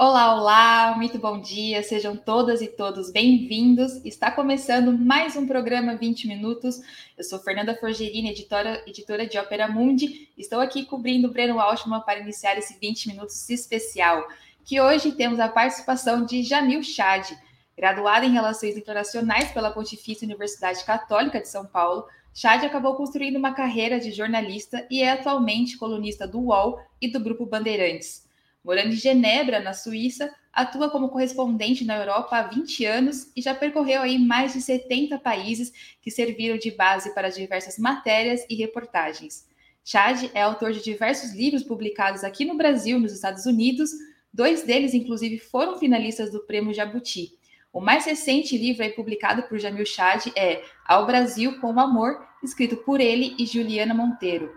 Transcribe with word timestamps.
Olá, 0.00 0.36
olá, 0.36 0.94
muito 0.96 1.18
bom 1.18 1.40
dia, 1.40 1.82
sejam 1.82 2.14
todas 2.16 2.62
e 2.62 2.68
todos 2.68 3.10
bem-vindos. 3.10 3.96
Está 4.04 4.30
começando 4.30 4.96
mais 4.96 5.34
um 5.34 5.44
programa 5.44 5.96
20 5.96 6.28
Minutos. 6.28 6.80
Eu 7.16 7.24
sou 7.24 7.40
Fernanda 7.40 7.74
Forgerini, 7.74 8.30
editora, 8.30 8.80
editora 8.86 9.26
de 9.26 9.36
Ópera 9.36 9.66
Mundi. 9.66 10.28
Estou 10.38 10.60
aqui 10.60 10.84
cobrindo 10.84 11.26
o 11.26 11.32
Breno 11.32 11.58
Altman 11.58 12.02
para 12.02 12.20
iniciar 12.20 12.56
esse 12.56 12.78
20 12.78 13.08
Minutos 13.08 13.50
especial, 13.50 14.28
que 14.64 14.80
hoje 14.80 15.10
temos 15.10 15.40
a 15.40 15.48
participação 15.48 16.24
de 16.24 16.44
Jamil 16.44 16.84
Chad, 16.84 17.32
graduada 17.76 18.24
em 18.24 18.30
Relações 18.30 18.76
Internacionais 18.76 19.50
pela 19.50 19.72
Pontifícia 19.72 20.24
Universidade 20.24 20.84
Católica 20.84 21.40
de 21.40 21.48
São 21.48 21.66
Paulo. 21.66 22.06
Chad 22.32 22.62
acabou 22.62 22.94
construindo 22.94 23.34
uma 23.34 23.52
carreira 23.52 23.98
de 23.98 24.12
jornalista 24.12 24.86
e 24.88 25.02
é 25.02 25.10
atualmente 25.10 25.76
colunista 25.76 26.24
do 26.24 26.38
UOL 26.38 26.78
e 27.02 27.10
do 27.10 27.18
Grupo 27.18 27.44
Bandeirantes. 27.44 28.27
Morando 28.64 28.88
em 28.88 28.96
Genebra, 28.96 29.60
na 29.60 29.72
Suíça, 29.72 30.30
atua 30.52 30.90
como 30.90 31.08
correspondente 31.08 31.84
na 31.84 31.96
Europa 31.96 32.36
há 32.36 32.42
20 32.42 32.84
anos 32.84 33.30
e 33.36 33.40
já 33.40 33.54
percorreu 33.54 34.02
aí 34.02 34.18
mais 34.18 34.52
de 34.52 34.60
70 34.60 35.18
países 35.18 35.72
que 36.02 36.10
serviram 36.10 36.58
de 36.58 36.70
base 36.70 37.14
para 37.14 37.28
diversas 37.28 37.78
matérias 37.78 38.44
e 38.50 38.54
reportagens. 38.56 39.46
Chad 39.84 40.30
é 40.34 40.42
autor 40.42 40.72
de 40.72 40.82
diversos 40.82 41.32
livros 41.32 41.62
publicados 41.62 42.24
aqui 42.24 42.44
no 42.44 42.56
Brasil, 42.56 42.98
nos 42.98 43.12
Estados 43.12 43.46
Unidos. 43.46 43.90
Dois 44.32 44.62
deles, 44.62 44.92
inclusive, 44.92 45.38
foram 45.38 45.78
finalistas 45.78 46.30
do 46.30 46.44
Prêmio 46.44 46.74
Jabuti. 46.74 47.38
O 47.72 47.80
mais 47.80 48.04
recente 48.04 48.58
livro 48.58 48.82
aí 48.82 48.90
publicado 48.90 49.44
por 49.44 49.58
Jamil 49.58 49.86
Chad 49.86 50.26
é 50.36 50.62
Ao 50.86 51.06
Brasil 51.06 51.60
com 51.60 51.78
Amor, 51.78 52.26
escrito 52.42 52.76
por 52.78 53.00
ele 53.00 53.34
e 53.38 53.46
Juliana 53.46 53.94
Monteiro. 53.94 54.52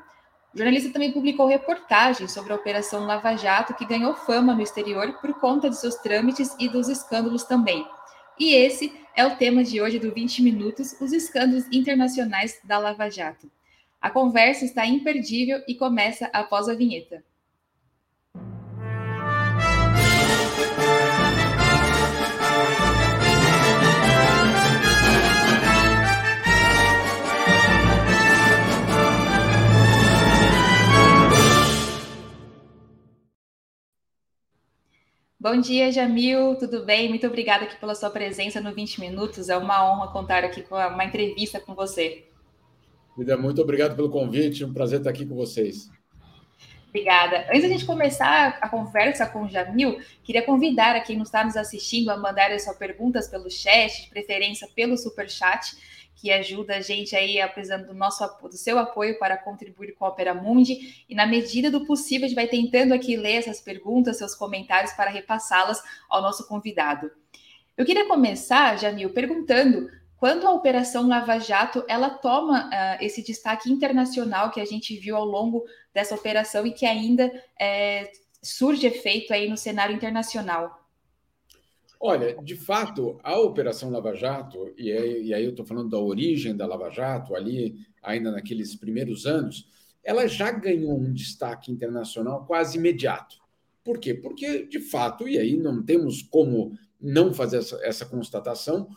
O 0.53 0.57
jornalista 0.57 0.91
também 0.91 1.13
publicou 1.13 1.47
reportagens 1.47 2.31
sobre 2.33 2.51
a 2.51 2.57
Operação 2.57 3.05
Lava 3.05 3.37
Jato, 3.37 3.73
que 3.73 3.85
ganhou 3.85 4.13
fama 4.13 4.53
no 4.53 4.61
exterior 4.61 5.13
por 5.21 5.33
conta 5.39 5.69
de 5.69 5.77
seus 5.77 5.95
trâmites 5.95 6.53
e 6.59 6.67
dos 6.67 6.89
escândalos 6.89 7.43
também. 7.43 7.87
E 8.37 8.53
esse 8.53 8.91
é 9.15 9.25
o 9.25 9.37
tema 9.37 9.63
de 9.63 9.81
hoje 9.81 9.97
do 9.97 10.11
20 10.11 10.41
Minutos: 10.41 10.99
os 10.99 11.13
escândalos 11.13 11.65
internacionais 11.71 12.59
da 12.65 12.77
Lava 12.77 13.09
Jato. 13.09 13.49
A 14.01 14.09
conversa 14.09 14.65
está 14.65 14.85
imperdível 14.85 15.61
e 15.67 15.75
começa 15.75 16.29
após 16.33 16.67
a 16.67 16.73
vinheta. 16.73 17.23
Bom 35.41 35.59
dia, 35.59 35.91
Jamil, 35.91 36.55
tudo 36.55 36.85
bem? 36.85 37.09
Muito 37.09 37.25
obrigada 37.25 37.63
aqui 37.65 37.75
pela 37.77 37.95
sua 37.95 38.11
presença 38.11 38.61
no 38.61 38.75
20 38.75 39.01
Minutos. 39.01 39.49
É 39.49 39.57
uma 39.57 39.91
honra 39.91 40.11
contar 40.11 40.43
aqui 40.43 40.61
com 40.61 40.75
uma 40.75 41.03
entrevista 41.03 41.59
com 41.59 41.73
você. 41.73 42.25
Vida, 43.17 43.35
muito 43.35 43.59
obrigado 43.59 43.95
pelo 43.95 44.11
convite, 44.11 44.63
um 44.63 44.71
prazer 44.71 44.99
estar 44.99 45.09
aqui 45.09 45.25
com 45.25 45.33
vocês. 45.33 45.89
Obrigada. 46.89 47.47
Antes 47.49 47.63
da 47.63 47.69
gente 47.69 47.85
começar 47.85 48.59
a 48.61 48.69
conversa 48.69 49.25
com 49.25 49.45
o 49.45 49.49
Jamil, 49.49 49.99
queria 50.23 50.43
convidar 50.43 50.95
a 50.95 50.99
quem 50.99 51.17
nos 51.17 51.29
está 51.29 51.43
nos 51.43 51.57
assistindo 51.57 52.11
a 52.11 52.17
mandar 52.17 52.51
as 52.51 52.63
suas 52.63 52.77
perguntas 52.77 53.27
pelo 53.27 53.49
chat, 53.49 54.03
de 54.03 54.09
preferência 54.09 54.69
pelo 54.75 54.95
super 54.95 55.27
chat 55.27 55.75
que 56.21 56.31
ajuda 56.31 56.75
a 56.75 56.81
gente 56.81 57.15
aí 57.15 57.41
apresentando 57.41 57.87
do 57.87 57.93
nosso 57.95 58.23
do 58.43 58.55
seu 58.55 58.77
apoio 58.77 59.17
para 59.17 59.35
contribuir 59.35 59.93
com 59.93 60.05
a 60.05 60.09
Opera 60.09 60.35
Mundi 60.35 61.03
e 61.09 61.15
na 61.15 61.25
medida 61.25 61.71
do 61.71 61.83
possível 61.83 62.25
a 62.25 62.27
gente 62.27 62.35
vai 62.35 62.47
tentando 62.47 62.93
aqui 62.93 63.17
ler 63.17 63.37
essas 63.37 63.59
perguntas, 63.59 64.19
seus 64.19 64.35
comentários 64.35 64.93
para 64.93 65.09
repassá-las 65.09 65.81
ao 66.07 66.21
nosso 66.21 66.47
convidado. 66.47 67.11
Eu 67.75 67.83
queria 67.83 68.07
começar, 68.07 68.77
Jamil, 68.77 69.09
perguntando 69.09 69.89
quando 70.17 70.45
a 70.45 70.53
Operação 70.53 71.07
Lava 71.07 71.39
Jato 71.39 71.83
ela 71.87 72.11
toma 72.11 72.67
uh, 72.67 73.03
esse 73.03 73.23
destaque 73.23 73.71
internacional 73.71 74.51
que 74.51 74.61
a 74.61 74.65
gente 74.65 74.95
viu 74.95 75.15
ao 75.15 75.25
longo 75.25 75.65
dessa 75.91 76.13
operação 76.13 76.67
e 76.67 76.71
que 76.71 76.85
ainda 76.85 77.31
é, 77.59 78.11
surge 78.39 78.85
efeito 78.85 79.33
aí 79.33 79.49
no 79.49 79.57
cenário 79.57 79.95
internacional. 79.95 80.80
Olha, 82.03 82.35
de 82.41 82.55
fato, 82.55 83.19
a 83.23 83.39
Operação 83.39 83.91
Lava 83.91 84.15
Jato, 84.15 84.73
e 84.75 84.91
aí, 84.91 85.27
e 85.27 85.33
aí 85.35 85.43
eu 85.43 85.51
estou 85.51 85.63
falando 85.63 85.91
da 85.91 85.99
origem 85.99 86.57
da 86.57 86.65
Lava 86.65 86.89
Jato, 86.89 87.35
ali 87.35 87.77
ainda 88.01 88.31
naqueles 88.31 88.75
primeiros 88.75 89.27
anos, 89.27 89.69
ela 90.03 90.25
já 90.25 90.49
ganhou 90.49 90.97
um 90.99 91.13
destaque 91.13 91.71
internacional 91.71 92.43
quase 92.47 92.79
imediato. 92.79 93.37
Por 93.83 93.99
quê? 93.99 94.15
Porque, 94.15 94.65
de 94.65 94.79
fato, 94.79 95.27
e 95.27 95.37
aí 95.37 95.55
não 95.55 95.83
temos 95.83 96.23
como 96.23 96.75
não 96.99 97.31
fazer 97.35 97.57
essa, 97.57 97.79
essa 97.83 98.05
constatação, 98.07 98.89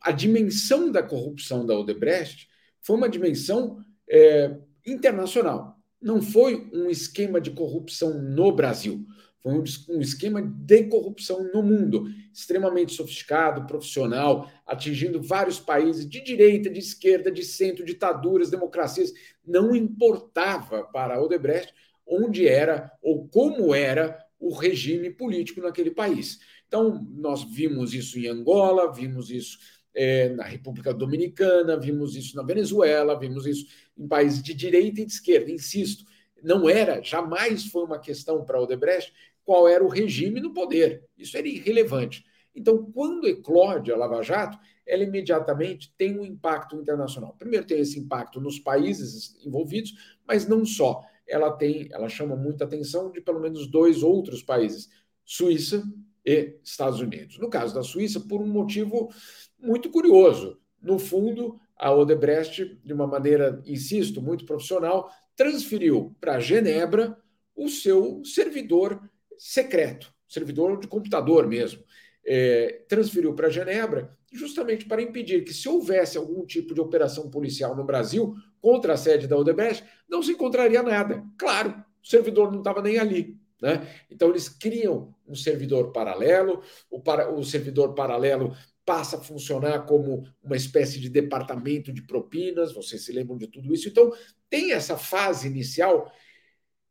a 0.00 0.10
dimensão 0.10 0.90
da 0.90 1.02
corrupção 1.02 1.66
da 1.66 1.78
Odebrecht 1.78 2.48
foi 2.80 2.96
uma 2.96 3.10
dimensão 3.10 3.84
é, 4.08 4.56
internacional. 4.86 5.78
Não 6.00 6.22
foi 6.22 6.70
um 6.72 6.88
esquema 6.88 7.42
de 7.42 7.50
corrupção 7.50 8.22
no 8.22 8.50
Brasil. 8.52 9.04
Foi 9.46 9.52
um, 9.52 9.62
um 9.90 10.00
esquema 10.00 10.42
de 10.42 10.88
corrupção 10.88 11.48
no 11.54 11.62
mundo, 11.62 12.08
extremamente 12.34 12.92
sofisticado, 12.94 13.64
profissional, 13.64 14.50
atingindo 14.66 15.22
vários 15.22 15.60
países 15.60 16.04
de 16.04 16.20
direita, 16.20 16.68
de 16.68 16.80
esquerda, 16.80 17.30
de 17.30 17.44
centro, 17.44 17.84
ditaduras, 17.84 18.50
democracias. 18.50 19.12
Não 19.46 19.76
importava 19.76 20.82
para 20.82 21.22
Odebrecht 21.22 21.72
onde 22.04 22.48
era 22.48 22.90
ou 23.00 23.28
como 23.28 23.72
era 23.72 24.18
o 24.40 24.52
regime 24.52 25.10
político 25.10 25.60
naquele 25.60 25.92
país. 25.92 26.40
Então, 26.66 27.06
nós 27.14 27.44
vimos 27.44 27.94
isso 27.94 28.18
em 28.18 28.26
Angola, 28.26 28.92
vimos 28.92 29.30
isso 29.30 29.58
é, 29.94 30.28
na 30.30 30.42
República 30.42 30.92
Dominicana, 30.92 31.78
vimos 31.78 32.16
isso 32.16 32.34
na 32.34 32.42
Venezuela, 32.42 33.16
vimos 33.16 33.46
isso 33.46 33.64
em 33.96 34.08
países 34.08 34.42
de 34.42 34.52
direita 34.52 35.02
e 35.02 35.06
de 35.06 35.12
esquerda. 35.12 35.52
Insisto, 35.52 36.04
não 36.42 36.68
era, 36.68 37.00
jamais 37.00 37.66
foi 37.66 37.84
uma 37.84 37.98
questão 38.00 38.44
para 38.44 38.60
Odebrecht 38.60 39.12
qual 39.46 39.68
era 39.68 39.82
o 39.82 39.88
regime 39.88 40.40
no 40.40 40.52
poder. 40.52 41.04
Isso 41.16 41.38
era 41.38 41.46
irrelevante. 41.46 42.24
Então, 42.54 42.90
quando 42.90 43.28
eclode 43.28 43.92
a 43.92 43.96
Lava 43.96 44.22
Jato, 44.22 44.58
ela 44.84 45.04
imediatamente 45.04 45.94
tem 45.96 46.18
um 46.18 46.24
impacto 46.24 46.76
internacional. 46.76 47.34
Primeiro 47.38 47.66
tem 47.66 47.78
esse 47.78 47.98
impacto 47.98 48.40
nos 48.40 48.58
países 48.58 49.36
envolvidos, 49.44 49.94
mas 50.26 50.48
não 50.48 50.64
só. 50.64 51.02
Ela 51.28 51.52
tem, 51.52 51.88
ela 51.92 52.08
chama 52.08 52.34
muita 52.34 52.64
atenção 52.64 53.10
de 53.10 53.20
pelo 53.20 53.40
menos 53.40 53.66
dois 53.68 54.02
outros 54.02 54.42
países, 54.42 54.88
Suíça 55.24 55.82
e 56.24 56.58
Estados 56.62 57.00
Unidos. 57.00 57.38
No 57.38 57.48
caso 57.48 57.74
da 57.74 57.82
Suíça, 57.82 58.20
por 58.20 58.40
um 58.40 58.46
motivo 58.46 59.10
muito 59.58 59.90
curioso. 59.90 60.58
No 60.80 60.98
fundo, 60.98 61.58
a 61.76 61.92
Odebrecht, 61.92 62.80
de 62.84 62.92
uma 62.92 63.06
maneira, 63.06 63.62
insisto, 63.66 64.20
muito 64.20 64.44
profissional, 64.44 65.10
transferiu 65.36 66.16
para 66.20 66.40
Genebra 66.40 67.16
o 67.54 67.68
seu 67.68 68.22
servidor 68.24 69.00
secreto, 69.38 70.12
servidor 70.28 70.78
de 70.78 70.88
computador 70.88 71.46
mesmo, 71.46 71.82
é, 72.26 72.84
transferiu 72.88 73.34
para 73.34 73.50
Genebra 73.50 74.16
justamente 74.32 74.84
para 74.84 75.02
impedir 75.02 75.44
que, 75.44 75.54
se 75.54 75.68
houvesse 75.68 76.18
algum 76.18 76.44
tipo 76.44 76.74
de 76.74 76.80
operação 76.80 77.30
policial 77.30 77.74
no 77.74 77.84
Brasil 77.84 78.34
contra 78.60 78.94
a 78.94 78.96
sede 78.96 79.26
da 79.26 79.36
Odebrecht, 79.36 79.84
não 80.08 80.22
se 80.22 80.32
encontraria 80.32 80.82
nada. 80.82 81.24
Claro, 81.38 81.84
o 82.02 82.06
servidor 82.06 82.50
não 82.50 82.58
estava 82.58 82.82
nem 82.82 82.98
ali. 82.98 83.36
Né? 83.60 83.88
Então, 84.10 84.28
eles 84.28 84.48
criam 84.48 85.14
um 85.26 85.34
servidor 85.34 85.92
paralelo, 85.92 86.62
o, 86.90 87.00
para, 87.00 87.32
o 87.32 87.42
servidor 87.42 87.94
paralelo 87.94 88.54
passa 88.84 89.16
a 89.16 89.20
funcionar 89.20 89.84
como 89.86 90.24
uma 90.42 90.56
espécie 90.56 91.00
de 91.00 91.08
departamento 91.08 91.92
de 91.92 92.02
propinas, 92.02 92.72
vocês 92.72 93.04
se 93.04 93.12
lembram 93.12 93.36
de 93.36 93.48
tudo 93.48 93.74
isso. 93.74 93.88
Então, 93.88 94.12
tem 94.48 94.72
essa 94.72 94.96
fase 94.96 95.48
inicial 95.48 96.12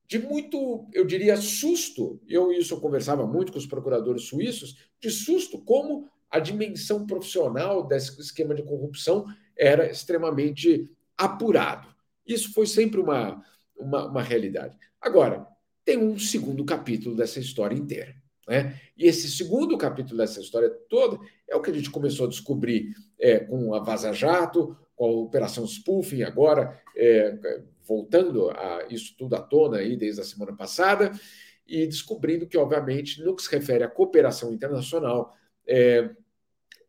de 0.07 0.19
muito, 0.19 0.87
eu 0.93 1.05
diria, 1.05 1.35
susto. 1.37 2.19
Eu 2.27 2.51
isso 2.51 2.73
eu 2.73 2.79
conversava 2.79 3.25
muito 3.25 3.51
com 3.51 3.57
os 3.57 3.65
procuradores 3.65 4.23
suíços, 4.23 4.75
de 4.99 5.09
susto 5.09 5.59
como 5.59 6.09
a 6.29 6.39
dimensão 6.39 7.05
profissional 7.05 7.87
desse 7.87 8.19
esquema 8.19 8.53
de 8.53 8.63
corrupção 8.63 9.25
era 9.57 9.89
extremamente 9.89 10.89
apurado. 11.17 11.87
Isso 12.25 12.53
foi 12.53 12.67
sempre 12.67 12.99
uma, 12.99 13.43
uma, 13.77 14.07
uma 14.07 14.21
realidade. 14.21 14.77
Agora, 14.99 15.47
tem 15.83 15.97
um 15.97 16.17
segundo 16.17 16.65
capítulo 16.65 17.15
dessa 17.15 17.39
história 17.39 17.75
inteira. 17.75 18.15
Né? 18.47 18.79
E 18.97 19.05
esse 19.05 19.29
segundo 19.29 19.77
capítulo 19.77 20.17
dessa 20.17 20.39
história 20.39 20.69
toda 20.89 21.19
é 21.47 21.55
o 21.55 21.61
que 21.61 21.71
a 21.71 21.73
gente 21.73 21.89
começou 21.89 22.25
a 22.25 22.29
descobrir 22.29 22.93
é, 23.19 23.39
com 23.39 23.73
a 23.73 23.79
Vaza 23.79 24.11
Jato, 24.13 24.77
com 24.95 25.05
a 25.05 25.21
Operação 25.23 25.65
Spoofing, 25.65 26.23
agora 26.23 26.79
é, 26.95 27.37
voltando 27.85 28.49
a 28.49 28.85
isso 28.89 29.15
tudo 29.17 29.35
à 29.35 29.41
tona 29.41 29.77
aí 29.77 29.95
desde 29.95 30.21
a 30.21 30.23
semana 30.23 30.55
passada, 30.55 31.11
e 31.67 31.85
descobrindo 31.87 32.47
que, 32.47 32.57
obviamente, 32.57 33.21
no 33.23 33.35
que 33.35 33.41
se 33.41 33.51
refere 33.51 33.83
à 33.83 33.87
cooperação 33.87 34.53
internacional, 34.53 35.35
é, 35.67 36.09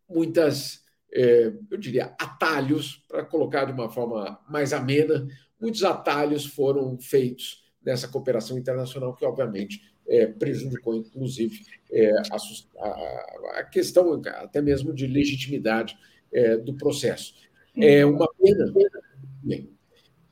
muitas, 0.09 0.85
é, 1.13 1.53
eu 1.71 1.79
diria, 1.79 2.15
atalhos, 2.21 3.03
para 3.09 3.25
colocar 3.25 3.65
de 3.65 3.73
uma 3.73 3.91
forma 3.91 4.39
mais 4.49 4.73
amena, 4.73 5.27
muitos 5.61 5.83
atalhos 5.83 6.45
foram 6.45 6.99
feitos 6.99 7.65
nessa 7.83 8.09
cooperação 8.09 8.59
internacional, 8.59 9.15
que, 9.15 9.25
obviamente, 9.25 9.81
é, 10.09 10.27
prejudicou, 10.27 10.95
inclusive, 10.95 11.65
é, 11.91 12.11
a, 12.31 13.61
a, 13.61 13.65
questão 13.65 14.21
até 14.25 14.61
mesmo 14.61 14.93
de 14.93 15.07
legitimidade 15.07 15.97
é, 16.33 16.57
do 16.57 16.75
processo. 16.75 17.35
É 17.77 18.05
uma 18.05 18.29
pena, 18.35 18.73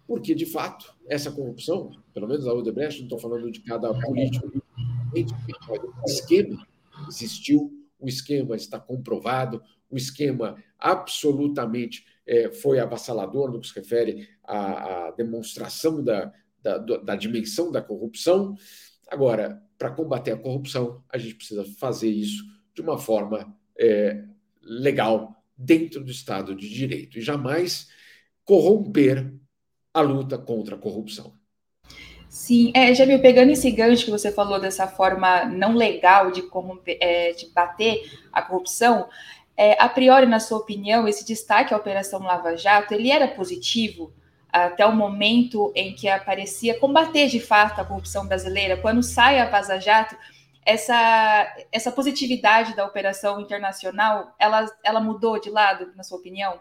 porque, 0.06 0.34
de 0.34 0.46
fato, 0.46 0.94
essa 1.08 1.30
corrupção, 1.30 1.90
pelo 2.12 2.28
menos 2.28 2.46
a 2.46 2.52
Odebrecht, 2.52 2.98
não 2.98 3.06
estou 3.06 3.18
falando 3.18 3.50
de 3.50 3.60
cada 3.60 3.92
político, 3.94 4.50
o 5.14 6.06
esquema 6.06 6.66
existiu, 7.08 7.72
o 7.98 8.08
esquema 8.08 8.54
está 8.56 8.78
comprovado, 8.78 9.62
o 9.90 9.96
esquema 9.96 10.56
absolutamente 10.78 12.04
é, 12.26 12.50
foi 12.50 12.78
avassalador 12.78 13.50
no 13.50 13.60
que 13.60 13.68
se 13.68 13.74
refere 13.74 14.28
à, 14.42 15.06
à 15.06 15.10
demonstração 15.12 16.02
da, 16.02 16.32
da, 16.62 16.78
da, 16.78 17.16
dimensão 17.16 17.70
da 17.70 17.82
corrupção. 17.82 18.54
Agora, 19.08 19.62
para 19.78 19.90
combater 19.90 20.32
a 20.32 20.38
corrupção, 20.38 21.02
a 21.08 21.18
gente 21.18 21.34
precisa 21.34 21.64
fazer 21.78 22.08
isso 22.08 22.44
de 22.74 22.82
uma 22.82 22.98
forma 22.98 23.54
é, 23.78 24.24
legal, 24.62 25.43
dentro 25.56 26.02
do 26.02 26.10
Estado 26.10 26.54
de 26.54 26.68
Direito, 26.68 27.18
e 27.18 27.22
jamais 27.22 27.88
corromper 28.44 29.32
a 29.92 30.00
luta 30.00 30.36
contra 30.36 30.74
a 30.74 30.78
corrupção. 30.78 31.34
Sim, 32.28 32.72
é, 32.74 32.92
Jamil, 32.92 33.20
pegando 33.20 33.52
esse 33.52 33.70
gancho 33.70 34.06
que 34.06 34.10
você 34.10 34.32
falou 34.32 34.60
dessa 34.60 34.88
forma 34.88 35.44
não 35.44 35.76
legal 35.76 36.32
de, 36.32 36.42
corromper, 36.42 36.98
é, 37.00 37.32
de 37.32 37.46
bater 37.52 38.02
a 38.32 38.42
corrupção, 38.42 39.08
é, 39.56 39.80
a 39.80 39.88
priori, 39.88 40.26
na 40.26 40.40
sua 40.40 40.58
opinião, 40.58 41.06
esse 41.06 41.24
destaque 41.24 41.72
à 41.72 41.76
Operação 41.76 42.20
Lava 42.20 42.56
Jato, 42.56 42.92
ele 42.92 43.10
era 43.10 43.28
positivo 43.28 44.12
até 44.52 44.84
o 44.86 44.94
momento 44.94 45.72
em 45.74 45.94
que 45.94 46.08
aparecia 46.08 46.78
combater 46.78 47.28
de 47.28 47.40
fato 47.40 47.80
a 47.80 47.84
corrupção 47.84 48.26
brasileira? 48.26 48.76
Quando 48.76 49.02
sai 49.02 49.38
a 49.40 49.48
Vaza 49.48 49.80
Jato, 49.80 50.16
essa, 50.64 51.66
essa 51.70 51.92
positividade 51.92 52.74
da 52.74 52.86
operação 52.86 53.40
internacional, 53.40 54.34
ela, 54.38 54.66
ela 54.82 55.00
mudou 55.00 55.40
de 55.40 55.50
lado, 55.50 55.92
na 55.94 56.02
sua 56.02 56.18
opinião? 56.18 56.58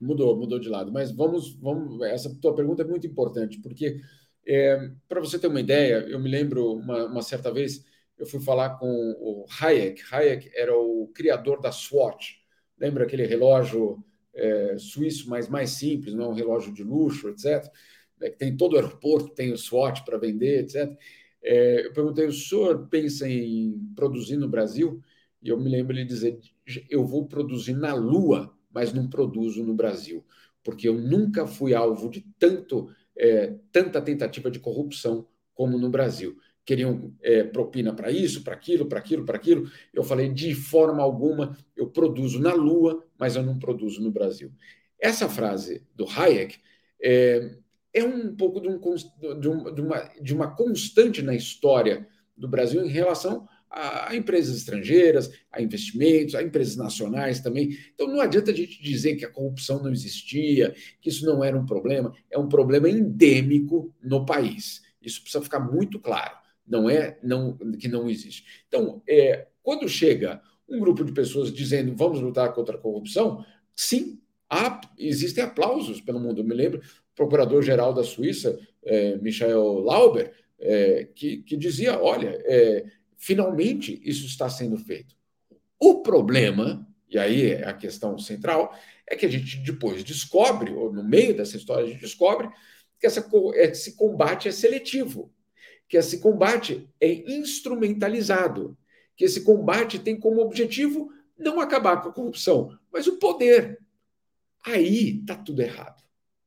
Mudou, 0.00 0.36
mudou 0.36 0.58
de 0.58 0.68
lado. 0.68 0.92
Mas 0.92 1.10
vamos, 1.10 1.54
vamos. 1.54 2.00
Essa 2.02 2.34
tua 2.40 2.54
pergunta 2.54 2.82
é 2.82 2.86
muito 2.86 3.06
importante, 3.06 3.58
porque 3.60 4.00
é, 4.46 4.90
para 5.08 5.20
você 5.20 5.38
ter 5.38 5.46
uma 5.46 5.60
ideia, 5.60 6.04
eu 6.08 6.18
me 6.18 6.28
lembro 6.28 6.74
uma, 6.74 7.06
uma, 7.06 7.22
certa 7.22 7.50
vez 7.50 7.84
eu 8.18 8.26
fui 8.26 8.40
falar 8.40 8.78
com 8.78 8.88
o 9.18 9.46
Hayek. 9.60 10.02
Hayek 10.10 10.50
era 10.54 10.76
o 10.76 11.10
criador 11.14 11.60
da 11.60 11.72
Swatch. 11.72 12.36
Lembra 12.78 13.04
aquele 13.04 13.26
relógio 13.26 14.04
é, 14.34 14.76
suíço, 14.78 15.28
mas 15.28 15.48
mais 15.48 15.70
simples, 15.70 16.14
não 16.14 16.26
é 16.26 16.28
um 16.28 16.34
relógio 16.34 16.72
de 16.72 16.82
luxo, 16.82 17.28
etc. 17.28 17.70
É, 18.20 18.30
tem 18.30 18.56
todo 18.56 18.74
o 18.74 18.76
aeroporto, 18.76 19.34
tem 19.34 19.52
o 19.52 19.58
Swatch 19.58 20.04
para 20.04 20.18
vender, 20.18 20.60
etc. 20.60 20.96
É, 21.46 21.86
eu 21.86 21.92
perguntei: 21.92 22.26
o 22.26 22.32
senhor 22.32 22.88
pensa 22.88 23.28
em 23.28 23.78
produzir 23.94 24.36
no 24.36 24.48
Brasil? 24.48 25.00
E 25.42 25.48
eu 25.48 25.58
me 25.58 25.70
lembro 25.70 25.94
ele 25.94 26.04
dizer: 26.04 26.38
eu 26.90 27.06
vou 27.06 27.26
produzir 27.26 27.74
na 27.74 27.94
Lua 27.94 28.56
mas 28.76 28.92
não 28.92 29.08
produzo 29.08 29.64
no 29.64 29.72
Brasil, 29.72 30.22
porque 30.62 30.86
eu 30.86 30.92
nunca 30.92 31.46
fui 31.46 31.72
alvo 31.72 32.10
de 32.10 32.20
tanto, 32.38 32.94
é, 33.16 33.54
tanta 33.72 34.02
tentativa 34.02 34.50
de 34.50 34.60
corrupção 34.60 35.26
como 35.54 35.78
no 35.78 35.88
Brasil. 35.88 36.36
Queriam 36.62 37.10
é, 37.22 37.42
propina 37.42 37.94
para 37.94 38.10
isso, 38.10 38.44
para 38.44 38.52
aquilo, 38.52 38.84
para 38.84 38.98
aquilo, 38.98 39.24
para 39.24 39.38
aquilo. 39.38 39.70
Eu 39.94 40.04
falei, 40.04 40.28
de 40.28 40.54
forma 40.54 41.02
alguma, 41.02 41.56
eu 41.74 41.88
produzo 41.88 42.38
na 42.38 42.52
Lua, 42.52 43.02
mas 43.18 43.34
eu 43.34 43.42
não 43.42 43.58
produzo 43.58 44.02
no 44.02 44.10
Brasil. 44.10 44.52
Essa 45.00 45.26
frase 45.26 45.82
do 45.94 46.04
Hayek 46.06 46.58
é, 47.02 47.56
é 47.96 48.04
um 48.04 48.36
pouco 48.36 48.60
de, 48.60 48.68
um, 48.68 48.78
de, 49.40 49.80
uma, 49.80 50.00
de 50.20 50.34
uma 50.34 50.54
constante 50.54 51.22
na 51.22 51.34
história 51.34 52.06
do 52.36 52.46
Brasil 52.46 52.84
em 52.84 52.90
relação 52.90 53.48
a, 53.70 54.14
empresas 54.14 54.56
estrangeiras, 54.58 55.30
a 55.50 55.62
investimentos, 55.62 56.34
a 56.34 56.42
empresas 56.42 56.76
nacionais 56.76 57.40
também. 57.40 57.76
Então 57.94 58.06
não 58.06 58.20
adianta 58.20 58.50
a 58.50 58.54
gente 58.54 58.82
dizer 58.82 59.16
que 59.16 59.24
a 59.24 59.30
corrupção 59.30 59.82
não 59.82 59.90
existia, 59.90 60.74
que 61.00 61.08
isso 61.08 61.24
não 61.24 61.42
era 61.42 61.58
um 61.58 61.64
problema, 61.64 62.12
é 62.30 62.38
um 62.38 62.48
problema 62.48 62.88
endêmico 62.88 63.90
no 64.02 64.26
país. 64.26 64.82
Isso 65.00 65.22
precisa 65.22 65.42
ficar 65.42 65.60
muito 65.60 65.98
claro. 65.98 66.36
Não 66.66 66.90
é 66.90 67.18
não, 67.22 67.56
que 67.78 67.88
não 67.88 68.10
existe. 68.10 68.44
Então, 68.68 69.02
é, 69.08 69.46
quando 69.62 69.88
chega 69.88 70.42
um 70.68 70.80
grupo 70.80 71.02
de 71.02 71.12
pessoas 71.12 71.50
dizendo 71.50 71.96
vamos 71.96 72.20
lutar 72.20 72.52
contra 72.52 72.76
a 72.76 72.80
corrupção, 72.80 73.42
sim, 73.74 74.20
há, 74.50 74.80
existem 74.98 75.42
aplausos 75.42 76.00
pelo 76.00 76.20
mundo. 76.20 76.40
Eu 76.40 76.44
me 76.44 76.54
lembro, 76.54 76.82
procurador-geral 77.16 77.92
da 77.92 78.04
Suíça, 78.04 78.60
é, 78.84 79.16
Michael 79.16 79.80
Lauber, 79.80 80.32
é, 80.60 81.08
que, 81.14 81.38
que, 81.38 81.56
dizia: 81.56 82.00
olha, 82.00 82.38
é, 82.44 82.84
finalmente 83.16 84.00
isso 84.04 84.26
está 84.26 84.48
sendo 84.48 84.76
feito. 84.76 85.16
O 85.80 86.02
problema, 86.02 86.86
e 87.08 87.18
aí 87.18 87.50
é 87.50 87.66
a 87.66 87.72
questão 87.72 88.16
central, 88.18 88.72
é 89.06 89.16
que 89.16 89.26
a 89.26 89.28
gente 89.28 89.58
depois 89.58 90.04
descobre, 90.04 90.72
ou 90.72 90.92
no 90.92 91.02
meio 91.02 91.36
dessa 91.36 91.56
história, 91.56 91.84
a 91.84 91.88
gente 91.88 92.00
descobre 92.00 92.48
que 93.00 93.06
essa, 93.06 93.26
esse 93.54 93.96
combate 93.96 94.48
é 94.48 94.52
seletivo, 94.52 95.32
que 95.88 95.96
esse 95.96 96.20
combate 96.20 96.88
é 97.00 97.12
instrumentalizado, 97.12 98.76
que 99.16 99.24
esse 99.24 99.42
combate 99.42 99.98
tem 99.98 100.18
como 100.18 100.40
objetivo 100.40 101.10
não 101.38 101.60
acabar 101.60 102.02
com 102.02 102.08
a 102.08 102.12
corrupção, 102.12 102.76
mas 102.92 103.06
o 103.06 103.18
poder. 103.18 103.78
Aí 104.64 105.20
está 105.20 105.36
tudo 105.36 105.62
errado. 105.62 106.05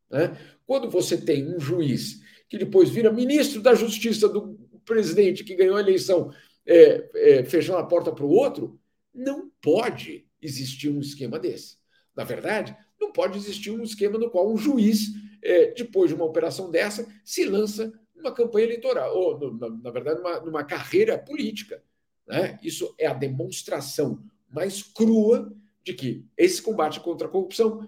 Né? 0.10 0.38
Quando 0.66 0.90
você 0.90 1.18
tem 1.18 1.46
um 1.46 1.60
juiz 1.60 2.22
que 2.48 2.58
depois 2.58 2.90
vira 2.90 3.12
ministro 3.12 3.62
da 3.62 3.76
Justiça 3.76 4.28
do 4.28 4.58
presidente 4.84 5.44
que 5.44 5.56
ganhou 5.56 5.78
a 5.78 5.82
eleição 5.82 6.32
é, 6.66 7.10
é, 7.16 7.44
fechando 7.44 7.78
a 7.78 7.86
porta 7.86 8.12
para 8.12 8.26
o 8.26 8.30
outro, 8.30 8.80
não 9.14 9.52
pode 9.62 10.26
existir 10.42 10.90
um 10.90 11.00
esquema 11.00 11.38
desse. 11.38 11.78
Na 12.16 12.24
verdade, 12.24 12.76
não 13.00 13.12
pode 13.12 13.38
existir 13.38 13.72
um 13.72 13.84
esquema 13.84 14.18
no 14.18 14.30
qual 14.30 14.52
um 14.52 14.58
juiz, 14.58 15.10
é, 15.42 15.68
depois 15.72 16.10
de 16.10 16.16
uma 16.16 16.26
operação 16.26 16.70
dessa, 16.70 17.08
se 17.24 17.46
lança 17.46 17.94
numa 18.16 18.34
campanha 18.34 18.66
eleitoral, 18.66 19.16
ou, 19.16 19.58
na, 19.58 19.70
na 19.70 19.92
verdade, 19.92 20.20
numa, 20.20 20.40
numa, 20.42 20.64
carreira 20.64 21.18
política. 21.18 21.82
Né? 22.28 22.60
Isso 22.62 22.94
é 22.98 23.08
a 23.08 23.14
demonstração 23.14 24.24
mais 24.50 24.84
crua 24.84 25.52
de 25.84 25.94
que 25.94 26.26
esse 26.38 26.62
combate 26.62 27.00
contra 27.00 27.28
a 27.28 27.32
corrupção 27.32 27.88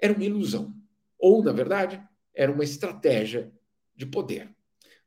era 0.00 0.12
uma 0.12 0.24
ilusão. 0.24 0.74
Ou, 1.18 1.42
na 1.42 1.52
verdade, 1.52 2.02
era 2.34 2.52
uma 2.52 2.64
estratégia 2.64 3.52
de 3.94 4.06
poder. 4.06 4.50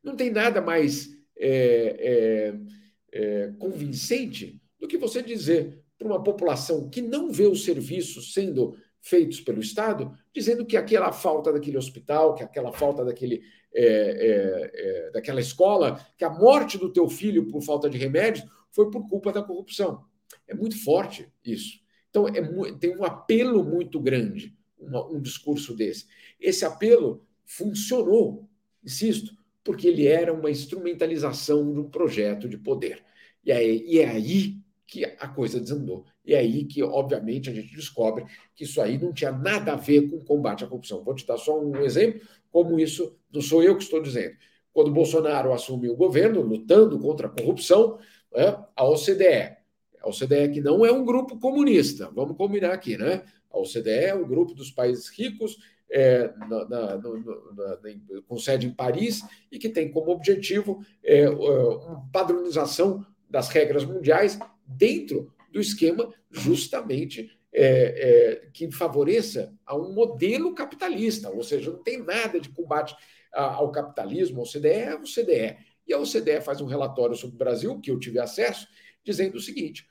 Não 0.02 0.16
tem 0.16 0.30
nada 0.30 0.60
mais. 0.60 1.08
É, 1.42 2.52
é, 2.52 2.80
é, 3.12 3.52
convincente 3.58 4.60
do 4.78 4.88
que 4.88 4.96
você 4.96 5.22
dizer 5.22 5.82
para 5.98 6.06
uma 6.06 6.22
população 6.22 6.88
que 6.88 7.02
não 7.02 7.30
vê 7.30 7.46
os 7.46 7.64
serviços 7.64 8.32
sendo 8.32 8.76
feitos 9.02 9.40
pelo 9.40 9.60
Estado, 9.60 10.12
dizendo 10.32 10.64
que 10.64 10.76
aquela 10.76 11.12
falta 11.12 11.52
daquele 11.52 11.78
hospital, 11.78 12.34
que 12.34 12.42
aquela 12.42 12.72
falta 12.72 13.04
daquele, 13.04 13.42
é, 13.72 13.84
é, 13.84 14.70
é, 14.74 15.10
daquela 15.10 15.40
escola, 15.40 16.04
que 16.16 16.24
a 16.24 16.30
morte 16.30 16.78
do 16.78 16.92
teu 16.92 17.08
filho 17.08 17.48
por 17.48 17.62
falta 17.62 17.88
de 17.88 17.98
remédios 17.98 18.46
foi 18.70 18.90
por 18.90 19.08
culpa 19.08 19.32
da 19.32 19.42
corrupção. 19.42 20.04
É 20.46 20.54
muito 20.54 20.82
forte 20.82 21.28
isso. 21.44 21.80
Então, 22.10 22.28
é, 22.28 22.42
tem 22.78 22.96
um 22.96 23.04
apelo 23.04 23.64
muito 23.64 23.98
grande, 24.00 24.54
um 24.80 25.20
discurso 25.20 25.74
desse. 25.74 26.06
Esse 26.40 26.64
apelo 26.64 27.26
funcionou, 27.44 28.48
insisto, 28.82 29.34
porque 29.62 29.88
ele 29.88 30.06
era 30.06 30.32
uma 30.32 30.50
instrumentalização 30.50 31.72
de 31.72 31.80
um 31.80 31.90
projeto 31.90 32.48
de 32.48 32.56
poder. 32.56 33.04
E 33.44 33.52
é, 33.52 33.64
e 33.64 33.98
é 33.98 34.08
aí 34.08 34.56
que 34.86 35.04
a 35.04 35.28
coisa 35.28 35.60
desandou. 35.60 36.04
E 36.24 36.34
é 36.34 36.38
aí 36.38 36.64
que, 36.64 36.82
obviamente, 36.82 37.48
a 37.48 37.52
gente 37.52 37.74
descobre 37.74 38.24
que 38.54 38.64
isso 38.64 38.80
aí 38.80 38.98
não 38.98 39.12
tinha 39.12 39.30
nada 39.30 39.72
a 39.72 39.76
ver 39.76 40.08
com 40.10 40.16
o 40.16 40.24
combate 40.24 40.64
à 40.64 40.66
corrupção. 40.66 41.04
Vou 41.04 41.14
te 41.14 41.26
dar 41.26 41.38
só 41.38 41.60
um 41.60 41.76
exemplo, 41.82 42.20
como 42.50 42.78
isso 42.78 43.16
não 43.32 43.40
sou 43.40 43.62
eu 43.62 43.76
que 43.76 43.84
estou 43.84 44.02
dizendo. 44.02 44.34
Quando 44.72 44.92
Bolsonaro 44.92 45.52
assumiu 45.52 45.92
o 45.92 45.96
governo, 45.96 46.40
lutando 46.40 46.98
contra 46.98 47.28
a 47.28 47.30
corrupção, 47.30 47.98
né, 48.32 48.64
a 48.74 48.84
OCDE, 48.84 49.56
a 50.00 50.08
OCDE 50.08 50.52
que 50.54 50.60
não 50.60 50.84
é 50.84 50.92
um 50.92 51.04
grupo 51.04 51.38
comunista, 51.38 52.10
vamos 52.14 52.36
combinar 52.36 52.72
aqui, 52.72 52.96
né? 52.96 53.22
A 53.50 53.58
OCDE 53.58 53.90
é 53.90 54.14
um 54.14 54.26
grupo 54.26 54.54
dos 54.54 54.70
países 54.70 55.08
ricos 55.08 55.56
é, 55.90 56.32
na, 56.48 56.68
na, 56.68 56.96
na, 56.96 57.78
com 58.26 58.38
sede 58.38 58.66
em 58.66 58.72
Paris 58.72 59.22
e 59.50 59.58
que 59.58 59.68
tem 59.68 59.90
como 59.90 60.12
objetivo 60.12 60.84
é, 61.02 61.28
uma 61.28 62.08
padronização 62.12 63.04
das 63.28 63.48
regras 63.48 63.84
mundiais 63.84 64.38
dentro 64.66 65.32
do 65.50 65.60
esquema 65.60 66.12
justamente 66.30 67.30
é, 67.52 67.64
é, 67.64 68.48
que 68.52 68.70
favoreça 68.70 69.52
a 69.66 69.76
um 69.76 69.92
modelo 69.92 70.54
capitalista, 70.54 71.28
ou 71.30 71.42
seja, 71.42 71.72
não 71.72 71.82
tem 71.82 72.00
nada 72.02 72.40
de 72.40 72.48
combate 72.48 72.94
ao 73.32 73.70
capitalismo, 73.70 74.40
a 74.40 74.42
OCDE 74.42 74.68
é 74.68 74.90
a 74.90 74.96
OCDE. 74.96 75.56
E 75.86 75.92
a 75.92 75.98
OCDE 75.98 76.40
faz 76.40 76.60
um 76.60 76.66
relatório 76.66 77.16
sobre 77.16 77.36
o 77.36 77.38
Brasil, 77.38 77.80
que 77.80 77.90
eu 77.90 77.98
tive 77.98 78.18
acesso, 78.18 78.68
dizendo 79.04 79.36
o 79.36 79.40
seguinte: 79.40 79.86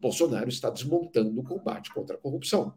Bolsonaro 0.00 0.48
está 0.48 0.70
desmontando 0.70 1.40
o 1.40 1.44
combate 1.44 1.92
contra 1.92 2.16
a 2.16 2.18
corrupção. 2.18 2.74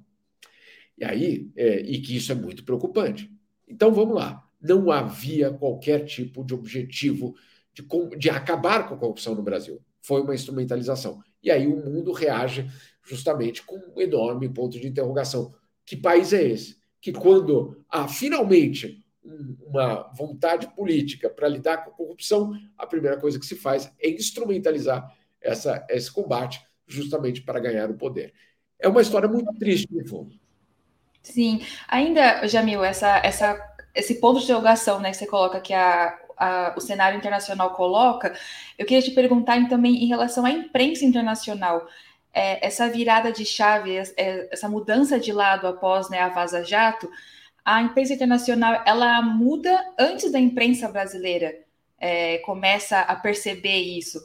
E 0.99 1.05
aí, 1.05 1.49
é, 1.55 1.79
e 1.81 2.01
que 2.01 2.15
isso 2.17 2.31
é 2.31 2.35
muito 2.35 2.63
preocupante. 2.63 3.31
Então 3.67 3.91
vamos 3.93 4.15
lá. 4.15 4.43
não 4.61 4.91
havia 4.91 5.51
qualquer 5.51 6.03
tipo 6.03 6.43
de 6.43 6.53
objetivo 6.53 7.35
de, 7.73 7.87
de 8.17 8.29
acabar 8.29 8.87
com 8.87 8.95
a 8.95 8.97
corrupção 8.97 9.33
no 9.33 9.41
Brasil. 9.41 9.79
Foi 10.01 10.21
uma 10.21 10.35
instrumentalização. 10.35 11.21
E 11.41 11.49
aí 11.49 11.65
o 11.65 11.77
mundo 11.77 12.11
reage 12.11 12.67
justamente 13.01 13.63
com 13.63 13.77
um 13.77 14.01
enorme 14.01 14.49
ponto 14.49 14.77
de 14.77 14.87
interrogação. 14.87 15.53
Que 15.85 15.95
país 15.95 16.33
é 16.33 16.43
esse? 16.43 16.77
Que 16.99 17.13
quando 17.13 17.81
há 17.89 18.07
finalmente 18.07 19.01
uma 19.61 20.11
vontade 20.13 20.67
política 20.75 21.29
para 21.29 21.47
lidar 21.47 21.77
com 21.77 21.91
a 21.91 21.93
corrupção, 21.93 22.51
a 22.77 22.85
primeira 22.85 23.17
coisa 23.17 23.39
que 23.39 23.45
se 23.45 23.55
faz 23.55 23.91
é 23.99 24.09
instrumentalizar 24.09 25.15
essa, 25.41 25.85
esse 25.89 26.11
combate 26.11 26.61
justamente 26.85 27.41
para 27.41 27.59
ganhar 27.59 27.89
o 27.89 27.97
poder. 27.97 28.33
É 28.77 28.87
uma 28.87 29.01
história 29.01 29.29
muito 29.29 29.53
triste, 29.57 29.87
no 29.91 30.05
fundo. 30.07 30.35
Sim, 31.29 31.61
ainda, 31.87 32.47
Jamil, 32.47 32.83
essa, 32.83 33.17
essa, 33.23 33.55
esse 33.93 34.15
ponto 34.19 34.39
de 34.39 34.45
interrogação 34.45 34.99
né, 34.99 35.11
que 35.11 35.17
você 35.17 35.27
coloca 35.27 35.61
que 35.61 35.73
a, 35.73 36.17
a, 36.35 36.73
o 36.75 36.81
cenário 36.81 37.17
internacional 37.17 37.71
coloca, 37.73 38.33
eu 38.77 38.85
queria 38.85 39.03
te 39.03 39.11
perguntar 39.11 39.67
também 39.67 40.03
em 40.03 40.07
relação 40.07 40.43
à 40.45 40.49
imprensa 40.49 41.05
internacional. 41.05 41.87
É, 42.33 42.65
essa 42.65 42.89
virada 42.89 43.31
de 43.31 43.45
chave, 43.45 43.97
é, 43.97 44.49
essa 44.51 44.67
mudança 44.67 45.19
de 45.19 45.31
lado 45.31 45.67
após 45.67 46.09
né, 46.09 46.19
a 46.19 46.29
Vaza 46.29 46.63
Jato, 46.63 47.09
a 47.63 47.81
imprensa 47.81 48.13
internacional 48.13 48.81
ela 48.85 49.21
muda 49.21 49.79
antes 49.99 50.31
da 50.31 50.39
imprensa 50.39 50.87
brasileira 50.87 51.53
é, 51.99 52.39
começa 52.39 53.01
a 53.01 53.15
perceber 53.15 53.77
isso. 53.77 54.19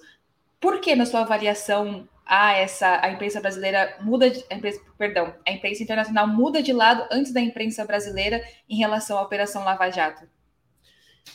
Por 0.61 0.81
que, 0.81 0.97
na 0.97 1.05
sua 1.05 1.21
avaliação, 1.21 2.09
a 2.27 2.53
essa 2.53 3.05
a 3.05 3.11
imprensa 3.11 3.41
brasileira 3.41 3.97
muda 4.01 4.31
de, 4.31 4.45
a 4.51 4.55
imprensa, 4.55 4.81
perdão, 4.97 5.35
a 5.47 5.53
imprensa 5.53 5.83
internacional 5.83 6.27
muda 6.27 6.63
de 6.63 6.73
lado 6.73 7.07
antes 7.11 7.33
da 7.33 7.41
imprensa 7.41 7.85
brasileira 7.85 8.43
em 8.69 8.77
relação 8.77 9.19
à 9.19 9.23
operação 9.23 9.65
Lava 9.65 9.91
Jato? 9.91 10.27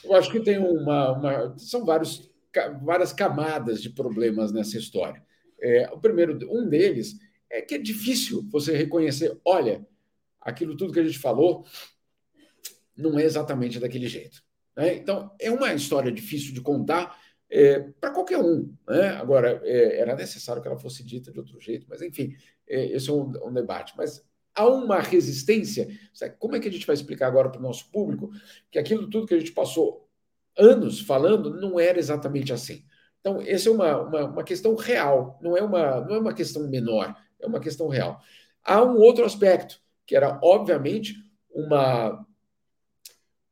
Eu 0.04 0.16
acho 0.16 0.32
que 0.32 0.40
tem 0.40 0.58
uma, 0.58 1.12
uma 1.12 1.58
são 1.58 1.86
vários, 1.86 2.30
várias 2.82 3.12
camadas 3.14 3.82
de 3.82 3.90
problemas 3.90 4.52
nessa 4.52 4.78
história. 4.78 5.24
É, 5.62 5.90
o 5.92 6.00
primeiro, 6.00 6.38
um 6.52 6.68
deles 6.68 7.16
é 7.50 7.62
que 7.62 7.76
é 7.76 7.78
difícil 7.78 8.48
você 8.50 8.76
reconhecer, 8.76 9.38
olha, 9.44 9.86
aquilo 10.40 10.78
tudo 10.78 10.94
que 10.94 11.00
a 11.00 11.04
gente 11.04 11.20
falou 11.20 11.66
não 12.96 13.18
é 13.18 13.24
exatamente 13.24 13.80
daquele 13.80 14.08
jeito. 14.08 14.44
Né? 14.76 14.96
Então, 14.96 15.32
é 15.40 15.50
uma 15.50 15.74
história 15.74 16.12
difícil 16.12 16.54
de 16.54 16.62
contar, 16.62 17.18
é, 17.50 17.80
para 18.00 18.12
qualquer 18.12 18.38
um. 18.38 18.74
Né? 18.88 19.10
Agora, 19.10 19.62
é, 19.64 20.00
era 20.00 20.16
necessário 20.16 20.62
que 20.62 20.68
ela 20.68 20.78
fosse 20.78 21.04
dita 21.04 21.32
de 21.32 21.40
outro 21.40 21.60
jeito, 21.60 21.86
mas 21.90 22.02
enfim, 22.02 22.36
é, 22.68 22.86
esse 22.88 23.10
é 23.10 23.14
um, 23.14 23.32
um, 23.48 23.54
debate. 23.54 23.94
Mas 23.98 24.24
há 24.54 24.68
uma 24.68 25.00
resistência. 25.00 25.88
Como 26.38 26.56
é 26.56 26.60
que 26.60 26.68
a 26.68 26.72
gente 26.72 26.86
vai 26.86 26.94
explicar 26.94 27.28
agora 27.28 27.50
para 27.50 27.60
o 27.60 27.64
nosso 27.64 27.90
público 27.92 28.32
que 28.72 28.78
aquilo 28.78 29.10
tudo 29.10 29.26
que 29.26 29.34
a 29.34 29.40
gente 29.40 29.52
passou 29.52 30.08
anos 30.58 31.00
falando 31.00 31.60
não 31.60 31.80
era 31.80 31.98
exatamente 31.98 32.54
assim? 32.54 32.86
Então, 33.20 33.42
essa 33.42 33.68
é 33.68 33.72
uma, 33.72 34.02
uma, 34.02 34.26
uma 34.26 34.44
questão 34.44 34.76
real, 34.76 35.38
não 35.42 35.58
é 35.58 35.62
uma, 35.62 36.02
não 36.02 36.16
é 36.16 36.20
uma 36.20 36.34
questão 36.34 36.68
menor, 36.70 37.16
é 37.40 37.48
uma 37.48 37.60
questão 37.60 37.88
real. 37.90 38.22
Há 38.64 38.82
um 38.82 38.98
outro 38.98 39.26
aspecto, 39.26 39.82
que 40.06 40.16
era, 40.16 40.40
obviamente, 40.42 41.16
uma 41.50 42.26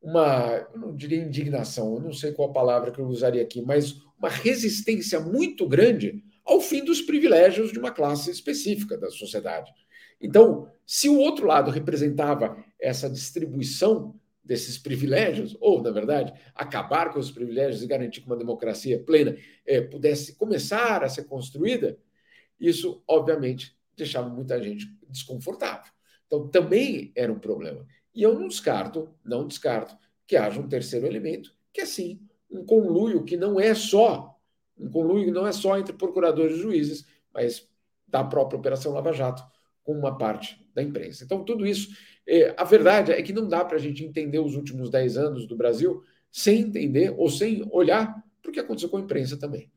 uma, 0.02 0.68
eu 0.74 0.80
não 0.80 0.96
diria 0.96 1.22
indignação, 1.22 1.96
eu 1.96 2.02
não 2.02 2.14
sei 2.14 2.32
qual 2.32 2.54
palavra 2.54 2.92
que 2.92 3.00
eu 3.00 3.08
usaria 3.08 3.42
aqui, 3.42 3.62
mas 3.62 4.00
uma 4.18 4.30
resistência 4.30 5.20
muito 5.20 5.68
grande 5.68 6.24
ao 6.46 6.62
fim 6.62 6.84
dos 6.84 7.02
privilégios 7.02 7.72
de 7.72 7.80
uma 7.80 7.92
classe 7.92 8.32
específica 8.32 8.98
da 8.98 9.10
sociedade. 9.10 9.72
Então, 10.20 10.72
se 10.86 11.10
o 11.10 11.18
outro 11.18 11.46
lado 11.46 11.70
representava 11.70 12.64
essa 12.80 13.10
distribuição 13.10 14.16
desses 14.44 14.78
privilégios, 14.78 15.58
ou, 15.60 15.84
na 15.84 15.92
verdade, 15.92 16.34
acabar 16.56 17.12
com 17.12 17.20
os 17.20 17.30
privilégios 17.30 17.84
e 17.84 17.88
garantir 17.88 18.22
que 18.22 18.28
uma 18.28 18.38
democracia 18.38 18.98
plena 19.04 19.38
é, 19.66 19.82
pudesse 19.82 20.36
começar 20.36 21.04
a 21.04 21.10
ser 21.10 21.26
construída, 21.26 21.98
isso, 22.60 23.04
obviamente, 23.08 23.76
deixava 23.96 24.30
muita 24.30 24.62
gente 24.64 24.88
desconfortável. 25.10 25.92
Então, 26.26 26.48
também 26.48 27.12
era 27.16 27.32
um 27.32 27.40
problema. 27.40 27.86
E 28.18 28.24
eu 28.24 28.34
não 28.34 28.48
descarto, 28.48 29.14
não 29.24 29.48
descarto, 29.48 29.96
que 30.26 30.36
haja 30.36 30.60
um 30.60 30.68
terceiro 30.68 31.06
elemento, 31.06 31.54
que 31.72 31.82
é 31.82 31.86
sim 31.86 32.20
um 32.50 32.66
conluio 32.66 33.24
que 33.24 33.38
não 33.38 33.60
é 33.60 33.76
só 33.76 34.36
um 34.80 34.90
conluio 34.90 35.26
que 35.26 35.32
não 35.32 35.46
é 35.46 35.52
só 35.52 35.78
entre 35.78 35.94
procuradores 35.94 36.58
e 36.58 36.62
juízes, 36.62 37.06
mas 37.32 37.70
da 38.08 38.24
própria 38.24 38.58
Operação 38.58 38.92
Lava 38.92 39.14
Jato 39.14 39.44
com 39.84 39.94
uma 39.94 40.18
parte 40.18 40.66
da 40.74 40.82
imprensa. 40.82 41.24
Então, 41.24 41.44
tudo 41.44 41.66
isso, 41.66 41.90
é, 42.28 42.56
a 42.58 42.64
verdade 42.64 43.12
é 43.12 43.22
que 43.22 43.32
não 43.32 43.48
dá 43.48 43.64
para 43.64 43.78
a 43.78 43.80
gente 43.80 44.04
entender 44.04 44.40
os 44.40 44.56
últimos 44.56 44.90
dez 44.90 45.16
anos 45.16 45.48
do 45.48 45.56
Brasil 45.56 46.04
sem 46.32 46.62
entender 46.62 47.14
ou 47.18 47.30
sem 47.30 47.68
olhar 47.72 48.24
para 48.42 48.50
o 48.50 48.52
que 48.52 48.60
aconteceu 48.60 48.90
com 48.90 48.98
a 48.98 49.02
imprensa 49.02 49.38
também. 49.38 49.72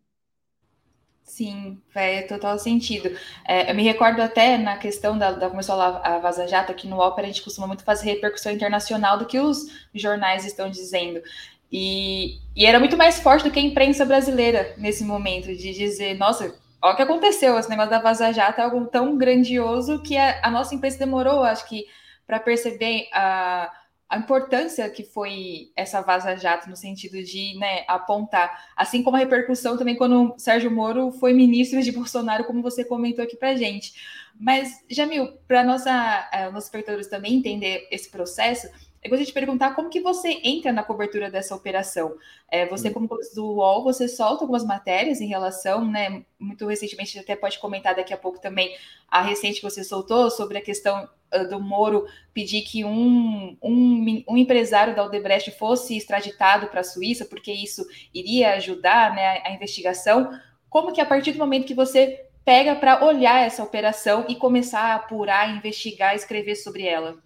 Sim, 1.23 1.81
faz 1.95 2.27
total 2.27 2.59
sentido. 2.59 3.17
É, 3.47 3.71
eu 3.71 3.75
me 3.75 3.85
recordo 3.85 4.21
até 4.21 4.59
na 4.59 4.77
questão 4.77 5.17
da, 5.17 5.31
da 5.31 5.49
começou 5.49 5.81
a, 5.81 6.17
a 6.17 6.19
Vaza 6.19 6.47
Jato, 6.49 6.73
aqui 6.73 6.89
no 6.89 6.99
Ópera 6.99 7.27
a 7.27 7.31
gente 7.31 7.43
costuma 7.43 7.69
muito 7.69 7.85
fazer 7.85 8.07
repercussão 8.07 8.50
internacional 8.53 9.17
do 9.17 9.27
que 9.27 9.39
os 9.39 9.67
jornais 9.95 10.45
estão 10.45 10.69
dizendo. 10.69 11.23
E, 11.71 12.41
e 12.57 12.67
era 12.67 12.81
muito 12.81 12.97
mais 12.97 13.21
forte 13.21 13.45
do 13.45 13.50
que 13.50 13.61
a 13.61 13.62
imprensa 13.62 14.05
brasileira 14.05 14.75
nesse 14.77 15.05
momento, 15.05 15.55
de 15.55 15.73
dizer, 15.73 16.15
nossa, 16.19 16.53
olha 16.83 16.93
o 16.95 16.97
que 16.97 17.03
aconteceu, 17.03 17.57
esse 17.59 17.71
negócio 17.71 17.91
da 17.91 18.00
Vaza 18.00 18.33
Jato 18.33 18.61
é 18.61 18.65
algo 18.65 18.87
tão 18.87 19.17
grandioso 19.17 20.03
que 20.03 20.17
a, 20.17 20.41
a 20.43 20.50
nossa 20.50 20.75
imprensa 20.75 20.99
demorou, 20.99 21.45
acho 21.45 21.69
que, 21.69 21.87
para 22.27 22.41
perceber 22.41 23.09
a 23.12 23.71
a 24.11 24.19
importância 24.19 24.90
que 24.90 25.05
foi 25.05 25.71
essa 25.76 26.00
vaza-jato 26.00 26.69
no 26.69 26.75
sentido 26.75 27.23
de 27.23 27.57
né, 27.57 27.85
apontar, 27.87 28.73
assim 28.76 29.05
como 29.05 29.17
a 29.17 29.21
repercussão 29.21 29.79
também 29.79 29.95
quando 29.95 30.35
o 30.35 30.38
Sérgio 30.38 30.69
Moro 30.69 31.12
foi 31.12 31.33
ministro 31.33 31.81
de 31.81 31.93
Bolsonaro, 31.93 32.45
como 32.45 32.61
você 32.61 32.85
comentou 32.85 33.25
aqui 33.25 33.37
para 33.37 33.55
gente. 33.55 33.95
Mas, 34.38 34.85
Jamil, 34.90 35.29
para 35.47 35.62
nossa, 35.62 36.29
uh, 36.35 36.50
nossos 36.50 36.64
espectadores 36.64 37.07
também 37.07 37.37
entender 37.37 37.87
esse 37.88 38.11
processo, 38.11 38.67
eu 39.02 39.09
gostaria 39.09 39.26
de 39.26 39.33
perguntar 39.33 39.76
como 39.76 39.88
que 39.88 40.00
você 40.00 40.40
entra 40.43 40.73
na 40.73 40.83
cobertura 40.83 41.31
dessa 41.31 41.55
operação. 41.55 42.17
É, 42.50 42.67
você, 42.67 42.88
hum. 42.88 42.95
como 42.95 43.09
do 43.35 43.47
UOL, 43.47 43.85
você 43.85 44.09
solta 44.09 44.43
algumas 44.43 44.64
matérias 44.64 45.21
em 45.21 45.26
relação, 45.26 45.88
né? 45.88 46.25
Muito 46.38 46.67
recentemente, 46.67 47.17
até 47.17 47.37
pode 47.37 47.61
comentar 47.61 47.95
daqui 47.95 48.12
a 48.12 48.19
pouco 48.19 48.40
também 48.40 48.76
a 49.09 49.23
recente 49.23 49.61
que 49.61 49.62
você 49.62 49.85
soltou 49.85 50.31
sobre 50.31 50.59
a 50.59 50.61
questão 50.61 51.09
do 51.49 51.61
Moro 51.61 52.07
pedir 52.35 52.63
que 52.63 52.85
um, 52.85 53.57
um, 53.63 54.25
um 54.29 54.37
empresário 54.37 54.95
da 54.95 55.05
Odebrecht 55.05 55.51
fosse 55.53 55.97
extraditado 55.97 56.67
para 56.69 56.81
a 56.81 56.85
Suíça, 56.85 57.25
porque 57.25 57.53
isso 57.53 57.85
iria 58.15 58.55
ajudar 58.55 59.15
né, 59.15 59.43
a 59.45 59.53
investigação. 59.53 60.31
Como 60.69 60.93
que 60.93 61.01
a 61.01 61.07
partir 61.07 61.33
do 61.33 61.39
momento 61.39 61.67
que 61.67 61.75
você 61.75 62.27
pega 62.45 62.75
para 62.75 63.05
olhar 63.05 63.45
essa 63.45 63.63
operação 63.63 64.27
e 64.29 64.35
começar 64.35 64.81
a 64.81 64.95
apurar, 64.97 65.57
investigar, 65.57 66.15
escrever 66.15 66.57
sobre 66.57 66.85
ela? 66.85 67.17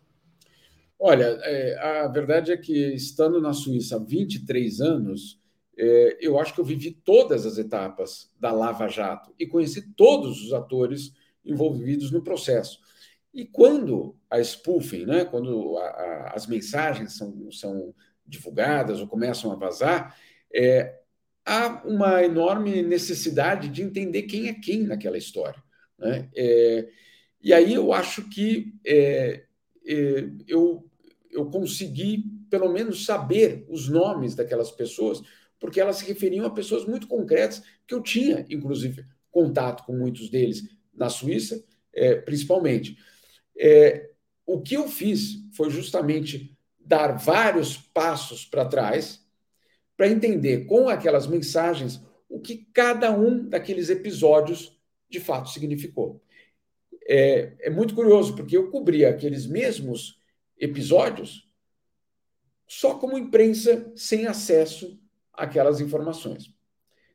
Olha, 0.98 1.38
é, 1.42 1.78
a 2.04 2.08
verdade 2.08 2.52
é 2.52 2.56
que, 2.56 2.94
estando 2.94 3.40
na 3.40 3.52
Suíça 3.52 3.96
há 3.96 3.98
23 3.98 4.80
anos, 4.80 5.38
é, 5.76 6.18
eu 6.20 6.38
acho 6.38 6.54
que 6.54 6.60
eu 6.60 6.64
vivi 6.64 6.90
todas 6.90 7.44
as 7.44 7.58
etapas 7.58 8.30
da 8.38 8.52
Lava 8.52 8.88
Jato 8.88 9.34
e 9.38 9.46
conheci 9.46 9.94
todos 9.94 10.42
os 10.42 10.52
atores 10.52 11.12
envolvidos 11.44 12.10
no 12.10 12.22
processo. 12.22 12.78
E 13.34 13.44
quando 13.44 14.16
a 14.30 14.40
spoofing, 14.40 15.06
né, 15.06 15.24
quando 15.24 15.76
a, 15.76 15.86
a, 15.86 16.32
as 16.36 16.46
mensagens 16.46 17.16
são, 17.16 17.50
são 17.50 17.92
divulgadas 18.24 19.00
ou 19.00 19.08
começam 19.08 19.50
a 19.50 19.56
vazar, 19.56 20.16
é, 20.54 21.00
há 21.44 21.82
uma 21.84 22.22
enorme 22.22 22.80
necessidade 22.80 23.68
de 23.68 23.82
entender 23.82 24.22
quem 24.22 24.48
é 24.48 24.54
quem 24.54 24.84
naquela 24.84 25.18
história. 25.18 25.60
Né? 25.98 26.28
É, 26.34 26.88
e 27.42 27.52
aí 27.52 27.74
eu 27.74 27.92
acho 27.92 28.28
que 28.28 28.72
é, 28.86 29.44
é, 29.84 30.30
eu, 30.46 30.88
eu 31.30 31.46
consegui, 31.46 32.24
pelo 32.48 32.72
menos, 32.72 33.04
saber 33.04 33.66
os 33.68 33.88
nomes 33.88 34.36
daquelas 34.36 34.70
pessoas, 34.70 35.20
porque 35.58 35.80
elas 35.80 35.96
se 35.96 36.06
referiam 36.06 36.46
a 36.46 36.50
pessoas 36.50 36.86
muito 36.86 37.08
concretas, 37.08 37.62
que 37.86 37.94
eu 37.94 38.00
tinha, 38.00 38.46
inclusive, 38.48 39.04
contato 39.30 39.84
com 39.84 39.92
muitos 39.92 40.30
deles 40.30 40.62
na 40.94 41.10
Suíça, 41.10 41.62
é, 41.92 42.14
principalmente. 42.14 42.96
É, 43.58 44.10
o 44.46 44.60
que 44.60 44.74
eu 44.74 44.88
fiz 44.88 45.36
foi 45.56 45.70
justamente 45.70 46.56
dar 46.78 47.12
vários 47.12 47.76
passos 47.76 48.44
para 48.44 48.64
trás 48.64 49.24
para 49.96 50.08
entender 50.08 50.66
com 50.66 50.88
aquelas 50.88 51.26
mensagens 51.26 52.00
o 52.28 52.40
que 52.40 52.66
cada 52.72 53.12
um 53.12 53.48
daqueles 53.48 53.88
episódios 53.88 54.78
de 55.08 55.20
fato 55.20 55.50
significou 55.50 56.20
é, 57.06 57.52
é 57.60 57.70
muito 57.70 57.94
curioso, 57.94 58.34
porque 58.34 58.56
eu 58.56 58.70
cobria 58.70 59.10
aqueles 59.10 59.46
mesmos 59.46 60.18
episódios 60.58 61.46
só 62.66 62.94
como 62.94 63.18
imprensa 63.18 63.92
sem 63.94 64.26
acesso 64.26 64.98
àquelas 65.32 65.80
informações. 65.80 66.52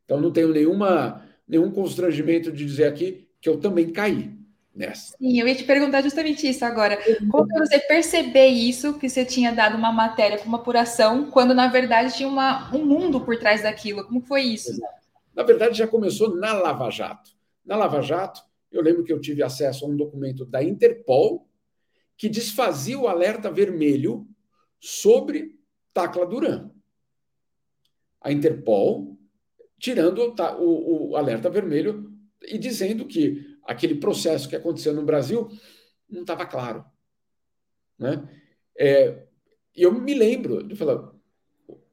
Então, 0.05 0.21
não 0.21 0.31
tenho 0.31 0.49
nenhuma, 0.49 1.27
nenhum 1.47 1.71
constrangimento 1.71 2.51
de 2.51 2.65
dizer 2.65 2.85
aqui 2.85 3.27
que 3.41 3.49
eu 3.49 3.59
também 3.59 3.91
caí. 3.91 4.37
Nessa. 4.75 5.17
Sim, 5.17 5.39
eu 5.39 5.47
ia 5.47 5.55
te 5.55 5.63
perguntar 5.63 6.01
justamente 6.01 6.47
isso 6.47 6.63
agora. 6.63 6.97
Como 7.29 7.47
você 7.57 7.79
perceber 7.79 8.47
isso, 8.47 8.97
que 8.97 9.09
você 9.09 9.25
tinha 9.25 9.51
dado 9.51 9.77
uma 9.77 9.91
matéria 9.91 10.37
com 10.37 10.47
uma 10.47 10.57
apuração, 10.57 11.29
quando 11.29 11.53
na 11.53 11.67
verdade 11.67 12.15
tinha 12.15 12.29
uma, 12.29 12.73
um 12.73 12.85
mundo 12.85 13.21
por 13.21 13.37
trás 13.37 13.63
daquilo? 13.63 14.05
Como 14.05 14.21
foi 14.21 14.41
isso? 14.43 14.71
Exato. 14.71 14.99
Na 15.35 15.43
verdade, 15.43 15.77
já 15.77 15.87
começou 15.87 16.35
na 16.35 16.53
Lava 16.53 16.89
Jato. 16.89 17.31
Na 17.65 17.75
Lava 17.75 18.01
Jato, 18.01 18.41
eu 18.71 18.81
lembro 18.81 19.03
que 19.03 19.13
eu 19.13 19.21
tive 19.21 19.41
acesso 19.41 19.85
a 19.85 19.87
um 19.87 19.95
documento 19.95 20.45
da 20.45 20.63
Interpol 20.63 21.47
que 22.17 22.27
desfazia 22.27 22.99
o 22.99 23.07
alerta 23.07 23.49
vermelho 23.49 24.27
sobre 24.79 25.57
Tacla 25.93 26.25
Duran. 26.25 26.69
A 28.21 28.31
Interpol 28.31 29.17
tirando 29.79 30.35
o, 30.59 31.11
o 31.11 31.15
alerta 31.15 31.49
vermelho 31.49 32.11
e 32.43 32.57
dizendo 32.57 33.05
que 33.05 33.48
aquele 33.69 33.93
processo 33.93 34.49
que 34.49 34.55
aconteceu 34.55 34.91
no 34.95 35.05
Brasil 35.05 35.47
não 36.09 36.21
estava 36.21 36.43
claro. 36.43 36.83
Né? 37.99 38.27
É, 38.75 39.27
eu 39.75 39.93
me 39.93 40.15
lembro 40.15 40.63
de 40.63 40.75
falar, 40.75 41.13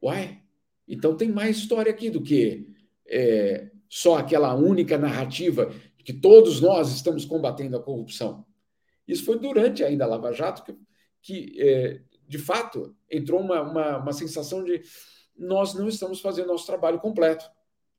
uai, 0.03 0.41
então 0.89 1.15
tem 1.15 1.29
mais 1.31 1.59
história 1.59 1.93
aqui 1.93 2.09
do 2.09 2.23
que 2.23 2.75
é, 3.07 3.71
só 3.91 4.17
aquela 4.17 4.55
única 4.55 4.97
narrativa 4.97 5.71
que 5.99 6.15
todos 6.15 6.63
nós 6.63 6.91
estamos 6.95 7.27
combatendo 7.27 7.77
a 7.77 7.83
corrupção. 7.83 8.47
Isso 9.07 9.27
foi 9.27 9.39
durante 9.39 9.85
ainda 9.85 10.05
a 10.05 10.09
Lava 10.09 10.33
Jato 10.33 10.65
que, 10.65 10.79
que 11.21 11.61
é, 11.61 12.01
de 12.27 12.39
fato, 12.39 12.97
entrou 13.11 13.39
uma, 13.39 13.61
uma, 13.61 13.99
uma 13.99 14.13
sensação 14.15 14.65
de 14.65 14.81
nós 15.37 15.75
não 15.75 15.89
estamos 15.89 16.23
fazendo 16.23 16.49
nosso 16.49 16.65
trabalho 16.65 17.01
completo. 17.01 17.45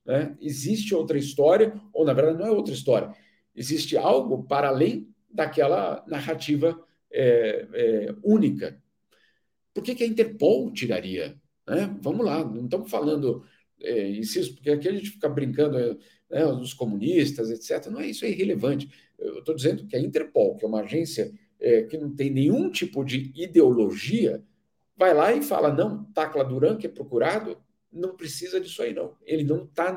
Né? 0.04 0.36
Existe 0.42 0.96
outra 0.96 1.18
história, 1.18 1.80
ou 1.94 2.04
na 2.04 2.14
verdade 2.14 2.40
não 2.40 2.48
é 2.48 2.52
outra 2.52 2.74
história, 2.74 3.14
existe 3.58 3.98
algo 3.98 4.44
para 4.44 4.70
além 4.70 5.10
daquela 5.30 6.06
narrativa 6.08 6.80
é, 7.12 7.68
é, 7.74 8.16
única. 8.24 8.82
Por 9.74 9.84
que, 9.84 9.96
que 9.96 10.04
a 10.04 10.08
Interpol 10.08 10.72
tiraria? 10.72 11.36
Né? 11.68 11.98
Vamos 12.02 12.26
lá, 12.26 12.46
não 12.46 12.66
estamos 12.66 12.90
falando, 12.90 13.44
é, 13.82 14.12
insisto, 14.12 14.56
porque 14.56 14.70
aqui 14.70 14.88
a 14.88 14.92
gente 14.92 15.10
fica 15.10 15.28
brincando 15.28 16.00
né, 16.30 16.46
dos 16.46 16.74
comunistas, 16.74 17.50
etc. 17.50 17.92
Não 17.92 18.00
é 18.00 18.08
isso, 18.08 18.24
é 18.24 18.30
irrelevante. 18.30 18.90
Eu 19.18 19.40
estou 19.40 19.56
dizendo 19.56 19.88
que 19.88 19.96
a 19.96 20.00
Interpol, 20.00 20.56
que 20.56 20.64
é 20.64 20.68
uma 20.68 20.82
agência 20.82 21.34
é, 21.60 21.84
que 21.84 21.98
não 21.98 22.16
tem 22.16 22.30
nenhum 22.30 22.70
tipo 22.70 23.04
de 23.04 23.32
ideologia, 23.36 24.44
vai 24.96 25.14
lá 25.14 25.34
e 25.34 25.42
fala: 25.42 25.74
não, 25.74 26.06
Tacla 26.06 26.44
Duran, 26.44 26.78
que 26.78 26.86
é 26.86 26.90
procurado, 26.90 27.58
não 27.92 28.16
precisa 28.16 28.60
disso 28.62 28.82
aí, 28.82 28.94
não. 28.94 29.16
Ele 29.26 29.44
não 29.44 29.64
está 29.64 29.96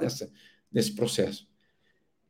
nesse 0.72 0.94
processo. 0.94 1.50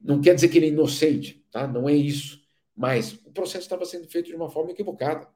Não 0.00 0.21
quer 0.21 0.35
dizer 0.35 0.49
que 0.49 0.59
ele 0.59 0.66
é 0.66 0.71
inocente, 0.71 1.45
tá? 1.50 1.66
Não 1.66 1.88
é 1.88 1.95
isso. 1.95 2.40
Mas 2.75 3.12
o 3.25 3.30
processo 3.30 3.64
estava 3.64 3.85
sendo 3.85 4.09
feito 4.09 4.26
de 4.26 4.35
uma 4.35 4.49
forma 4.49 4.71
equivocada. 4.71 5.28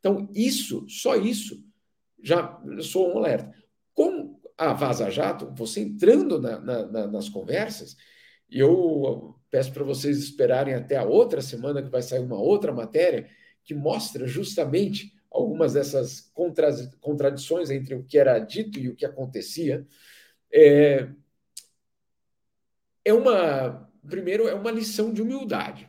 Então, 0.00 0.28
isso, 0.34 0.84
só 0.88 1.14
isso, 1.14 1.64
já 2.20 2.60
sou 2.82 3.14
um 3.14 3.18
alerta. 3.18 3.54
Com 3.94 4.40
a 4.58 4.72
Vaza 4.72 5.10
Jato, 5.10 5.52
você 5.56 5.80
entrando 5.80 6.40
na, 6.40 6.58
na, 6.58 7.06
nas 7.06 7.28
conversas, 7.28 7.96
eu 8.50 9.36
peço 9.50 9.72
para 9.72 9.84
vocês 9.84 10.18
esperarem 10.18 10.74
até 10.74 10.96
a 10.96 11.04
outra 11.04 11.40
semana, 11.40 11.82
que 11.82 11.88
vai 11.90 12.02
sair 12.02 12.20
uma 12.20 12.38
outra 12.38 12.72
matéria 12.72 13.28
que 13.64 13.74
mostra 13.74 14.26
justamente 14.26 15.12
algumas 15.30 15.72
dessas 15.72 16.30
contra, 16.32 16.70
contradições 17.00 17.70
entre 17.70 17.94
o 17.94 18.04
que 18.04 18.18
era 18.18 18.38
dito 18.38 18.78
e 18.78 18.88
o 18.88 18.96
que 18.96 19.06
acontecia. 19.06 19.86
É, 20.52 21.08
é 23.04 23.12
uma, 23.12 23.90
primeiro, 24.08 24.48
é 24.48 24.54
uma 24.54 24.70
lição 24.70 25.12
de 25.12 25.22
humildade. 25.22 25.88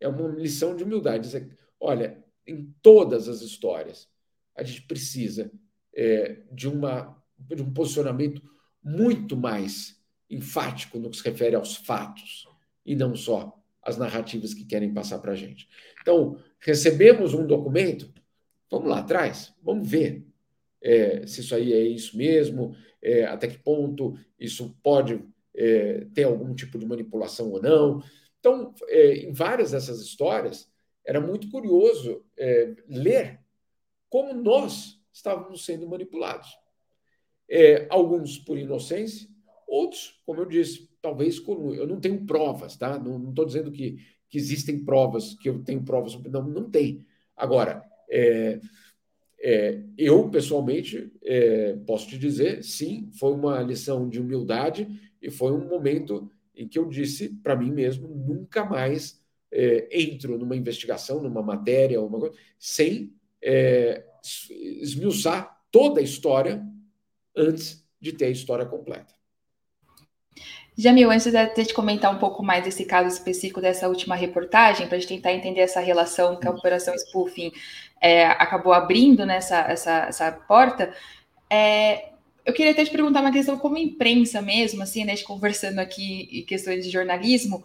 É 0.00 0.08
uma 0.08 0.28
lição 0.28 0.76
de 0.76 0.84
humildade. 0.84 1.24
Dizer, 1.24 1.58
olha, 1.80 2.22
em 2.46 2.74
todas 2.82 3.28
as 3.28 3.40
histórias, 3.40 4.08
a 4.54 4.62
gente 4.62 4.82
precisa 4.82 5.50
é, 5.94 6.42
de, 6.52 6.68
uma, 6.68 7.22
de 7.38 7.62
um 7.62 7.72
posicionamento 7.72 8.42
muito 8.82 9.36
mais 9.36 10.00
enfático 10.30 10.98
no 10.98 11.10
que 11.10 11.16
se 11.16 11.24
refere 11.24 11.56
aos 11.56 11.76
fatos 11.76 12.46
e 12.84 12.94
não 12.94 13.14
só 13.14 13.54
as 13.82 13.96
narrativas 13.96 14.52
que 14.52 14.64
querem 14.64 14.92
passar 14.92 15.18
para 15.18 15.32
a 15.32 15.36
gente. 15.36 15.68
Então, 16.00 16.38
recebemos 16.60 17.34
um 17.34 17.46
documento, 17.46 18.12
Vamos 18.70 18.88
lá 18.88 18.98
atrás, 18.98 19.54
vamos 19.62 19.88
ver 19.88 20.26
é, 20.82 21.26
se 21.26 21.40
isso 21.40 21.54
aí 21.54 21.72
é 21.72 21.80
isso 21.80 22.16
mesmo, 22.16 22.76
é, 23.02 23.24
até 23.24 23.48
que 23.48 23.58
ponto 23.58 24.18
isso 24.38 24.76
pode 24.82 25.20
é, 25.58 26.06
ter 26.14 26.22
algum 26.22 26.54
tipo 26.54 26.78
de 26.78 26.86
manipulação 26.86 27.50
ou 27.50 27.60
não. 27.60 28.00
Então, 28.38 28.72
é, 28.86 29.16
em 29.16 29.32
várias 29.32 29.72
dessas 29.72 30.00
histórias, 30.00 30.70
era 31.04 31.20
muito 31.20 31.50
curioso 31.50 32.24
é, 32.36 32.76
ler 32.86 33.40
como 34.08 34.32
nós 34.32 35.00
estávamos 35.12 35.64
sendo 35.64 35.88
manipulados. 35.88 36.48
É, 37.50 37.88
alguns 37.90 38.38
por 38.38 38.56
inocência, 38.56 39.28
outros, 39.66 40.22
como 40.24 40.40
eu 40.40 40.46
disse, 40.46 40.88
talvez 41.02 41.40
com, 41.40 41.74
eu 41.74 41.86
não 41.86 41.98
tenho 41.98 42.24
provas, 42.24 42.76
tá? 42.76 42.98
Não 42.98 43.30
estou 43.30 43.44
dizendo 43.44 43.72
que, 43.72 43.96
que 44.28 44.38
existem 44.38 44.84
provas, 44.84 45.34
que 45.34 45.48
eu 45.48 45.62
tenho 45.64 45.82
provas, 45.82 46.14
não, 46.30 46.46
não 46.46 46.70
tem. 46.70 47.04
Agora, 47.36 47.84
é, 48.08 48.60
é, 49.40 49.82
eu, 49.96 50.28
pessoalmente, 50.30 51.10
é, 51.24 51.74
posso 51.86 52.08
te 52.08 52.18
dizer, 52.18 52.62
sim, 52.62 53.10
foi 53.18 53.32
uma 53.32 53.60
lição 53.62 54.08
de 54.08 54.20
humildade 54.20 54.86
e 55.20 55.30
foi 55.30 55.52
um 55.52 55.66
momento 55.66 56.30
em 56.54 56.66
que 56.66 56.78
eu 56.78 56.88
disse 56.88 57.28
para 57.28 57.56
mim 57.56 57.70
mesmo: 57.70 58.08
nunca 58.08 58.64
mais 58.64 59.20
é, 59.50 59.88
entro 59.92 60.36
numa 60.38 60.56
investigação, 60.56 61.22
numa 61.22 61.42
matéria, 61.42 62.00
uma 62.00 62.18
coisa, 62.18 62.34
sem 62.58 63.12
é, 63.42 64.04
esmiuçar 64.80 65.58
toda 65.70 66.00
a 66.00 66.02
história 66.02 66.62
antes 67.36 67.84
de 68.00 68.12
ter 68.12 68.26
a 68.26 68.30
história 68.30 68.66
completa. 68.66 69.18
Jamil, 70.76 71.10
antes 71.10 71.32
de 71.32 71.64
te 71.64 71.74
comentar 71.74 72.14
um 72.14 72.20
pouco 72.20 72.40
mais 72.40 72.62
desse 72.62 72.84
caso 72.84 73.08
específico 73.08 73.60
dessa 73.60 73.88
última 73.88 74.14
reportagem, 74.14 74.86
para 74.86 74.96
a 74.96 75.00
gente 75.00 75.08
tentar 75.08 75.32
entender 75.32 75.62
essa 75.62 75.80
relação 75.80 76.36
que 76.36 76.46
a 76.46 76.52
Operação 76.52 76.94
Spoofing 76.96 77.50
é, 78.00 78.26
acabou 78.26 78.72
abrindo 78.72 79.26
nessa 79.26 79.58
essa, 79.62 80.06
essa 80.06 80.30
porta, 80.30 80.94
é, 81.50 82.10
eu 82.48 82.54
queria 82.54 82.72
até 82.72 82.82
te 82.82 82.90
perguntar 82.90 83.20
uma 83.20 83.30
questão 83.30 83.58
como 83.58 83.76
imprensa 83.76 84.40
mesmo, 84.40 84.82
assim, 84.82 85.04
né, 85.04 85.14
conversando 85.18 85.80
aqui 85.80 86.30
em 86.32 86.42
questões 86.46 86.82
de 86.82 86.90
jornalismo, 86.90 87.62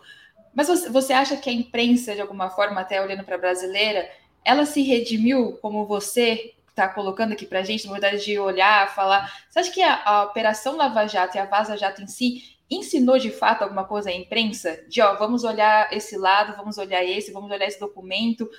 mas 0.53 0.67
você, 0.89 1.13
acha 1.13 1.37
que 1.37 1.49
a 1.49 1.53
imprensa, 1.53 2.13
de 2.13 2.19
alguma 2.19 2.49
forma, 2.49 2.81
até 2.81 3.01
olhando 3.01 3.23
para 3.23 3.35
a 3.35 3.39
brasileira, 3.39 4.11
ela 4.43 4.65
se 4.65 4.81
redimiu 4.81 5.53
como 5.61 5.85
você 5.85 6.53
está 6.67 6.85
colocando 6.89 7.31
aqui 7.31 7.45
para 7.45 7.59
a 7.59 7.63
gente, 7.63 7.85
na 7.85 7.93
verdade 7.93 8.25
de 8.25 8.37
olhar, 8.37 8.93
falar. 8.93 9.31
Você 9.49 9.59
acha 9.59 9.71
que 9.71 9.81
a, 9.81 10.03
a, 10.03 10.23
Operação 10.25 10.75
Lava 10.75 11.07
Jato 11.07 11.37
e 11.37 11.39
a 11.39 11.45
Vaza 11.45 11.77
Jato 11.77 12.01
em 12.01 12.07
si 12.07 12.57
ensinou 12.69 13.17
de 13.17 13.31
fato 13.31 13.63
alguma 13.63 13.85
coisa 13.85 14.09
à 14.09 14.13
imprensa? 14.13 14.83
De, 14.89 15.01
ó, 15.01 15.15
vamos 15.15 15.45
olhar 15.45 15.93
esse 15.93 16.17
lado, 16.17 16.57
vamos 16.57 16.77
olhar 16.77 17.05
esse, 17.05 17.31
vamos 17.31 17.49
olhar 17.49 17.67
esse 17.67 17.79
documento. 17.79 18.49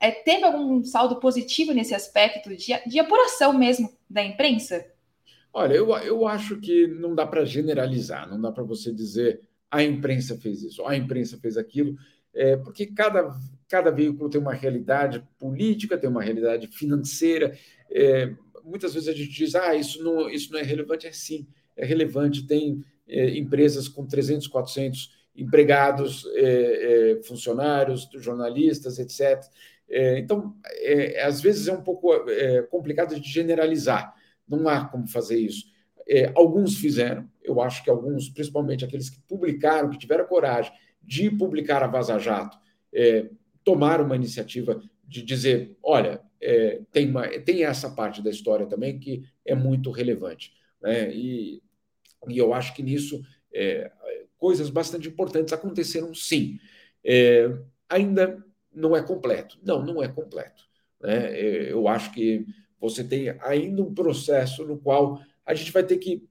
É, 0.00 0.10
teve 0.10 0.42
algum 0.42 0.82
saldo 0.82 1.20
positivo 1.20 1.74
nesse 1.74 1.94
aspecto 1.94 2.56
de, 2.56 2.72
de 2.86 2.98
apuração 2.98 3.52
mesmo 3.52 3.94
da 4.08 4.22
imprensa? 4.22 4.95
Olha, 5.58 5.72
eu, 5.72 5.88
eu 5.88 6.26
acho 6.28 6.60
que 6.60 6.86
não 6.86 7.14
dá 7.14 7.26
para 7.26 7.42
generalizar, 7.46 8.28
não 8.28 8.38
dá 8.38 8.52
para 8.52 8.62
você 8.62 8.92
dizer 8.92 9.40
a 9.70 9.82
imprensa 9.82 10.36
fez 10.36 10.62
isso, 10.62 10.84
a 10.86 10.94
imprensa 10.94 11.38
fez 11.38 11.56
aquilo, 11.56 11.96
é, 12.34 12.58
porque 12.58 12.84
cada, 12.84 13.34
cada 13.66 13.90
veículo 13.90 14.28
tem 14.28 14.38
uma 14.38 14.52
realidade 14.52 15.26
política, 15.38 15.96
tem 15.96 16.10
uma 16.10 16.22
realidade 16.22 16.66
financeira. 16.66 17.56
É, 17.90 18.34
muitas 18.62 18.92
vezes 18.92 19.08
a 19.08 19.14
gente 19.14 19.30
diz, 19.30 19.54
ah, 19.54 19.74
isso 19.74 20.04
não, 20.04 20.28
isso 20.28 20.52
não 20.52 20.58
é 20.58 20.62
relevante. 20.62 21.06
É 21.06 21.12
sim, 21.12 21.46
é 21.74 21.86
relevante. 21.86 22.46
Tem 22.46 22.84
é, 23.08 23.38
empresas 23.38 23.88
com 23.88 24.04
300, 24.06 24.48
400 24.48 25.10
empregados, 25.34 26.26
é, 26.34 27.12
é, 27.12 27.22
funcionários, 27.22 28.06
jornalistas, 28.16 28.98
etc. 28.98 29.42
É, 29.88 30.18
então, 30.18 30.54
é, 30.82 31.22
às 31.22 31.40
vezes 31.40 31.66
é 31.66 31.72
um 31.72 31.82
pouco 31.82 32.10
complicado 32.70 33.18
de 33.18 33.26
generalizar. 33.26 34.14
Não 34.48 34.68
há 34.68 34.84
como 34.84 35.06
fazer 35.06 35.38
isso. 35.38 35.66
alguns 36.34 36.76
fizeram, 36.76 37.28
eu 37.42 37.60
acho 37.60 37.82
que 37.82 37.90
alguns, 37.90 38.28
principalmente 38.28 38.84
aqueles 38.84 39.10
que 39.10 39.20
publicaram, 39.22 39.90
que 39.90 39.98
tiveram 39.98 40.26
coragem 40.26 40.72
de 41.02 41.30
publicar 41.30 41.82
a 41.82 41.86
Vaza 41.86 42.18
Jato, 42.18 42.58
tomaram 43.64 44.04
uma 44.04 44.16
iniciativa 44.16 44.80
de 45.04 45.22
dizer: 45.22 45.76
olha, 45.82 46.20
tem, 46.92 47.10
uma, 47.10 47.28
tem 47.40 47.64
essa 47.64 47.90
parte 47.90 48.22
da 48.22 48.30
história 48.30 48.66
também 48.66 48.98
que 48.98 49.24
é 49.44 49.54
muito 49.54 49.90
relevante. 49.90 50.52
Né? 50.80 51.12
E 51.12 51.62
e 52.28 52.38
eu 52.38 52.52
acho 52.52 52.74
que 52.74 52.82
nisso 52.82 53.22
é, 53.52 53.90
coisas 54.38 54.70
bastante 54.70 55.08
importantes 55.08 55.52
aconteceram 55.52 56.14
sim. 56.14 56.58
É, 57.04 57.50
ainda 57.88 58.44
não 58.72 58.96
é 58.96 59.02
completo. 59.02 59.58
Não, 59.62 59.84
não 59.84 60.02
é 60.02 60.08
completo. 60.08 60.64
Né? 61.00 61.38
É, 61.38 61.72
eu 61.72 61.88
acho 61.88 62.12
que 62.12 62.46
você 62.80 63.02
tem 63.02 63.30
ainda 63.40 63.82
um 63.82 63.94
processo 63.94 64.64
no 64.64 64.78
qual 64.78 65.20
a 65.44 65.54
gente 65.54 65.72
vai 65.72 65.84
ter 65.84 65.96
que, 65.98 66.22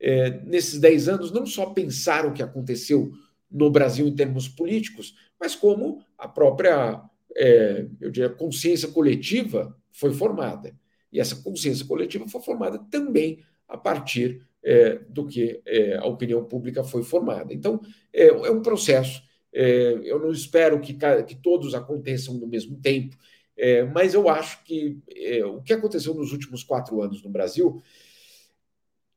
é, 0.00 0.30
nesses 0.44 0.78
10 0.78 1.08
anos, 1.08 1.32
não 1.32 1.46
só 1.46 1.66
pensar 1.66 2.26
o 2.26 2.32
que 2.32 2.42
aconteceu 2.42 3.12
no 3.50 3.70
Brasil 3.70 4.06
em 4.06 4.14
termos 4.14 4.48
políticos, 4.48 5.14
mas 5.38 5.54
como 5.54 6.02
a 6.16 6.26
própria, 6.26 7.02
é, 7.36 7.86
eu 8.00 8.10
diria, 8.10 8.30
consciência 8.30 8.88
coletiva 8.88 9.76
foi 9.90 10.12
formada. 10.12 10.74
E 11.12 11.20
essa 11.20 11.36
consciência 11.36 11.84
coletiva 11.84 12.26
foi 12.26 12.40
formada 12.40 12.78
também 12.90 13.40
a 13.68 13.76
partir 13.76 14.46
é, 14.64 15.00
do 15.08 15.26
que 15.26 15.60
é, 15.66 15.96
a 15.96 16.06
opinião 16.06 16.44
pública 16.44 16.82
foi 16.84 17.02
formada. 17.02 17.52
Então, 17.52 17.80
é, 18.12 18.28
é 18.28 18.50
um 18.50 18.62
processo. 18.62 19.22
É, 19.52 20.00
eu 20.04 20.18
não 20.18 20.30
espero 20.30 20.80
que, 20.80 20.96
que 21.26 21.34
todos 21.34 21.74
aconteçam 21.74 22.34
no 22.34 22.46
mesmo 22.46 22.78
tempo, 22.80 23.16
é, 23.62 23.84
mas 23.84 24.12
eu 24.12 24.28
acho 24.28 24.64
que 24.64 24.98
é, 25.14 25.44
o 25.44 25.62
que 25.62 25.72
aconteceu 25.72 26.12
nos 26.14 26.32
últimos 26.32 26.64
quatro 26.64 27.00
anos 27.00 27.22
no 27.22 27.30
Brasil 27.30 27.80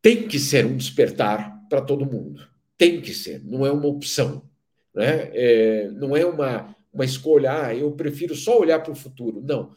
tem 0.03 0.27
que 0.27 0.38
ser 0.38 0.67
um 0.67 0.77
despertar 0.77 1.67
para 1.67 1.81
todo 1.81 2.05
mundo. 2.05 2.47
Tem 2.77 3.01
que 3.01 3.12
ser, 3.12 3.43
não 3.43 3.65
é 3.65 3.71
uma 3.71 3.88
opção. 3.88 4.47
Né? 4.93 5.31
É, 5.34 5.89
não 5.93 6.15
é 6.15 6.23
uma, 6.23 6.75
uma 6.93 7.03
escolha, 7.03 7.65
ah, 7.65 7.73
eu 7.73 7.91
prefiro 7.93 8.36
só 8.36 8.60
olhar 8.60 8.84
para 8.84 8.91
o 8.91 8.95
futuro. 8.95 9.41
Não. 9.41 9.75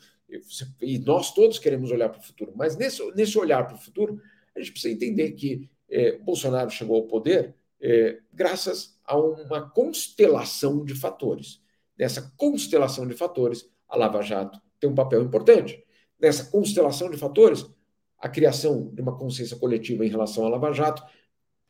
E 0.83 0.99
nós 0.99 1.33
todos 1.33 1.59
queremos 1.59 1.91
olhar 1.91 2.11
para 2.11 2.21
o 2.21 2.23
futuro, 2.23 2.53
mas 2.55 2.77
nesse, 2.77 3.03
nesse 3.15 3.39
olhar 3.39 3.67
para 3.67 3.77
o 3.77 3.81
futuro, 3.81 4.21
a 4.55 4.61
gente 4.61 4.73
precisa 4.73 4.93
entender 4.93 5.33
que 5.33 5.67
é, 5.89 6.19
Bolsonaro 6.19 6.69
chegou 6.69 6.97
ao 6.97 7.07
poder 7.07 7.55
é, 7.81 8.19
graças 8.35 8.99
a 9.03 9.17
uma 9.17 9.71
constelação 9.71 10.85
de 10.85 10.95
fatores. 10.95 11.63
Nessa 11.99 12.35
constelação 12.37 13.07
de 13.07 13.15
fatores, 13.15 13.67
a 13.89 13.97
Lava 13.97 14.23
Jato 14.23 14.61
tem 14.79 14.89
um 14.89 14.95
papel 14.95 15.23
importante. 15.23 15.83
Nessa 16.21 16.45
constelação 16.51 17.11
de 17.11 17.17
fatores, 17.17 17.67
a 18.19 18.29
criação 18.29 18.91
de 18.93 19.01
uma 19.01 19.17
consciência 19.17 19.57
coletiva 19.57 20.05
em 20.05 20.09
relação 20.09 20.47
à 20.47 20.49
Lava 20.49 20.73
Jato, 20.73 21.03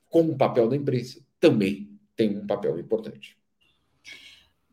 com 0.08 0.22
o 0.22 0.36
papel 0.36 0.68
da 0.68 0.76
imprensa, 0.76 1.20
também 1.38 1.98
tem 2.16 2.36
um 2.36 2.46
papel 2.46 2.78
importante. 2.78 3.38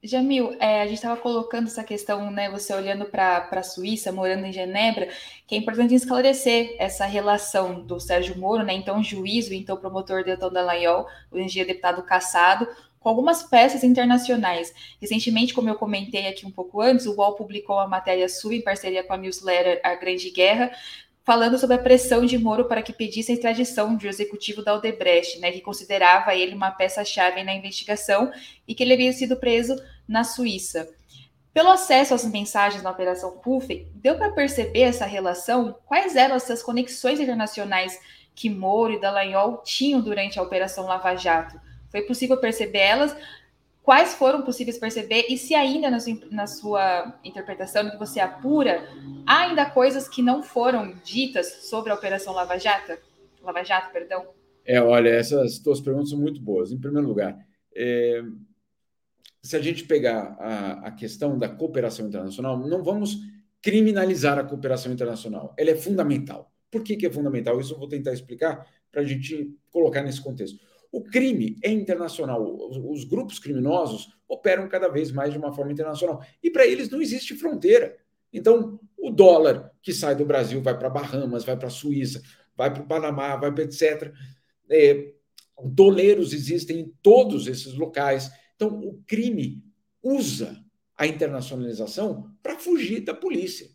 Jamil, 0.08 0.56
é, 0.60 0.82
a 0.82 0.86
gente 0.86 0.98
estava 0.98 1.20
colocando 1.20 1.66
essa 1.66 1.84
questão, 1.84 2.30
né? 2.30 2.50
Você 2.52 2.74
olhando 2.74 3.06
para 3.06 3.50
a 3.52 3.64
Suíça, 3.64 4.12
morando 4.12 4.46
em 4.46 4.52
Genebra, 4.52 5.10
que 5.48 5.56
é 5.56 5.58
importante 5.58 5.96
esclarecer 5.96 6.76
essa 6.78 7.06
relação 7.06 7.82
do 7.82 8.00
Sérgio 8.00 8.38
Moro, 8.38 8.64
né? 8.64 8.74
Então, 8.74 9.02
juiz, 9.04 9.50
então 9.50 9.78
promotor 9.78 10.24
Deltan 10.24 10.52
Dallagnol, 10.52 11.08
hoje 11.32 11.44
em 11.44 11.48
dia 11.48 11.66
deputado 11.66 12.04
caçado, 12.04 12.68
com 13.06 13.10
algumas 13.10 13.44
peças 13.44 13.84
internacionais. 13.84 14.74
Recentemente, 15.00 15.54
como 15.54 15.70
eu 15.70 15.76
comentei 15.76 16.28
aqui 16.28 16.44
um 16.44 16.50
pouco 16.50 16.82
antes, 16.82 17.06
o 17.06 17.14
UOL 17.14 17.36
publicou 17.36 17.76
uma 17.76 17.88
matéria 17.88 18.28
sua 18.28 18.56
em 18.56 18.62
parceria 18.62 19.04
com 19.04 19.14
a 19.14 19.18
newsletter 19.18 19.80
A 19.84 19.94
Grande 19.94 20.32
Guerra, 20.32 20.72
falando 21.24 21.60
sobre 21.60 21.76
a 21.76 21.80
pressão 21.80 22.26
de 22.26 22.36
Moro 22.36 22.66
para 22.66 22.82
que 22.82 22.92
pedisse 22.92 23.32
a 23.32 23.36
extradição 23.36 23.96
do 23.96 24.08
executivo 24.08 24.64
da 24.64 24.74
Odebrecht, 24.74 25.38
né, 25.40 25.52
que 25.52 25.62
considerava 25.62 26.34
ele 26.34 26.56
uma 26.56 26.72
peça-chave 26.72 27.44
na 27.44 27.54
investigação 27.54 28.32
e 28.68 28.74
que 28.74 28.82
ele 28.82 28.94
havia 28.94 29.14
sido 29.14 29.36
preso 29.36 29.76
na 30.08 30.24
Suíça. 30.24 30.90
Pelo 31.54 31.70
acesso 31.70 32.16
às 32.16 32.26
mensagens 32.26 32.82
na 32.82 32.90
Operação 32.90 33.38
Puff, 33.38 33.88
deu 33.94 34.18
para 34.18 34.32
perceber 34.32 34.82
essa 34.82 35.06
relação? 35.06 35.78
Quais 35.86 36.16
eram 36.16 36.36
essas 36.36 36.64
conexões 36.64 37.20
internacionais 37.20 38.00
que 38.34 38.50
Moro 38.50 38.94
e 38.94 39.00
Dallagnol 39.00 39.62
tinham 39.64 40.02
durante 40.02 40.40
a 40.40 40.42
Operação 40.42 40.88
Lava 40.88 41.16
Jato? 41.16 41.64
Foi 41.96 42.02
possível 42.02 42.36
perceber 42.36 42.80
elas? 42.80 43.16
Quais 43.82 44.16
foram 44.16 44.42
possíveis 44.42 44.78
perceber? 44.78 45.28
E 45.30 45.38
se 45.38 45.56
ainda 45.56 45.90
na 45.90 45.98
sua, 45.98 46.20
na 46.30 46.46
sua 46.46 47.20
interpretação, 47.24 47.90
que 47.90 47.96
você 47.96 48.20
apura, 48.20 48.86
há 49.26 49.44
ainda 49.44 49.66
coisas 49.70 50.06
que 50.06 50.22
não 50.22 50.44
foram 50.44 50.94
ditas 51.06 51.70
sobre 51.70 51.94
a 51.94 51.96
Operação 51.96 52.34
Lava 52.34 52.60
Jato? 52.60 52.98
Lava 53.42 53.64
Jato, 53.64 53.94
perdão. 53.94 54.26
É, 54.66 54.82
olha, 54.82 55.08
essas 55.08 55.58
duas 55.60 55.80
perguntas 55.80 56.10
são 56.10 56.20
muito 56.20 56.42
boas. 56.42 56.70
Em 56.70 56.78
primeiro 56.78 57.08
lugar, 57.08 57.38
é, 57.74 58.22
se 59.42 59.56
a 59.56 59.62
gente 59.62 59.86
pegar 59.86 60.36
a, 60.38 60.88
a 60.88 60.92
questão 60.92 61.38
da 61.38 61.48
cooperação 61.48 62.08
internacional, 62.08 62.58
não 62.58 62.84
vamos 62.84 63.20
criminalizar 63.62 64.38
a 64.38 64.44
cooperação 64.44 64.92
internacional. 64.92 65.54
Ela 65.58 65.70
é 65.70 65.76
fundamental. 65.76 66.52
Por 66.70 66.84
que, 66.84 66.98
que 66.98 67.06
é 67.06 67.10
fundamental? 67.10 67.58
Isso 67.62 67.74
eu 67.74 67.80
vou 67.80 67.88
tentar 67.88 68.12
explicar 68.12 68.68
para 68.92 69.00
a 69.00 69.06
gente 69.06 69.56
colocar 69.72 70.04
nesse 70.04 70.22
contexto. 70.22 70.60
O 70.96 71.04
crime 71.04 71.58
é 71.62 71.70
internacional. 71.70 72.42
Os, 72.90 73.04
grupos 73.04 73.38
criminosos 73.38 74.16
operam 74.30 74.70
cada 74.70 74.88
vez 74.88 75.12
mais 75.12 75.34
de 75.34 75.38
uma 75.38 75.52
forma 75.52 75.74
internacional. 75.74 76.26
E 76.42 76.50
para 76.50 76.66
eles 76.66 76.90
não 76.90 77.02
existe 77.02 77.36
fronteira. 77.36 77.98
Então, 78.32 78.80
o 78.98 79.10
dólar 79.10 79.74
que 79.82 79.92
sai 79.92 80.16
do 80.16 80.26
Brasil 80.26 80.62
vai 80.62 80.80
para 80.80 80.90
Bahamas, 80.90 81.44
vai 81.44 81.58
para 81.58 81.68
a 81.68 81.70
Suíça, 81.70 82.24
vai 82.56 82.74
para 82.74 82.82
o 82.82 82.88
Panamá, 82.88 83.36
vai 83.36 83.54
para 83.54 83.66
etc. 83.66 84.14
É, 84.70 85.12
doleiros 85.66 86.32
existem 86.32 86.80
em 86.80 86.94
todos 87.02 87.48
esses 87.48 87.74
locais. 87.74 88.32
Então, 88.56 88.80
o 88.80 89.04
crime 89.06 89.62
usa 90.02 90.64
a 90.96 91.06
internacionalização 91.06 92.32
para 92.42 92.58
fugir 92.58 93.02
da 93.02 93.14
polícia. 93.14 93.70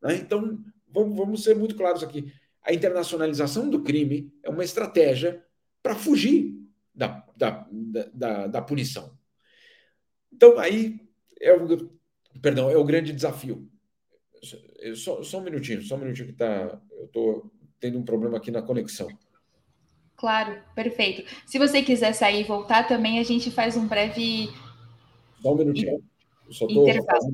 Né? 0.00 0.18
Então, 0.18 0.56
vamos, 0.86 1.16
vamos 1.16 1.42
ser 1.42 1.56
muito 1.56 1.74
claros 1.74 2.04
aqui. 2.04 2.32
A 2.62 2.72
internacionalização 2.72 3.68
do 3.68 3.82
crime 3.82 4.32
é 4.40 4.48
uma 4.48 4.62
estratégia 4.62 5.44
para 5.82 5.96
fugir 5.96 6.59
da, 7.00 7.24
da, 7.34 7.66
da, 8.12 8.46
da, 8.46 8.60
punição. 8.62 9.16
Então, 10.30 10.58
aí 10.58 11.00
é 11.40 11.54
o, 11.54 11.90
perdão, 12.42 12.68
é 12.68 12.76
o 12.76 12.84
grande 12.84 13.10
desafio. 13.10 13.66
Só, 14.94 15.22
só 15.22 15.38
um 15.38 15.42
minutinho, 15.42 15.80
só 15.80 15.96
um 15.96 16.00
minutinho 16.00 16.28
que 16.28 16.34
tá, 16.34 16.78
eu 16.92 17.06
estou 17.06 17.50
tendo 17.78 17.98
um 17.98 18.04
problema 18.04 18.36
aqui 18.36 18.50
na 18.50 18.60
conexão. 18.60 19.08
Claro, 20.14 20.62
perfeito. 20.74 21.24
Se 21.46 21.58
você 21.58 21.82
quiser 21.82 22.12
sair 22.12 22.42
e 22.42 22.44
voltar 22.44 22.86
também, 22.86 23.18
a 23.18 23.22
gente 23.22 23.50
faz 23.50 23.78
um 23.78 23.88
breve. 23.88 24.50
Só 25.40 25.54
um 25.54 25.56
minutinho. 25.56 26.04
Eu 26.46 26.52
só 26.52 26.66
tô 26.66 26.86
intervalo. 26.86 27.32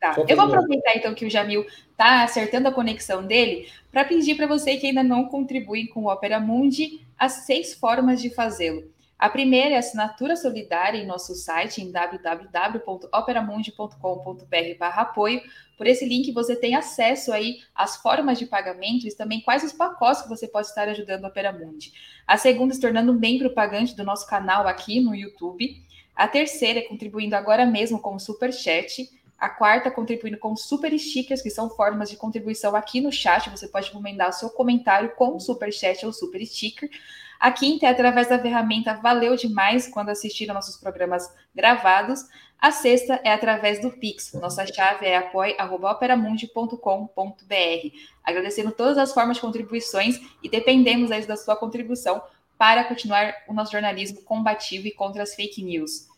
Tá. 0.00 0.14
Eu 0.28 0.36
vou 0.36 0.46
aproveitar 0.46 0.96
então 0.96 1.12
que 1.12 1.26
o 1.26 1.30
Jamil 1.30 1.66
está 1.90 2.22
acertando 2.22 2.68
a 2.68 2.72
conexão 2.72 3.26
dele 3.26 3.68
para 3.90 4.04
pedir 4.04 4.36
para 4.36 4.46
você 4.46 4.76
que 4.76 4.86
ainda 4.86 5.02
não 5.02 5.24
contribui 5.24 5.88
com 5.88 6.04
o 6.04 6.12
Opera 6.12 6.38
Mundi 6.38 7.04
as 7.18 7.46
seis 7.46 7.74
formas 7.74 8.22
de 8.22 8.30
fazê-lo. 8.30 8.88
A 9.18 9.28
primeira 9.28 9.70
é 9.70 9.76
a 9.76 9.80
assinatura 9.80 10.36
solidária 10.36 10.98
em 10.98 11.06
nosso 11.06 11.34
site 11.34 11.82
em 11.82 11.90
www.operamundi.com.br 11.90 14.80
apoio. 14.80 15.42
Por 15.76 15.88
esse 15.88 16.06
link 16.06 16.30
você 16.30 16.54
tem 16.54 16.76
acesso 16.76 17.32
aí 17.32 17.58
às 17.74 17.96
formas 17.96 18.38
de 18.38 18.46
pagamento 18.46 19.08
e 19.08 19.16
também 19.16 19.40
quais 19.40 19.64
os 19.64 19.72
pacotes 19.72 20.22
que 20.22 20.28
você 20.28 20.46
pode 20.46 20.68
estar 20.68 20.88
ajudando 20.88 21.24
a 21.24 21.28
Operamundi. 21.28 21.92
A 22.24 22.36
segunda, 22.36 22.72
se 22.72 22.80
tornando 22.80 23.12
membro 23.12 23.50
pagante 23.50 23.96
do 23.96 24.04
nosso 24.04 24.28
canal 24.28 24.68
aqui 24.68 25.00
no 25.00 25.16
YouTube. 25.16 25.82
A 26.14 26.28
terceira 26.28 26.78
é 26.78 26.82
contribuindo 26.82 27.34
agora 27.34 27.66
mesmo 27.66 28.00
com 28.00 28.14
o 28.14 28.20
Super 28.20 28.52
Chat. 28.52 29.17
A 29.38 29.48
quarta, 29.48 29.90
contribuindo 29.90 30.36
com 30.36 30.56
super 30.56 30.96
stickers, 30.98 31.40
que 31.40 31.50
são 31.50 31.70
formas 31.70 32.10
de 32.10 32.16
contribuição 32.16 32.74
aqui 32.74 33.00
no 33.00 33.12
chat. 33.12 33.48
Você 33.50 33.68
pode 33.68 33.88
encomendar 33.88 34.30
o 34.30 34.32
seu 34.32 34.50
comentário 34.50 35.14
com 35.14 35.38
super 35.38 35.72
chat 35.72 36.04
ou 36.04 36.12
super 36.12 36.44
sticker. 36.44 36.90
A 37.38 37.52
quinta 37.52 37.86
é 37.86 37.90
através 37.90 38.28
da 38.28 38.38
ferramenta 38.38 38.94
Valeu 38.94 39.36
Demais 39.36 39.86
quando 39.86 40.08
assistiram 40.08 40.54
nossos 40.54 40.76
programas 40.76 41.32
gravados. 41.54 42.24
A 42.60 42.72
sexta 42.72 43.20
é 43.22 43.32
através 43.32 43.80
do 43.80 43.92
Pix. 43.92 44.32
Nossa 44.32 44.66
chave 44.66 45.06
é 45.06 45.16
apoie.operamundi.com.br. 45.16 47.96
Agradecendo 48.24 48.72
todas 48.72 48.98
as 48.98 49.14
formas 49.14 49.36
de 49.36 49.40
contribuições 49.40 50.20
e 50.42 50.48
dependemos 50.48 51.10
da 51.26 51.36
sua 51.36 51.54
contribuição 51.54 52.20
para 52.58 52.82
continuar 52.82 53.32
o 53.46 53.54
nosso 53.54 53.70
jornalismo 53.70 54.20
combativo 54.22 54.88
e 54.88 54.90
contra 54.90 55.22
as 55.22 55.36
fake 55.36 55.62
news. 55.62 56.08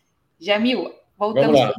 Jamil, 0.40 0.90
voltamos. 1.18 1.61
Vamos 1.61 1.61
lá, 1.61 1.74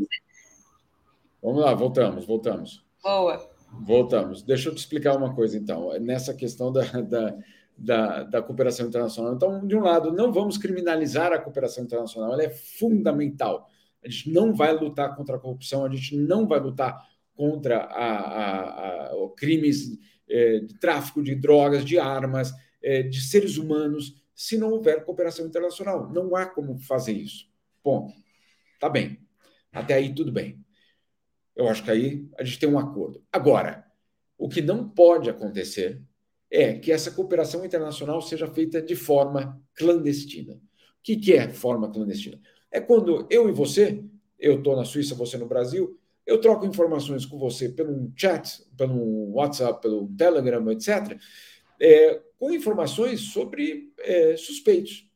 Vamos 1.41 1.61
lá 1.61 1.73
voltamos, 1.73 2.25
voltamos. 2.25 2.83
Boa. 3.01 3.49
Voltamos. 3.71 4.43
Deixa 4.43 4.69
eu 4.69 4.75
te 4.75 4.79
explicar 4.79 5.15
uma 5.15 5.33
coisa, 5.33 5.57
então. 5.57 5.91
Nessa 5.99 6.33
questão 6.33 6.71
da, 6.71 6.83
da 7.01 7.37
da, 7.81 8.23
da 8.23 8.41
cooperação 8.41 8.87
internacional. 8.87 9.33
Então, 9.33 9.65
de 9.65 9.75
um 9.75 9.81
lado, 9.81 10.11
não 10.11 10.31
vamos 10.31 10.57
criminalizar 10.57 11.33
a 11.33 11.39
cooperação 11.39 11.83
internacional, 11.83 12.33
ela 12.33 12.43
é 12.43 12.49
fundamental. 12.49 13.67
A 14.03 14.09
gente 14.09 14.31
não 14.31 14.53
vai 14.53 14.73
lutar 14.73 15.15
contra 15.15 15.35
a 15.35 15.39
corrupção, 15.39 15.85
a 15.85 15.89
gente 15.89 16.15
não 16.15 16.47
vai 16.47 16.59
lutar 16.59 17.07
contra 17.35 17.79
a, 17.79 18.05
a, 18.05 19.05
a 19.07 19.29
crimes 19.35 19.97
é, 20.29 20.59
de 20.59 20.79
tráfico 20.79 21.23
de 21.23 21.35
drogas, 21.35 21.83
de 21.83 21.97
armas, 21.97 22.53
é, 22.83 23.03
de 23.03 23.19
seres 23.21 23.57
humanos, 23.57 24.15
se 24.35 24.57
não 24.57 24.71
houver 24.71 25.03
cooperação 25.03 25.45
internacional. 25.45 26.09
Não 26.11 26.35
há 26.35 26.45
como 26.45 26.79
fazer 26.79 27.13
isso. 27.13 27.47
Bom, 27.83 28.11
tá 28.79 28.89
bem. 28.89 29.19
Até 29.71 29.95
aí 29.95 30.13
tudo 30.13 30.31
bem. 30.31 30.63
Eu 31.61 31.69
acho 31.69 31.83
que 31.83 31.91
aí 31.91 32.27
a 32.37 32.43
gente 32.43 32.59
tem 32.59 32.69
um 32.69 32.79
acordo. 32.79 33.23
Agora, 33.31 33.85
o 34.37 34.49
que 34.49 34.61
não 34.61 34.89
pode 34.89 35.29
acontecer 35.29 36.01
é 36.49 36.73
que 36.73 36.91
essa 36.91 37.11
cooperação 37.11 37.63
internacional 37.63 38.21
seja 38.21 38.47
feita 38.47 38.81
de 38.81 38.95
forma 38.95 39.61
clandestina. 39.75 40.55
O 40.55 40.59
que, 41.03 41.15
que 41.15 41.33
é 41.33 41.47
forma 41.47 41.91
clandestina? 41.91 42.41
É 42.71 42.81
quando 42.81 43.27
eu 43.29 43.47
e 43.47 43.51
você, 43.51 44.03
eu 44.39 44.57
estou 44.57 44.75
na 44.75 44.83
Suíça, 44.83 45.13
você 45.13 45.37
no 45.37 45.45
Brasil, 45.45 45.97
eu 46.25 46.41
troco 46.41 46.65
informações 46.65 47.25
com 47.25 47.37
você 47.37 47.69
pelo 47.69 48.11
chat, 48.15 48.63
pelo 48.75 49.31
WhatsApp, 49.33 49.79
pelo 49.81 50.07
Telegram, 50.17 50.71
etc., 50.71 51.19
é, 51.79 52.21
com 52.39 52.51
informações 52.51 53.21
sobre 53.21 53.93
é, 53.99 54.35
suspeitos. 54.35 55.07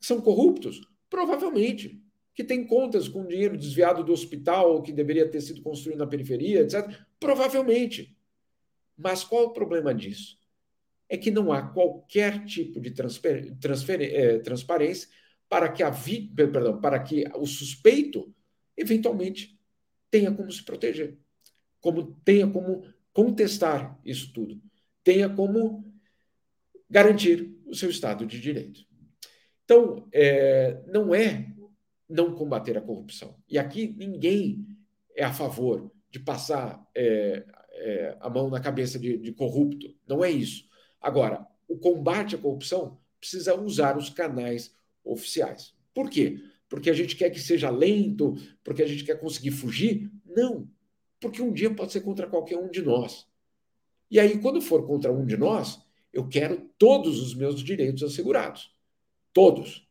São 0.00 0.20
corruptos? 0.20 0.80
Provavelmente. 1.08 2.01
Que 2.34 2.42
tem 2.42 2.66
contas 2.66 3.08
com 3.08 3.26
dinheiro 3.26 3.56
desviado 3.56 4.02
do 4.02 4.12
hospital 4.12 4.82
que 4.82 4.92
deveria 4.92 5.28
ter 5.28 5.40
sido 5.40 5.62
construído 5.62 5.98
na 5.98 6.06
periferia, 6.06 6.60
etc. 6.60 6.88
Provavelmente. 7.20 8.16
Mas 8.96 9.24
qual 9.24 9.46
o 9.46 9.52
problema 9.52 9.94
disso? 9.94 10.38
É 11.08 11.16
que 11.16 11.30
não 11.30 11.52
há 11.52 11.62
qualquer 11.62 12.44
tipo 12.44 12.80
de 12.80 12.90
transfer, 12.90 13.54
transfer, 13.60 14.00
é, 14.00 14.38
transparência 14.38 15.08
para 15.48 15.68
que 15.68 15.82
a 15.82 15.90
vi, 15.90 16.32
perdão, 16.34 16.80
para 16.80 16.98
que 16.98 17.24
o 17.34 17.46
suspeito 17.46 18.34
eventualmente 18.74 19.58
tenha 20.10 20.32
como 20.32 20.50
se 20.50 20.62
proteger, 20.62 21.18
como 21.80 22.14
tenha 22.24 22.46
como 22.46 22.86
contestar 23.12 23.98
isso 24.04 24.32
tudo, 24.32 24.58
tenha 25.04 25.28
como 25.28 25.84
garantir 26.88 27.54
o 27.66 27.74
seu 27.74 27.90
estado 27.90 28.24
de 28.26 28.40
direito. 28.40 28.86
Então, 29.64 30.08
é, 30.12 30.82
não 30.86 31.14
é 31.14 31.51
não 32.12 32.34
combater 32.34 32.76
a 32.76 32.80
corrupção. 32.80 33.34
E 33.48 33.58
aqui 33.58 33.94
ninguém 33.96 34.66
é 35.16 35.24
a 35.24 35.32
favor 35.32 35.90
de 36.10 36.20
passar 36.20 36.86
é, 36.94 37.44
é, 37.72 38.16
a 38.20 38.28
mão 38.28 38.50
na 38.50 38.60
cabeça 38.60 38.98
de, 38.98 39.16
de 39.16 39.32
corrupto. 39.32 39.94
Não 40.06 40.22
é 40.22 40.30
isso. 40.30 40.68
Agora, 41.00 41.46
o 41.66 41.76
combate 41.76 42.34
à 42.34 42.38
corrupção 42.38 42.98
precisa 43.18 43.58
usar 43.58 43.96
os 43.96 44.10
canais 44.10 44.74
oficiais. 45.02 45.74
Por 45.94 46.10
quê? 46.10 46.38
Porque 46.68 46.90
a 46.90 46.94
gente 46.94 47.16
quer 47.16 47.30
que 47.30 47.40
seja 47.40 47.70
lento, 47.70 48.34
porque 48.62 48.82
a 48.82 48.86
gente 48.86 49.04
quer 49.04 49.18
conseguir 49.18 49.50
fugir? 49.50 50.10
Não. 50.24 50.68
Porque 51.20 51.40
um 51.40 51.52
dia 51.52 51.72
pode 51.74 51.92
ser 51.92 52.00
contra 52.00 52.26
qualquer 52.26 52.58
um 52.58 52.70
de 52.70 52.82
nós. 52.82 53.26
E 54.10 54.20
aí, 54.20 54.38
quando 54.38 54.60
for 54.60 54.86
contra 54.86 55.12
um 55.12 55.24
de 55.24 55.36
nós, 55.36 55.80
eu 56.12 56.28
quero 56.28 56.68
todos 56.76 57.20
os 57.20 57.34
meus 57.34 57.62
direitos 57.62 58.02
assegurados. 58.02 58.74
Todos. 59.32 59.88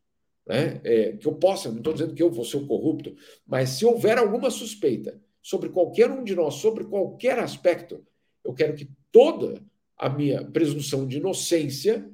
Né? 0.52 0.82
É, 0.84 1.12
que 1.14 1.26
eu 1.26 1.36
possa, 1.36 1.70
não 1.70 1.78
estou 1.78 1.94
dizendo 1.94 2.14
que 2.14 2.22
eu 2.22 2.30
vou 2.30 2.44
ser 2.44 2.58
o 2.58 2.68
corrupto, 2.68 3.16
mas 3.48 3.70
se 3.70 3.86
houver 3.86 4.18
alguma 4.18 4.52
suspeita 4.52 5.18
sobre 5.42 5.70
qualquer 5.70 6.12
um 6.12 6.26
de 6.26 6.36
nós, 6.36 6.56
sobre 6.56 6.84
qualquer 6.84 7.40
aspecto, 7.40 8.06
eu 8.44 8.54
quero 8.54 8.76
que 8.76 8.90
toda 9.14 9.64
a 9.98 10.10
minha 10.10 10.44
presunção 10.44 11.08
de 11.08 11.20
inocência 11.20 12.06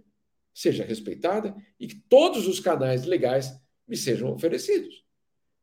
seja 0.53 0.85
respeitada 0.85 1.55
e 1.79 1.87
que 1.87 1.95
todos 1.95 2.47
os 2.47 2.59
canais 2.59 3.05
legais 3.05 3.59
me 3.87 3.97
sejam 3.97 4.31
oferecidos. 4.31 5.03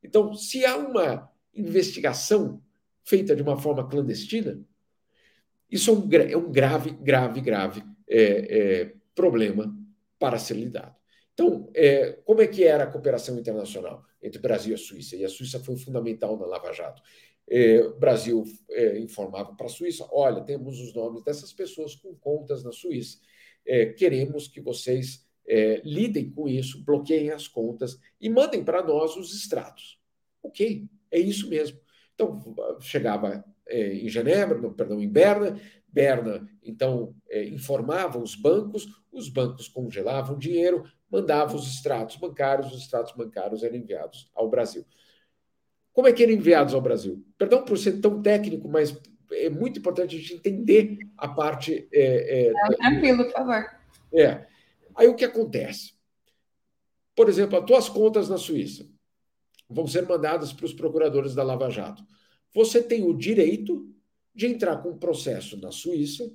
Então, 0.03 0.35
se 0.35 0.67
há 0.67 0.77
uma 0.77 1.31
investigação 1.55 2.61
feita 3.05 3.37
de 3.37 3.43
uma 3.43 3.57
forma 3.57 3.89
clandestina, 3.89 4.61
isso 5.71 5.93
é 5.93 5.95
um, 5.95 6.13
é 6.33 6.37
um 6.37 6.51
grave, 6.51 6.91
grave, 6.91 7.41
grave 7.41 7.85
é, 8.09 8.23
é, 8.81 8.95
problema 9.15 9.73
para 10.19 10.41
ser 10.41 10.55
lidado. 10.55 11.04
Então, 11.35 11.69
é, 11.75 12.13
como 12.25 12.41
é 12.41 12.47
que 12.47 12.65
era 12.65 12.85
a 12.85 12.87
cooperação 12.87 13.37
internacional 13.39 14.05
entre 14.23 14.41
Brasil 14.41 14.73
e 14.73 14.75
a 14.75 14.79
Suíça? 14.79 15.17
E 15.17 15.25
a 15.25 15.29
Suíça 15.29 15.59
foi 15.59 15.77
fundamental 15.77 16.39
na 16.39 16.47
Lava 16.47 16.73
Jato. 16.73 17.03
É, 17.47 17.89
Brasil 17.91 18.45
é, 18.71 18.99
informava 19.01 19.55
para 19.55 19.67
a 19.67 19.69
Suíça: 19.71 20.09
olha, 20.13 20.43
temos 20.43 20.81
os 20.81 20.95
nomes 20.95 21.23
dessas 21.23 21.53
pessoas 21.53 21.95
com 21.95 22.15
contas 22.15 22.63
na 22.63 22.73
Suíça. 22.73 23.19
É, 23.67 23.87
queremos 23.87 24.47
que 24.47 24.61
vocês 24.61 25.27
é, 25.47 25.83
lidem 25.85 26.31
com 26.31 26.49
isso, 26.49 26.83
bloqueiem 26.85 27.31
as 27.31 27.49
contas 27.49 27.99
e 28.21 28.31
mandem 28.31 28.65
para 28.65 28.83
nós 28.83 29.17
os 29.17 29.35
extratos. 29.35 29.99
Ok, 30.43 30.89
é 31.11 31.19
isso 31.19 31.49
mesmo. 31.49 31.79
Então, 32.15 32.55
chegava 32.81 33.45
é, 33.67 33.95
em 33.95 34.09
Genebra, 34.09 34.71
perdão, 34.71 35.01
em 35.01 35.09
Berna, 35.09 35.61
Berna, 35.89 36.49
então, 36.63 37.15
é, 37.29 37.45
informava 37.45 38.19
os 38.19 38.35
bancos, 38.35 38.87
os 39.13 39.29
bancos 39.29 39.69
congelavam 39.69 40.37
dinheiro, 40.37 40.85
mandavam 41.15 41.55
os 41.55 41.73
extratos 41.73 42.17
bancários, 42.17 42.73
os 42.73 42.83
extratos 42.83 43.15
bancários 43.15 43.63
eram 43.63 43.77
enviados 43.77 44.29
ao 44.35 44.51
Brasil. 44.51 44.85
Como 45.93 46.09
é 46.09 46.13
que 46.13 46.25
eram 46.25 46.33
enviados 46.33 46.75
ao 46.75 46.81
Brasil? 46.81 47.25
Perdão 47.39 47.65
por 47.65 47.79
ser 47.79 48.01
tão 48.01 48.21
técnico, 48.21 48.69
mas 48.69 49.01
é 49.31 49.49
muito 49.49 49.79
importante 49.79 50.17
a 50.17 50.19
gente 50.19 50.35
entender 50.35 50.99
a 51.17 51.29
parte. 51.29 51.89
É, 51.93 52.49
é, 52.49 52.77
tranquilo, 52.77 53.25
por 53.25 53.33
favor. 53.33 53.65
É. 54.13 54.45
Aí 54.97 55.07
o 55.07 55.15
que 55.15 55.25
acontece? 55.25 55.95
Por 57.15 57.29
exemplo, 57.29 57.57
as 57.59 57.65
tuas 57.65 57.89
contas 57.89 58.29
na 58.29 58.37
Suíça 58.37 58.85
vão 59.71 59.87
ser 59.87 60.09
mandadas 60.09 60.53
para 60.53 60.67
os 60.67 60.75
procuradores 60.75 61.33
da 61.33 61.45
Lava 61.45 61.71
Jato. 61.71 62.05
Você 62.53 62.83
tem 62.83 63.05
o 63.05 63.17
direito 63.17 63.89
de 64.35 64.47
entrar 64.47 64.79
com 64.79 64.91
um 64.91 64.99
processo 64.99 65.57
na 65.61 65.71
Suíça 65.71 66.29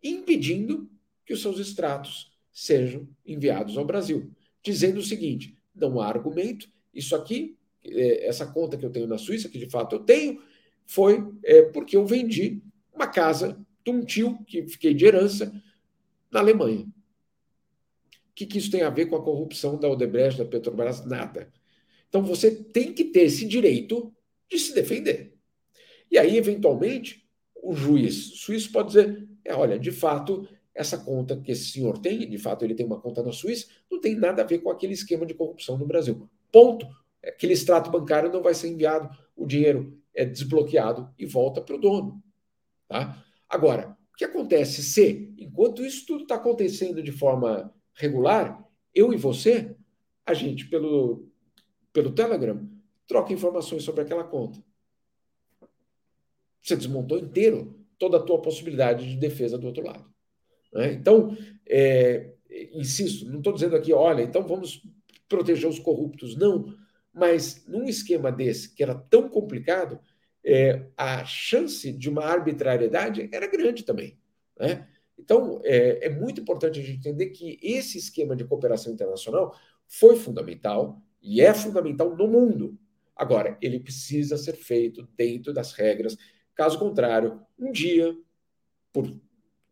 impedindo 0.00 0.88
que 1.26 1.32
os 1.32 1.42
seus 1.42 1.58
extratos 1.58 2.33
sejam 2.54 3.06
enviados 3.26 3.76
ao 3.76 3.84
Brasil, 3.84 4.30
dizendo 4.62 5.00
o 5.00 5.02
seguinte: 5.02 5.58
não 5.74 6.00
há 6.00 6.06
argumento, 6.06 6.70
isso 6.94 7.16
aqui, 7.16 7.58
é, 7.84 8.26
essa 8.26 8.46
conta 8.46 8.78
que 8.78 8.86
eu 8.86 8.90
tenho 8.90 9.08
na 9.08 9.18
Suíça, 9.18 9.48
que 9.48 9.58
de 9.58 9.68
fato 9.68 9.96
eu 9.96 10.00
tenho, 10.00 10.40
foi 10.86 11.28
é, 11.42 11.62
porque 11.62 11.96
eu 11.96 12.06
vendi 12.06 12.62
uma 12.94 13.08
casa 13.08 13.60
de 13.84 13.90
um 13.90 14.04
tio 14.04 14.38
que 14.46 14.66
fiquei 14.68 14.94
de 14.94 15.04
herança 15.04 15.52
na 16.30 16.38
Alemanha. 16.40 16.86
O 16.86 18.34
que, 18.34 18.46
que 18.46 18.58
isso 18.58 18.70
tem 18.70 18.82
a 18.82 18.90
ver 18.90 19.06
com 19.06 19.16
a 19.16 19.22
corrupção 19.22 19.78
da 19.78 19.88
Odebrecht, 19.88 20.38
da 20.38 20.44
Petrobras? 20.44 21.04
Nada. 21.04 21.52
Então 22.08 22.22
você 22.22 22.50
tem 22.50 22.92
que 22.92 23.04
ter 23.04 23.22
esse 23.22 23.46
direito 23.46 24.12
de 24.48 24.58
se 24.58 24.74
defender. 24.74 25.34
E 26.10 26.18
aí, 26.18 26.36
eventualmente, 26.36 27.26
o 27.62 27.74
juiz 27.74 28.40
suíço 28.40 28.70
pode 28.70 28.88
dizer: 28.88 29.28
é, 29.44 29.54
olha, 29.54 29.78
de 29.78 29.90
fato, 29.90 30.48
essa 30.74 30.98
conta 30.98 31.40
que 31.40 31.52
esse 31.52 31.70
senhor 31.70 31.98
tem, 31.98 32.28
de 32.28 32.38
fato 32.38 32.64
ele 32.64 32.74
tem 32.74 32.84
uma 32.84 33.00
conta 33.00 33.22
na 33.22 33.32
Suíça, 33.32 33.68
não 33.90 34.00
tem 34.00 34.16
nada 34.16 34.42
a 34.42 34.44
ver 34.44 34.58
com 34.58 34.70
aquele 34.70 34.92
esquema 34.92 35.24
de 35.24 35.34
corrupção 35.34 35.78
no 35.78 35.86
Brasil. 35.86 36.28
Ponto. 36.50 36.86
Aquele 37.24 37.54
extrato 37.54 37.90
bancário 37.90 38.30
não 38.30 38.42
vai 38.42 38.52
ser 38.52 38.68
enviado, 38.68 39.08
o 39.34 39.46
dinheiro 39.46 39.98
é 40.14 40.26
desbloqueado 40.26 41.10
e 41.18 41.24
volta 41.24 41.62
para 41.62 41.74
o 41.74 41.80
dono. 41.80 42.22
Tá? 42.86 43.24
Agora, 43.48 43.96
o 44.12 44.16
que 44.16 44.24
acontece 44.24 44.82
se, 44.82 45.32
enquanto 45.38 45.84
isso 45.84 46.04
tudo 46.06 46.24
está 46.24 46.34
acontecendo 46.34 47.02
de 47.02 47.10
forma 47.10 47.72
regular, 47.94 48.62
eu 48.94 49.12
e 49.12 49.16
você, 49.16 49.74
a 50.26 50.34
gente, 50.34 50.66
pelo, 50.68 51.28
pelo 51.92 52.12
Telegram, 52.12 52.68
troca 53.06 53.32
informações 53.32 53.82
sobre 53.82 54.02
aquela 54.02 54.24
conta. 54.24 54.62
Você 56.62 56.76
desmontou 56.76 57.18
inteiro 57.18 57.74
toda 57.98 58.18
a 58.18 58.22
tua 58.22 58.40
possibilidade 58.40 59.08
de 59.08 59.16
defesa 59.16 59.58
do 59.58 59.66
outro 59.66 59.84
lado. 59.84 60.13
Né? 60.74 60.92
Então, 60.92 61.36
é, 61.66 62.32
insisto, 62.72 63.26
não 63.30 63.38
estou 63.38 63.52
dizendo 63.52 63.76
aqui, 63.76 63.92
olha, 63.92 64.22
então 64.22 64.46
vamos 64.46 64.82
proteger 65.28 65.68
os 65.68 65.78
corruptos, 65.78 66.36
não. 66.36 66.74
Mas 67.12 67.64
num 67.66 67.84
esquema 67.84 68.32
desse, 68.32 68.74
que 68.74 68.82
era 68.82 68.94
tão 68.94 69.28
complicado, 69.28 70.00
é, 70.44 70.86
a 70.96 71.24
chance 71.24 71.92
de 71.92 72.10
uma 72.10 72.24
arbitrariedade 72.24 73.28
era 73.32 73.46
grande 73.46 73.84
também. 73.84 74.18
Né? 74.58 74.86
Então, 75.18 75.60
é, 75.64 76.06
é, 76.06 76.10
muito 76.10 76.40
importante 76.40 76.78
a 76.78 76.82
gente 76.82 76.98
entender 76.98 77.26
que 77.30 77.58
esse 77.62 77.96
esquema 77.96 78.34
de 78.34 78.44
cooperação 78.44 78.92
internacional 78.92 79.56
foi 79.86 80.16
fundamental 80.16 81.00
e 81.22 81.40
é 81.40 81.54
fundamental 81.54 82.14
no 82.14 82.26
mundo. 82.26 82.78
Agora, 83.16 83.56
ele 83.62 83.78
precisa 83.78 84.36
ser 84.36 84.54
feito 84.54 85.08
dentro 85.16 85.52
das 85.52 85.72
regras. 85.72 86.16
Caso 86.54 86.78
contrário, 86.78 87.40
um 87.58 87.70
dia, 87.70 88.14
por 88.92 89.08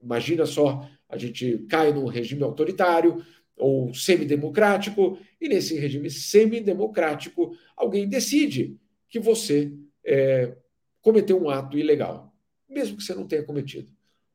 Imagina 0.02 0.46
só, 0.46 0.88
a 1.08 1.16
gente 1.16 1.58
cai 1.68 1.92
num 1.92 2.06
regime 2.06 2.42
autoritário 2.42 3.24
ou 3.56 3.94
semidemocrático, 3.94 5.18
e 5.40 5.48
nesse 5.48 5.78
regime 5.78 6.10
semidemocrático, 6.10 7.56
alguém 7.76 8.08
decide 8.08 8.76
que 9.08 9.20
você 9.20 9.72
é, 10.04 10.56
cometeu 11.00 11.40
um 11.40 11.50
ato 11.50 11.78
ilegal, 11.78 12.34
mesmo 12.68 12.96
que 12.96 13.02
você 13.02 13.14
não 13.14 13.26
tenha 13.26 13.44
cometido. 13.44 13.92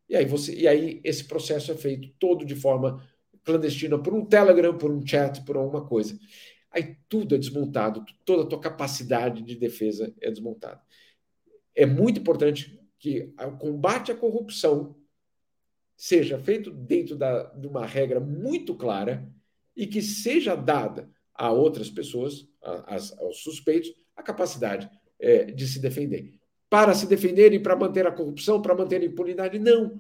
E 0.08 0.16
aí, 0.16 0.26
você, 0.26 0.56
e 0.56 0.68
aí 0.68 1.02
esse 1.04 1.26
processo 1.26 1.72
é 1.72 1.76
feito 1.76 2.10
todo 2.18 2.46
de 2.46 2.56
forma 2.56 3.04
clandestina 3.44 3.98
por 3.98 4.14
um 4.14 4.26
Telegram, 4.26 4.78
por 4.78 4.92
um 4.92 5.06
chat, 5.06 5.44
por 5.44 5.58
alguma 5.58 5.86
coisa. 5.86 6.18
Aí 6.70 6.98
tudo 7.10 7.36
é 7.36 7.38
desmontado, 7.38 8.06
toda 8.26 8.44
a 8.44 8.46
tua 8.46 8.60
capacidade 8.60 9.42
de 9.42 9.56
defesa 9.56 10.14
é 10.22 10.30
desmontada. 10.30 10.82
É 11.74 11.86
muito 11.86 12.20
importante 12.20 12.80
que 13.00 13.34
o 13.40 13.52
combate 13.58 14.12
à 14.12 14.16
corrupção 14.16 14.96
seja 15.98 16.38
feito 16.38 16.70
dentro 16.70 17.16
da, 17.16 17.44
de 17.44 17.68
uma 17.68 17.84
regra 17.84 18.20
muito 18.20 18.76
clara 18.76 19.28
e 19.76 19.88
que 19.88 20.02
seja 20.02 20.56
dada 20.56 21.10
a 21.34 21.52
outras 21.52 21.90
pessoas, 21.90 22.48
a, 22.62 22.96
aos 23.20 23.42
suspeitos, 23.42 23.92
a 24.16 24.22
capacidade 24.22 24.90
é, 25.20 25.46
de 25.46 25.68
se 25.68 25.80
defender. 25.80 26.34
Para 26.70 26.94
se 26.94 27.08
defender 27.08 27.52
e 27.54 27.60
para 27.60 27.76
manter 27.76 28.06
a 28.06 28.12
corrupção, 28.12 28.62
para 28.62 28.76
manter 28.76 29.02
a 29.02 29.06
impunidade, 29.06 29.58
não. 29.58 30.00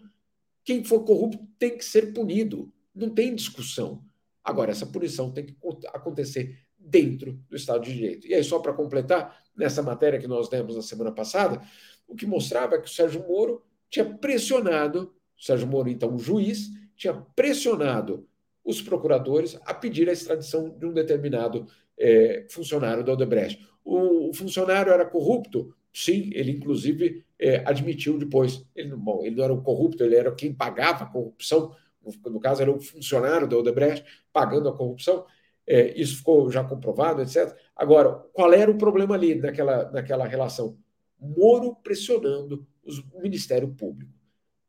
Quem 0.63 0.83
for 0.83 1.03
corrupto 1.03 1.39
tem 1.57 1.75
que 1.75 1.83
ser 1.83 2.13
punido, 2.13 2.71
não 2.93 3.09
tem 3.09 3.33
discussão. 3.33 4.03
Agora, 4.43 4.71
essa 4.71 4.85
punição 4.85 5.31
tem 5.31 5.45
que 5.45 5.55
acontecer 5.93 6.59
dentro 6.77 7.33
do 7.49 7.55
Estado 7.55 7.83
de 7.83 7.93
Direito. 7.93 8.27
E 8.27 8.33
aí, 8.33 8.43
só 8.43 8.59
para 8.59 8.73
completar, 8.73 9.43
nessa 9.55 9.81
matéria 9.81 10.19
que 10.19 10.27
nós 10.27 10.47
demos 10.47 10.75
na 10.75 10.81
semana 10.81 11.11
passada, 11.11 11.61
o 12.07 12.15
que 12.15 12.25
mostrava 12.25 12.75
é 12.75 12.79
que 12.79 12.87
o 12.87 12.93
Sérgio 12.93 13.25
Moro 13.27 13.63
tinha 13.89 14.05
pressionado 14.05 15.13
Sérgio 15.37 15.67
Moro, 15.67 15.89
então 15.89 16.17
juiz, 16.17 16.69
tinha 16.95 17.13
pressionado 17.35 18.27
os 18.63 18.81
procuradores 18.81 19.57
a 19.65 19.73
pedir 19.73 20.09
a 20.09 20.13
extradição 20.13 20.69
de 20.69 20.85
um 20.85 20.93
determinado 20.93 21.67
é, 21.97 22.45
funcionário 22.49 23.03
da 23.03 23.13
Odebrecht. 23.13 23.65
O, 23.83 24.29
o, 24.29 24.33
funcionário 24.33 24.91
era 24.91 25.05
corrupto? 25.05 25.73
Sim, 25.93 26.29
ele 26.33 26.51
inclusive 26.51 27.25
é, 27.39 27.63
admitiu 27.65 28.17
depois. 28.17 28.65
Ele, 28.75 28.95
bom, 28.95 29.23
ele 29.23 29.35
não 29.35 29.43
era 29.43 29.53
o 29.53 29.61
corrupto, 29.61 30.03
ele 30.03 30.15
era 30.15 30.33
quem 30.33 30.53
pagava 30.53 31.05
a 31.05 31.07
corrupção, 31.07 31.73
no, 32.03 32.31
no 32.31 32.39
caso 32.39 32.61
era 32.61 32.71
o 32.71 32.79
funcionário 32.79 33.47
da 33.47 33.57
Odebrecht 33.57 34.05
pagando 34.33 34.69
a 34.69 34.75
corrupção, 34.75 35.25
é, 35.65 35.99
isso 35.99 36.17
ficou 36.17 36.49
já 36.49 36.63
comprovado, 36.63 37.21
etc. 37.21 37.55
Agora, 37.75 38.13
qual 38.33 38.53
era 38.53 38.71
o 38.71 38.77
problema 38.77 39.15
ali 39.15 39.35
naquela, 39.35 39.91
naquela 39.91 40.25
relação? 40.25 40.77
Moro 41.19 41.75
pressionando 41.75 42.65
os, 42.83 42.99
o 42.99 43.21
Ministério 43.21 43.67
Público, 43.69 44.11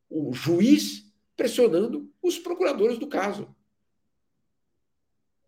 o 0.08 0.32
juiz 0.32 1.04
pressionando 1.36 2.10
os 2.22 2.38
procuradores 2.38 2.98
do 2.98 3.06
caso. 3.06 3.54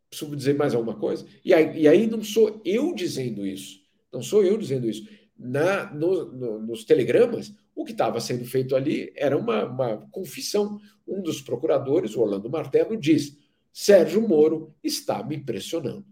Preciso 0.09 0.35
dizer 0.37 0.55
mais 0.57 0.75
alguma 0.75 0.96
coisa? 0.96 1.27
E 1.44 1.55
aí, 1.55 1.83
e 1.83 1.88
aí 1.88 2.07
não 2.07 2.23
sou 2.23 2.61
eu 2.64 2.94
dizendo 2.94 3.46
isso, 3.46 3.81
não 4.12 4.23
sou 4.23 4.44
eu 4.44 4.59
dizendo 4.59 4.88
isso. 4.88 5.09
Na, 5.38 5.92
no, 5.94 6.33
no, 6.33 6.59
nos 6.61 6.85
telegramas, 6.85 7.55
o 7.75 7.85
que 7.85 7.92
estava 7.92 8.20
sendo 8.20 8.44
feito 8.44 8.77
ali 8.77 9.12
era 9.16 9.38
uma, 9.38 9.64
uma 9.64 9.96
confissão. 10.11 10.79
Um 11.07 11.23
dos 11.23 11.40
procuradores, 11.40 12.14
o 12.14 12.20
Orlando 12.20 12.51
Martelo, 12.51 12.96
diz: 12.96 13.38
Sérgio 13.73 14.27
Moro 14.27 14.75
está 14.83 15.23
me 15.23 15.38
pressionando. 15.42 16.05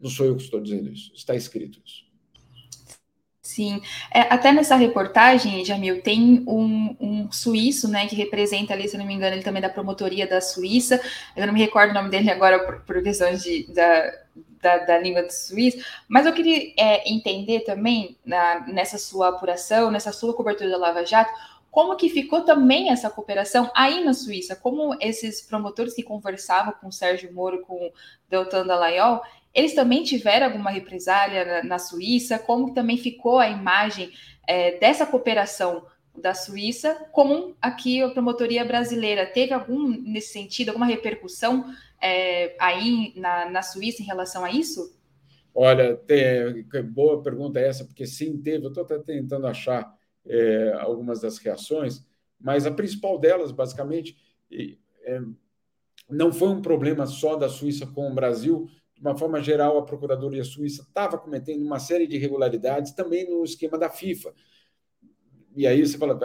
Não 0.00 0.10
sou 0.10 0.26
eu 0.26 0.36
que 0.36 0.42
estou 0.42 0.60
dizendo 0.60 0.90
isso, 0.90 1.12
está 1.14 1.34
escrito 1.34 1.80
isso. 1.84 2.07
Sim, 3.48 3.80
é, 4.12 4.20
até 4.20 4.52
nessa 4.52 4.76
reportagem, 4.76 5.64
Jamil, 5.64 6.02
tem 6.02 6.44
um, 6.46 6.94
um, 7.00 7.32
suíço, 7.32 7.88
né, 7.88 8.06
que 8.06 8.14
representa 8.14 8.74
ali, 8.74 8.86
se 8.86 8.98
não 8.98 9.06
me 9.06 9.14
engano, 9.14 9.34
ele 9.34 9.42
também 9.42 9.60
é 9.60 9.66
da 9.66 9.72
promotoria 9.72 10.26
da 10.26 10.38
Suíça, 10.38 11.00
eu 11.34 11.46
não 11.46 11.54
me 11.54 11.58
recordo 11.58 11.92
o 11.92 11.94
nome 11.94 12.10
dele 12.10 12.30
agora 12.30 12.58
por, 12.58 12.80
por 12.82 13.02
questões 13.02 13.42
de, 13.42 13.66
da, 13.72 14.12
da, 14.60 14.78
da, 14.84 14.98
língua 14.98 15.22
do 15.22 15.30
suíço, 15.30 15.82
mas 16.06 16.26
eu 16.26 16.34
queria 16.34 16.74
é, 16.78 17.10
entender 17.10 17.60
também, 17.60 18.18
na, 18.22 18.66
nessa 18.68 18.98
sua 18.98 19.30
apuração, 19.30 19.90
nessa 19.90 20.12
sua 20.12 20.34
cobertura 20.34 20.68
da 20.68 20.76
Lava 20.76 21.06
Jato, 21.06 21.32
como 21.70 21.96
que 21.96 22.08
ficou 22.08 22.42
também 22.42 22.90
essa 22.90 23.08
cooperação 23.10 23.70
aí 23.74 24.02
na 24.02 24.14
Suíça? 24.14 24.56
Como 24.56 24.96
esses 25.00 25.42
promotores 25.42 25.94
que 25.94 26.02
conversavam 26.02 26.74
com 26.80 26.88
o 26.88 26.92
Sérgio 26.92 27.32
Moro, 27.32 27.60
com 27.60 27.74
o 27.74 27.92
Deltan 28.28 28.66
Dallagnol, 28.66 29.22
eles 29.58 29.74
também 29.74 30.04
tiveram 30.04 30.46
alguma 30.46 30.70
represália 30.70 31.44
na, 31.44 31.64
na 31.64 31.78
Suíça? 31.80 32.38
Como 32.38 32.72
também 32.72 32.96
ficou 32.96 33.40
a 33.40 33.50
imagem 33.50 34.12
é, 34.46 34.78
dessa 34.78 35.04
cooperação 35.04 35.84
da 36.16 36.32
Suíça 36.32 36.94
com 37.10 37.54
aqui 37.60 38.00
a 38.00 38.08
promotoria 38.08 38.64
brasileira? 38.64 39.26
Teve 39.26 39.52
algum, 39.52 39.88
nesse 39.88 40.32
sentido, 40.32 40.68
alguma 40.68 40.86
repercussão 40.86 41.64
é, 42.00 42.54
aí 42.60 43.12
na, 43.16 43.50
na 43.50 43.62
Suíça 43.62 44.00
em 44.00 44.06
relação 44.06 44.44
a 44.44 44.50
isso? 44.52 44.96
Olha, 45.52 45.96
tem, 45.96 46.62
boa 46.84 47.20
pergunta 47.20 47.58
essa, 47.58 47.84
porque 47.84 48.06
sim, 48.06 48.40
teve. 48.40 48.64
Eu 48.64 48.68
estou 48.68 48.84
tentando 48.84 49.48
achar 49.48 49.92
é, 50.24 50.72
algumas 50.78 51.20
das 51.20 51.36
reações, 51.38 52.06
mas 52.40 52.64
a 52.64 52.70
principal 52.70 53.18
delas, 53.18 53.50
basicamente, 53.50 54.16
é, 55.02 55.20
não 56.08 56.32
foi 56.32 56.48
um 56.48 56.62
problema 56.62 57.06
só 57.06 57.34
da 57.34 57.48
Suíça 57.48 57.88
com 57.88 58.08
o 58.08 58.14
Brasil. 58.14 58.68
De 58.98 59.06
uma 59.06 59.16
forma 59.16 59.40
geral, 59.40 59.78
a 59.78 59.84
Procuradoria 59.84 60.42
Suíça 60.42 60.82
estava 60.82 61.16
cometendo 61.16 61.64
uma 61.64 61.78
série 61.78 62.06
de 62.06 62.16
irregularidades 62.16 62.92
também 62.92 63.30
no 63.30 63.44
esquema 63.44 63.78
da 63.78 63.88
FIFA. 63.88 64.34
E 65.56 65.66
aí 65.66 65.86
você 65.86 65.96
fala, 65.96 66.18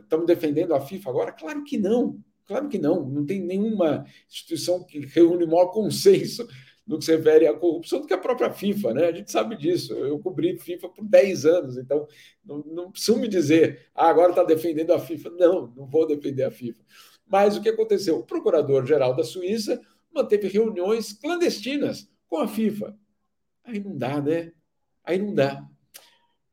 estamos 0.00 0.26
defendendo 0.26 0.72
a 0.72 0.80
FIFA 0.80 1.10
agora? 1.10 1.32
Claro 1.32 1.64
que 1.64 1.76
não, 1.76 2.22
claro 2.46 2.68
que 2.68 2.78
não. 2.78 3.04
Não 3.08 3.26
tem 3.26 3.40
nenhuma 3.40 4.06
instituição 4.28 4.84
que 4.84 5.00
reúne 5.00 5.44
maior 5.44 5.66
consenso 5.66 6.46
no 6.86 6.98
que 6.98 7.04
se 7.04 7.16
refere 7.16 7.46
à 7.46 7.54
corrupção 7.54 8.00
do 8.00 8.06
que 8.06 8.14
a 8.14 8.18
própria 8.18 8.50
FIFA, 8.52 8.94
né? 8.94 9.06
A 9.06 9.12
gente 9.12 9.30
sabe 9.30 9.56
disso. 9.56 9.92
Eu 9.94 10.18
cobri 10.18 10.58
FIFA 10.58 10.88
por 10.88 11.04
10 11.04 11.46
anos, 11.46 11.76
então 11.76 12.06
não, 12.44 12.64
não 12.66 12.90
preciso 12.90 13.18
me 13.18 13.28
dizer, 13.28 13.86
ah, 13.94 14.08
agora 14.08 14.30
está 14.30 14.42
defendendo 14.42 14.92
a 14.92 14.98
FIFA. 14.98 15.30
Não, 15.30 15.72
não 15.76 15.86
vou 15.86 16.06
defender 16.06 16.42
a 16.42 16.50
FIFA. 16.50 16.82
Mas 17.28 17.56
o 17.56 17.62
que 17.62 17.68
aconteceu? 17.68 18.18
O 18.18 18.26
procurador-geral 18.26 19.14
da 19.14 19.22
Suíça 19.22 19.80
manteve 20.12 20.48
reuniões 20.48 21.12
clandestinas 21.12 22.09
com 22.30 22.38
a 22.38 22.48
FIFA. 22.48 22.96
Aí 23.64 23.80
não 23.80 23.98
dá, 23.98 24.22
né? 24.22 24.52
Aí 25.04 25.18
não 25.18 25.34
dá. 25.34 25.68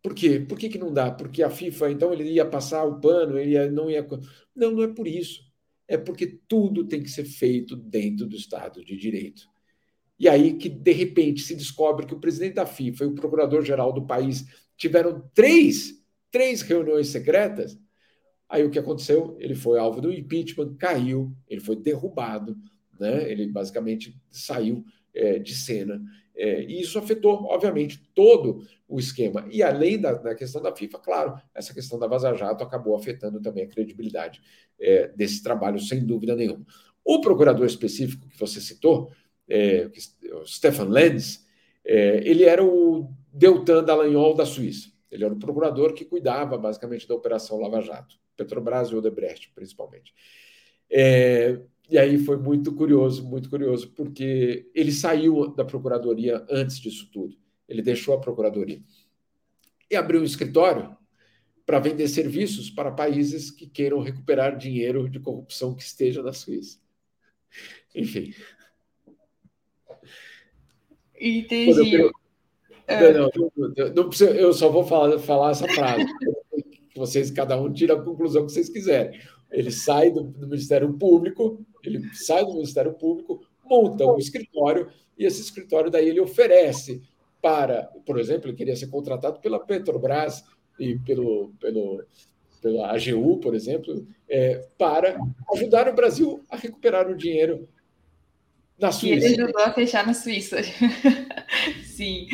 Por 0.01 0.13
quê? 0.13 0.39
Por 0.39 0.57
que, 0.57 0.69
que 0.69 0.77
não 0.77 0.91
dá? 0.91 1.11
Porque 1.11 1.43
a 1.43 1.49
FIFA, 1.49 1.91
então, 1.91 2.11
ele 2.11 2.23
ia 2.31 2.45
passar 2.45 2.83
o 2.83 2.99
pano, 2.99 3.37
ele 3.37 3.51
ia, 3.51 3.71
não 3.71 3.89
ia. 3.89 4.05
Não, 4.55 4.71
não 4.71 4.83
é 4.83 4.87
por 4.87 5.07
isso. 5.07 5.41
É 5.87 5.97
porque 5.97 6.39
tudo 6.47 6.87
tem 6.87 7.01
que 7.01 7.09
ser 7.09 7.23
feito 7.23 7.75
dentro 7.75 8.25
do 8.25 8.35
Estado 8.35 8.83
de 8.83 8.97
Direito. 8.97 9.43
E 10.19 10.27
aí 10.27 10.57
que, 10.57 10.67
de 10.67 10.91
repente, 10.91 11.41
se 11.41 11.55
descobre 11.55 12.05
que 12.05 12.13
o 12.13 12.19
presidente 12.19 12.55
da 12.55 12.65
FIFA 12.65 13.03
e 13.03 13.07
o 13.07 13.15
procurador-geral 13.15 13.93
do 13.93 14.05
país 14.05 14.45
tiveram 14.75 15.29
três, 15.33 16.03
três 16.31 16.61
reuniões 16.61 17.07
secretas. 17.07 17.77
Aí 18.49 18.63
o 18.63 18.71
que 18.71 18.79
aconteceu? 18.79 19.35
Ele 19.39 19.55
foi 19.55 19.77
alvo 19.77 20.01
do 20.01 20.11
impeachment, 20.11 20.75
caiu, 20.75 21.35
ele 21.47 21.61
foi 21.61 21.75
derrubado, 21.75 22.57
né? 22.99 23.29
ele 23.29 23.47
basicamente 23.47 24.19
saiu 24.29 24.83
é, 25.13 25.39
de 25.39 25.55
cena. 25.55 26.01
É, 26.35 26.61
e 26.61 26.81
isso 26.81 26.99
afetou, 26.99 27.45
obviamente, 27.45 27.99
todo 28.13 28.61
o 28.87 28.99
esquema. 28.99 29.47
E 29.51 29.63
além 29.63 29.99
da, 29.99 30.13
da, 30.13 30.35
questão 30.35 30.61
da 30.61 30.75
FIFA, 30.75 30.99
claro, 30.99 31.41
essa 31.53 31.73
questão 31.73 31.97
da 31.97 32.07
Vaza 32.07 32.33
Jato 32.35 32.63
acabou 32.63 32.95
afetando 32.95 33.41
também 33.41 33.63
a 33.63 33.67
credibilidade 33.67 34.41
é, 34.79 35.07
desse 35.09 35.41
trabalho, 35.41 35.79
sem 35.79 36.05
dúvida 36.05 36.35
nenhuma. 36.35 36.65
O 37.03 37.19
procurador 37.21 37.65
específico 37.65 38.27
que 38.27 38.39
você 38.39 38.61
citou, 38.61 39.11
é, 39.49 39.89
o 40.33 40.45
Stefan 40.45 40.89
Lenz, 40.89 41.45
é, 41.83 42.21
ele 42.23 42.43
era 42.43 42.63
o 42.63 43.09
Deltan 43.33 43.83
Dallagnol 43.83 44.35
da 44.35 44.45
Suíça. 44.45 44.91
Ele 45.09 45.23
era 45.23 45.33
o 45.33 45.39
procurador 45.39 45.93
que 45.93 46.05
cuidava, 46.05 46.57
basicamente, 46.57 47.07
da 47.07 47.15
Operação 47.15 47.59
Lava 47.59 47.81
Jato, 47.81 48.19
Petrobras 48.35 48.89
e 48.89 48.95
Odebrecht, 48.95 49.51
principalmente. 49.55 50.13
É, 50.91 51.59
e 51.89 51.97
aí 51.97 52.17
foi 52.17 52.37
muito 52.37 52.73
curioso, 52.73 53.25
muito 53.25 53.49
curioso, 53.49 53.91
porque 53.91 54.69
ele 54.73 54.91
saiu 54.91 55.53
da 55.55 55.63
procuradoria 55.63 56.45
antes 56.49 56.79
disso 56.79 57.09
tudo. 57.11 57.35
Ele 57.67 57.81
deixou 57.81 58.13
a 58.13 58.19
procuradoria 58.19 58.81
e 59.89 59.95
abriu 59.95 60.21
um 60.21 60.25
escritório 60.25 60.95
para 61.65 61.79
vender 61.79 62.07
serviços 62.07 62.69
para 62.69 62.91
países 62.91 63.51
que 63.51 63.67
queiram 63.67 63.99
recuperar 63.99 64.57
dinheiro 64.57 65.09
de 65.09 65.19
corrupção 65.19 65.75
que 65.75 65.83
esteja 65.83 66.21
na 66.21 66.33
Suíça. 66.33 66.79
Enfim, 67.95 68.33
Entendi. 71.19 71.95
Eu, 71.95 72.11
é. 72.87 73.13
não, 73.13 73.29
não, 73.35 73.93
não 73.95 74.09
precisa, 74.09 74.31
eu 74.31 74.53
só 74.53 74.69
vou 74.69 74.85
falar, 74.85 75.17
falar 75.19 75.51
essa 75.51 75.67
frase. 75.67 76.05
vocês, 76.95 77.31
cada 77.31 77.59
um, 77.59 77.71
tira 77.71 77.95
a 77.95 78.01
conclusão 78.01 78.45
que 78.45 78.51
vocês 78.51 78.69
quiserem. 78.69 79.19
Ele 79.51 79.71
sai 79.71 80.11
do, 80.11 80.23
do 80.23 80.47
Ministério 80.47 80.91
Público, 80.93 81.65
ele 81.87 82.13
sai 82.13 82.45
do 82.45 82.53
Ministério 82.53 82.93
Público, 82.93 83.41
monta 83.63 84.05
um 84.05 84.17
escritório, 84.17 84.89
e 85.17 85.25
esse 85.25 85.41
escritório 85.41 85.89
daí 85.89 86.07
ele 86.07 86.19
oferece 86.19 87.01
para, 87.41 87.83
por 88.05 88.19
exemplo, 88.19 88.49
ele 88.49 88.57
queria 88.57 88.75
ser 88.75 88.87
contratado 88.87 89.39
pela 89.39 89.59
Petrobras 89.59 90.43
e 90.79 90.97
pelo, 90.99 91.51
pelo, 91.59 92.03
pela 92.61 92.91
AGU, 92.91 93.37
por 93.39 93.55
exemplo, 93.55 94.05
é, 94.29 94.67
para 94.77 95.17
ajudar 95.53 95.87
o 95.87 95.93
Brasil 95.93 96.43
a 96.49 96.55
recuperar 96.55 97.09
o 97.09 97.15
dinheiro 97.15 97.67
na 98.79 98.91
Suíça. 98.91 99.27
E 99.27 99.31
ele 99.33 99.41
ajudou 99.41 99.61
a 99.63 99.73
fechar 99.73 100.05
na 100.05 100.13
Suíça. 100.13 100.57
Sim. 101.83 102.27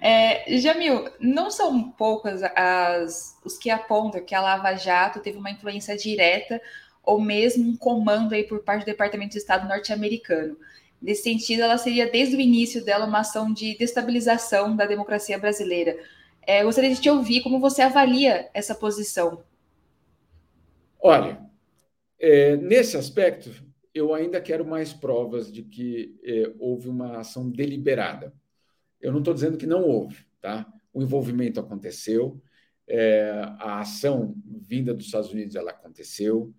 É, 0.00 0.56
Jamil, 0.58 1.08
não 1.20 1.50
são 1.50 1.90
poucas 1.90 2.40
as, 2.54 3.36
os 3.44 3.58
que 3.58 3.68
apontam 3.68 4.24
que 4.24 4.34
a 4.34 4.40
Lava 4.40 4.76
Jato 4.76 5.20
teve 5.20 5.38
uma 5.38 5.50
influência 5.50 5.96
direta 5.96 6.60
ou 7.08 7.18
mesmo 7.18 7.70
um 7.70 7.74
comando 7.74 8.34
aí 8.34 8.44
por 8.44 8.62
parte 8.62 8.82
do 8.82 8.92
Departamento 8.92 9.32
de 9.32 9.38
Estado 9.38 9.66
norte-americano. 9.66 10.58
Nesse 11.00 11.22
sentido, 11.22 11.62
ela 11.62 11.78
seria 11.78 12.10
desde 12.10 12.36
o 12.36 12.40
início 12.40 12.84
dela 12.84 13.06
uma 13.06 13.20
ação 13.20 13.50
de 13.50 13.74
destabilização 13.78 14.76
da 14.76 14.84
democracia 14.84 15.38
brasileira. 15.38 15.98
É, 16.46 16.62
gostaria 16.62 16.94
de 16.94 17.00
te 17.00 17.08
ouvir 17.08 17.42
como 17.42 17.60
você 17.60 17.80
avalia 17.80 18.50
essa 18.52 18.74
posição. 18.74 19.42
Olha, 21.00 21.40
é, 22.20 22.58
nesse 22.58 22.94
aspecto, 22.98 23.50
eu 23.94 24.12
ainda 24.12 24.38
quero 24.38 24.66
mais 24.66 24.92
provas 24.92 25.50
de 25.50 25.62
que 25.62 26.14
é, 26.22 26.52
houve 26.58 26.90
uma 26.90 27.20
ação 27.20 27.48
deliberada. 27.48 28.34
Eu 29.00 29.12
não 29.12 29.20
estou 29.20 29.32
dizendo 29.32 29.56
que 29.56 29.66
não 29.66 29.82
houve, 29.82 30.26
tá? 30.42 30.70
O 30.92 31.02
envolvimento 31.02 31.58
aconteceu, 31.58 32.38
é, 32.86 33.30
a 33.60 33.80
ação 33.80 34.34
vinda 34.44 34.92
dos 34.92 35.06
Estados 35.06 35.30
Unidos 35.32 35.56
ela 35.56 35.70
aconteceu, 35.70 36.52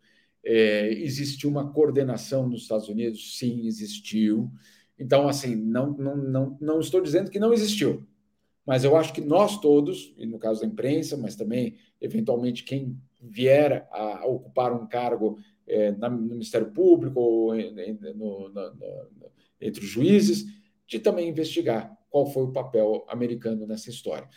é, 0.44 0.92
existiu 0.94 1.50
uma 1.50 1.72
coordenação 1.72 2.48
nos 2.48 2.64
Estados 2.64 2.88
Unidos, 2.88 3.38
sim, 3.38 3.66
existiu. 3.66 4.52
Então, 4.98 5.28
assim, 5.28 5.56
não, 5.56 5.92
não, 5.94 6.16
não, 6.16 6.58
não 6.60 6.80
estou 6.80 7.02
dizendo 7.02 7.30
que 7.30 7.40
não 7.40 7.54
existiu, 7.54 8.06
mas 8.66 8.84
eu 8.84 8.96
acho 8.96 9.14
que 9.14 9.22
nós 9.22 9.60
todos, 9.60 10.14
e 10.18 10.26
no 10.26 10.38
caso 10.38 10.62
da 10.62 10.68
imprensa, 10.68 11.18
mas 11.18 11.36
também, 11.36 11.76
eventualmente, 12.00 12.64
quem 12.64 13.02
vier 13.22 13.88
a 13.92 14.26
ocupar 14.26 14.74
um 14.74 14.88
cargo 14.88 15.40
é, 15.68 15.92
no 15.92 16.10
Ministério 16.12 16.72
Público, 16.72 17.20
ou 17.20 17.56
no, 17.56 18.50
no, 18.50 18.50
no, 18.50 19.32
entre 19.60 19.84
os 19.84 19.90
juízes, 19.90 20.46
de 20.88 21.00
também 21.00 21.30
investigar 21.30 21.96
qual 22.10 22.26
foi 22.26 22.44
o 22.44 22.52
papel 22.52 23.06
americano 23.08 23.68
nessa 23.68 23.90
história. 23.90 24.28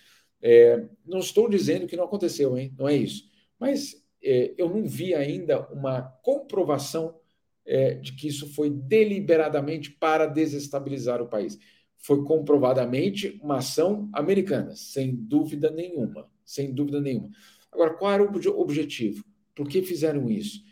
É, 0.41 0.87
não 1.07 1.21
estou 1.21 1.49
dizendo 1.49 1.87
que 1.87 1.97
não 1.97 2.05
aconteceu, 2.05 2.59
hein? 2.59 2.75
não 2.77 2.89
é 2.89 2.97
isso. 2.97 3.31
Mas 3.59 4.02
eu 4.23 4.69
não 4.69 4.85
vi 4.85 5.15
ainda 5.15 5.67
uma 5.73 6.03
comprovação 6.23 7.19
é, 7.65 7.95
de 7.95 8.13
que 8.15 8.29
isso 8.29 8.53
foi 8.55 8.71
deliberadamente 8.71 9.91
para 9.91 10.27
desestabilizar 10.27 11.21
o 11.21 11.29
país. 11.29 11.59
Foi 11.99 12.25
comprovadamente 12.25 13.39
uma 13.43 13.59
ação 13.59 14.09
americana, 14.13 14.75
sem 14.75 15.15
dúvida 15.15 15.71
nenhuma. 15.71 16.31
Sem 16.45 16.73
dúvida 16.73 17.01
nenhuma. 17.01 17.31
Agora, 17.71 17.95
qual 17.95 18.13
era 18.13 18.23
o 18.23 18.61
objetivo? 18.61 19.25
Por 19.55 19.69
que 19.69 19.83
fizeram 19.83 20.29
isso? 20.29 20.63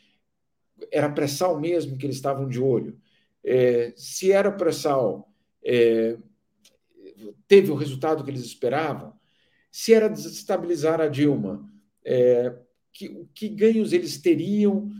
Era 0.92 1.10
pré-sal 1.10 1.58
mesmo 1.60 1.96
que 1.96 2.06
eles 2.06 2.16
estavam 2.16 2.48
de 2.48 2.60
olho? 2.60 2.98
É, 3.42 3.92
se 3.96 4.32
era 4.32 4.50
pré-sal, 4.50 5.32
é, 5.64 6.18
teve 7.46 7.70
o 7.70 7.76
resultado 7.76 8.24
que 8.24 8.30
eles 8.30 8.44
esperavam? 8.44 9.14
Se 9.70 9.94
era 9.94 10.08
desestabilizar 10.08 11.00
a 11.00 11.08
Dilma, 11.08 11.70
é, 12.04 12.54
que, 12.92 13.26
que 13.34 13.48
ganhos 13.48 13.92
eles 13.92 14.18
teriam? 14.18 14.90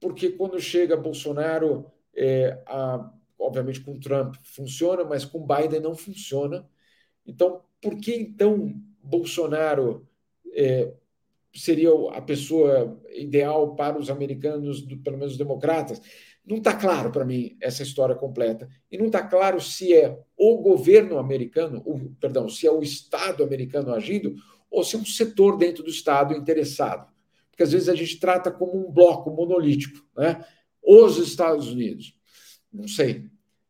Porque 0.00 0.30
quando 0.30 0.60
chega 0.60 0.96
Bolsonaro, 0.96 1.86
é, 2.14 2.62
a, 2.66 3.12
obviamente 3.38 3.80
com 3.80 3.98
Trump 3.98 4.34
funciona, 4.42 5.04
mas 5.04 5.24
com 5.24 5.46
Biden 5.46 5.80
não 5.80 5.94
funciona. 5.94 6.68
Então, 7.26 7.62
por 7.80 7.96
que 7.96 8.14
então 8.14 8.74
Bolsonaro 9.02 10.06
é, 10.52 10.92
seria 11.54 11.90
a 12.12 12.20
pessoa 12.20 13.00
ideal 13.14 13.74
para 13.74 13.98
os 13.98 14.10
americanos, 14.10 14.82
pelo 15.02 15.18
menos 15.18 15.32
os 15.32 15.38
democratas? 15.38 16.00
Não 16.44 16.56
está 16.56 16.74
claro 16.74 17.12
para 17.12 17.24
mim 17.24 17.56
essa 17.60 17.82
história 17.82 18.14
completa. 18.14 18.68
E 18.90 18.96
não 18.96 19.06
está 19.06 19.22
claro 19.22 19.60
se 19.60 19.94
é 19.94 20.18
o 20.36 20.56
governo 20.58 21.18
americano, 21.18 21.82
o, 21.84 22.10
perdão, 22.20 22.48
se 22.48 22.66
é 22.66 22.72
o 22.72 22.82
Estado 22.82 23.44
americano 23.44 23.92
agindo 23.92 24.34
ou 24.70 24.82
se 24.82 24.96
é 24.96 24.98
um 24.98 25.04
setor 25.04 25.58
dentro 25.58 25.82
do 25.82 25.90
Estado 25.90 26.34
interessado. 26.34 27.06
Porque 27.58 27.64
às 27.64 27.72
vezes 27.72 27.88
a 27.88 27.94
gente 27.96 28.20
trata 28.20 28.52
como 28.52 28.86
um 28.86 28.92
bloco 28.92 29.32
monolítico, 29.32 30.06
né? 30.16 30.44
Os 30.80 31.18
Estados 31.18 31.66
Unidos. 31.66 32.14
Não 32.72 32.86
sei. 32.86 33.24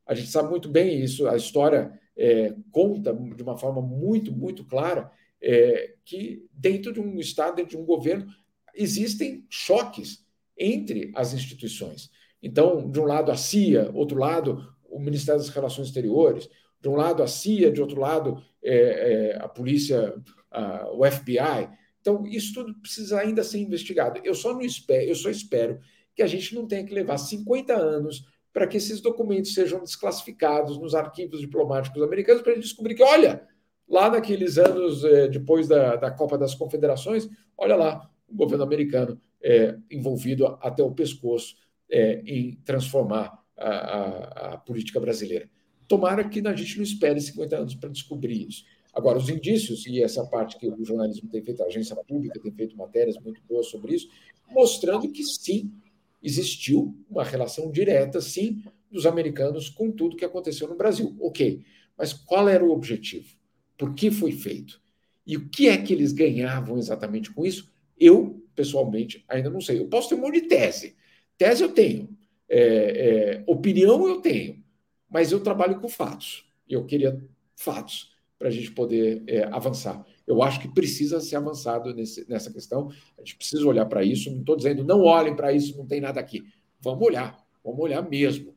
A 0.06 0.12
gente 0.12 0.28
sabe 0.28 0.50
muito 0.50 0.68
bem 0.68 1.02
isso, 1.02 1.26
a 1.26 1.34
história 1.34 1.98
é, 2.14 2.54
conta 2.70 3.14
de 3.14 3.42
uma 3.42 3.56
forma 3.56 3.80
muito, 3.80 4.30
muito 4.30 4.62
clara 4.62 5.10
é, 5.40 5.94
que 6.04 6.46
dentro 6.52 6.92
de 6.92 7.00
um 7.00 7.18
Estado, 7.18 7.56
dentro 7.56 7.78
de 7.78 7.82
um 7.82 7.86
governo, 7.86 8.26
existem 8.74 9.46
choques 9.48 10.22
entre 10.54 11.10
as 11.14 11.32
instituições. 11.32 12.10
Então, 12.42 12.90
de 12.90 13.00
um 13.00 13.04
lado 13.04 13.32
a 13.32 13.36
CIA, 13.38 13.90
outro 13.94 14.18
lado 14.18 14.70
o 14.84 14.98
Ministério 14.98 15.40
das 15.40 15.48
Relações 15.48 15.86
Exteriores, 15.86 16.46
de 16.78 16.90
um 16.90 16.94
lado 16.94 17.22
a 17.22 17.26
CIA, 17.26 17.70
de 17.70 17.80
outro 17.80 17.98
lado 17.98 18.42
é, 18.62 18.74
é, 18.74 19.38
a 19.38 19.48
polícia, 19.48 20.14
a, 20.50 20.90
o 20.92 21.10
FBI. 21.10 21.70
Então, 22.00 22.24
isso 22.26 22.54
tudo 22.54 22.74
precisa 22.80 23.20
ainda 23.20 23.42
ser 23.42 23.58
investigado. 23.58 24.20
Eu 24.24 24.34
só 24.34 24.52
não 24.52 24.62
espero, 24.62 25.02
eu 25.02 25.14
só 25.14 25.30
espero 25.30 25.80
que 26.14 26.22
a 26.22 26.26
gente 26.26 26.54
não 26.54 26.66
tenha 26.66 26.84
que 26.84 26.94
levar 26.94 27.18
50 27.18 27.74
anos 27.74 28.24
para 28.52 28.66
que 28.66 28.76
esses 28.76 29.00
documentos 29.00 29.54
sejam 29.54 29.80
desclassificados 29.80 30.78
nos 30.78 30.94
arquivos 30.94 31.40
diplomáticos 31.40 32.02
americanos 32.02 32.42
para 32.42 32.54
descobrir 32.54 32.94
que, 32.94 33.02
olha, 33.02 33.46
lá 33.88 34.10
naqueles 34.10 34.58
anos 34.58 35.04
é, 35.04 35.28
depois 35.28 35.68
da, 35.68 35.96
da 35.96 36.10
Copa 36.10 36.36
das 36.36 36.54
Confederações, 36.54 37.28
olha 37.56 37.76
lá, 37.76 38.10
o 38.28 38.34
governo 38.34 38.64
americano 38.64 39.20
é, 39.42 39.76
envolvido 39.90 40.58
até 40.60 40.82
o 40.82 40.92
pescoço 40.92 41.56
é, 41.90 42.20
em 42.26 42.56
transformar 42.64 43.38
a, 43.56 43.68
a, 43.68 44.54
a, 44.54 44.58
política 44.58 45.00
brasileira. 45.00 45.48
Tomara 45.86 46.28
que 46.28 46.46
a 46.46 46.54
gente 46.54 46.76
não 46.76 46.84
espere 46.84 47.20
50 47.20 47.56
anos 47.56 47.74
para 47.74 47.88
descobrir 47.88 48.46
isso. 48.46 48.64
Agora, 48.98 49.16
os 49.16 49.28
indícios, 49.28 49.86
e 49.86 50.02
essa 50.02 50.26
parte 50.26 50.58
que 50.58 50.66
o 50.68 50.84
jornalismo 50.84 51.30
tem 51.30 51.40
feito, 51.40 51.62
a 51.62 51.66
agência 51.66 51.94
pública 51.94 52.40
tem 52.40 52.50
feito 52.50 52.76
matérias 52.76 53.16
muito 53.16 53.40
boas 53.48 53.68
sobre 53.68 53.94
isso, 53.94 54.10
mostrando 54.50 55.08
que 55.12 55.22
sim, 55.22 55.72
existiu 56.20 56.96
uma 57.08 57.22
relação 57.22 57.70
direta, 57.70 58.20
sim, 58.20 58.60
dos 58.90 59.06
americanos 59.06 59.68
com 59.68 59.88
tudo 59.92 60.16
que 60.16 60.24
aconteceu 60.24 60.66
no 60.66 60.74
Brasil. 60.74 61.16
Ok, 61.20 61.62
mas 61.96 62.12
qual 62.12 62.48
era 62.48 62.64
o 62.64 62.72
objetivo? 62.72 63.36
Por 63.76 63.94
que 63.94 64.10
foi 64.10 64.32
feito? 64.32 64.80
E 65.24 65.36
o 65.36 65.48
que 65.48 65.68
é 65.68 65.78
que 65.78 65.92
eles 65.92 66.12
ganhavam 66.12 66.76
exatamente 66.76 67.30
com 67.30 67.46
isso? 67.46 67.70
Eu, 67.96 68.44
pessoalmente, 68.52 69.24
ainda 69.28 69.48
não 69.48 69.60
sei. 69.60 69.78
Eu 69.78 69.86
posso 69.86 70.08
ter 70.08 70.16
um 70.16 70.22
monte 70.22 70.40
de 70.40 70.48
tese, 70.48 70.96
Tese 71.36 71.62
eu 71.62 71.72
tenho, 71.72 72.08
é, 72.48 72.58
é, 72.58 73.44
opinião 73.46 74.08
eu 74.08 74.20
tenho, 74.20 74.60
mas 75.08 75.30
eu 75.30 75.38
trabalho 75.38 75.80
com 75.80 75.88
fatos. 75.88 76.44
Eu 76.68 76.84
queria 76.84 77.16
fatos 77.54 78.17
para 78.38 78.48
a 78.48 78.50
gente 78.50 78.70
poder 78.70 79.22
é, 79.26 79.44
avançar. 79.44 80.04
Eu 80.26 80.42
acho 80.42 80.60
que 80.60 80.68
precisa 80.68 81.20
ser 81.20 81.36
avançado 81.36 81.92
nesse, 81.94 82.28
nessa 82.28 82.52
questão. 82.52 82.88
A 83.16 83.20
gente 83.20 83.36
precisa 83.36 83.66
olhar 83.66 83.86
para 83.86 84.04
isso. 84.04 84.30
Não 84.30 84.40
estou 84.40 84.56
dizendo 84.56 84.84
não 84.84 85.02
olhem 85.02 85.34
para 85.34 85.52
isso, 85.52 85.76
não 85.76 85.86
tem 85.86 86.00
nada 86.00 86.20
aqui. 86.20 86.44
Vamos 86.80 87.04
olhar, 87.04 87.36
vamos 87.64 87.80
olhar 87.80 88.02
mesmo. 88.02 88.54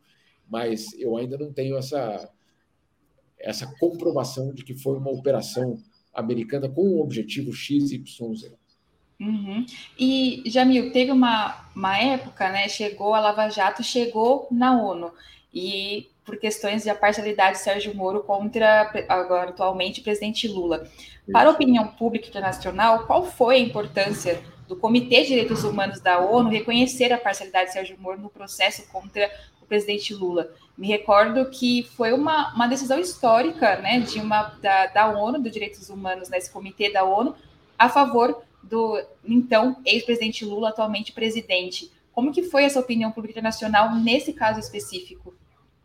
Mas 0.48 0.94
eu 1.00 1.18
ainda 1.18 1.38
não 1.38 1.52
tenho 1.52 1.78
essa, 1.78 2.30
essa 3.40 3.74
comprovação 3.80 4.54
de 4.54 4.64
que 4.64 4.76
foi 4.76 4.98
uma 4.98 5.10
operação 5.10 5.78
americana 6.14 6.70
com 6.70 6.84
um 6.84 7.00
objetivo 7.00 7.52
X, 7.54 7.92
Y, 7.92 8.36
Z. 8.36 8.54
Uhum. 9.20 9.66
E, 10.00 10.44
Jamil, 10.48 10.92
teve 10.92 11.12
uma, 11.12 11.70
uma 11.76 11.98
época, 11.98 12.52
né? 12.52 12.68
Chegou 12.68 13.14
a 13.14 13.20
Lava 13.20 13.50
Jato, 13.50 13.84
chegou 13.84 14.48
na 14.52 14.82
ONU. 14.82 15.12
E 15.54 16.10
por 16.24 16.38
questões 16.38 16.84
de 16.84 16.94
parcialidade 16.94 17.58
Sérgio 17.58 17.96
Moro 17.96 18.22
contra, 18.24 18.92
agora 19.10 19.50
atualmente, 19.50 20.00
o 20.00 20.04
presidente 20.04 20.48
Lula. 20.48 20.88
Para 21.32 21.50
a 21.50 21.54
opinião 21.54 21.88
pública 21.88 22.28
internacional, 22.28 23.06
qual 23.06 23.26
foi 23.26 23.56
a 23.56 23.60
importância 23.60 24.42
do 24.68 24.76
Comitê 24.76 25.24
de 25.24 25.30
Direitos 25.30 25.64
Humanos 25.64 26.00
da 26.00 26.20
ONU 26.20 26.50
reconhecer 26.50 27.12
a 27.12 27.18
parcialidade 27.18 27.74
Sérgio 27.74 27.98
Moro 28.00 28.20
no 28.20 28.30
processo 28.30 28.88
contra 28.92 29.30
o 29.62 29.66
presidente 29.66 30.14
Lula? 30.14 30.50
Me 30.78 30.88
recordo 30.88 31.50
que 31.50 31.84
foi 31.98 32.14
uma, 32.14 32.54
uma 32.54 32.68
decisão 32.68 33.00
histórica 33.00 33.78
né, 33.78 34.00
de 34.00 34.20
uma, 34.20 34.44
da, 34.62 34.88
da 34.88 35.10
ONU, 35.10 35.42
dos 35.42 35.52
Direitos 35.52 35.90
Humanos, 35.90 36.30
nesse 36.30 36.50
comitê 36.50 36.92
da 36.92 37.04
ONU, 37.04 37.36
a 37.78 37.90
favor 37.90 38.42
do 38.64 39.04
então 39.26 39.76
ex-presidente 39.84 40.46
Lula, 40.46 40.70
atualmente 40.70 41.12
presidente. 41.12 41.92
Como 42.14 42.32
que 42.32 42.44
foi 42.44 42.64
essa 42.64 42.80
opinião 42.80 43.12
pública 43.12 43.34
internacional 43.34 43.96
nesse 43.96 44.34
caso 44.34 44.60
específico? 44.60 45.34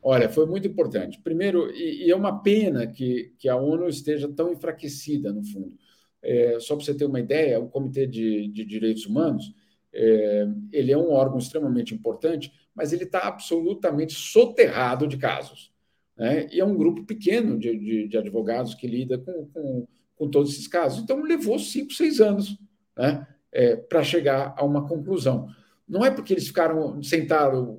Olha, 0.09 0.29
foi 0.29 0.47
muito 0.47 0.69
importante. 0.69 1.21
Primeiro, 1.21 1.69
e, 1.75 2.07
e 2.07 2.11
é 2.13 2.15
uma 2.15 2.41
pena 2.41 2.87
que, 2.87 3.35
que 3.37 3.49
a 3.49 3.57
ONU 3.57 3.89
esteja 3.89 4.29
tão 4.29 4.53
enfraquecida, 4.53 5.33
no 5.33 5.43
fundo. 5.43 5.77
É, 6.23 6.61
só 6.61 6.77
para 6.77 6.85
você 6.85 6.95
ter 6.95 7.07
uma 7.07 7.19
ideia, 7.19 7.59
o 7.59 7.69
Comitê 7.69 8.07
de, 8.07 8.47
de 8.47 8.65
Direitos 8.65 9.05
Humanos, 9.05 9.53
é, 9.93 10.47
ele 10.73 10.93
é 10.93 10.97
um 10.97 11.11
órgão 11.11 11.39
extremamente 11.39 11.93
importante, 11.93 12.53
mas 12.73 12.93
ele 12.93 13.03
está 13.03 13.27
absolutamente 13.27 14.13
soterrado 14.15 15.09
de 15.09 15.17
casos. 15.17 15.73
Né? 16.17 16.47
E 16.53 16.61
é 16.61 16.65
um 16.65 16.77
grupo 16.77 17.05
pequeno 17.05 17.59
de, 17.59 17.77
de, 17.77 18.07
de 18.07 18.17
advogados 18.17 18.77
que 18.77 18.87
lida 18.87 19.19
com, 19.19 19.49
com, 19.49 19.89
com 20.15 20.31
todos 20.31 20.53
esses 20.53 20.69
casos. 20.69 21.03
Então, 21.03 21.21
levou 21.21 21.59
cinco, 21.59 21.93
seis 21.93 22.21
anos 22.21 22.57
né, 22.97 23.27
é, 23.51 23.75
para 23.75 24.05
chegar 24.05 24.55
a 24.57 24.65
uma 24.65 24.87
conclusão. 24.87 25.49
Não 25.89 26.05
é 26.05 26.13
porque 26.13 26.33
eles 26.33 26.47
ficaram 26.47 27.03
sentados 27.03 27.77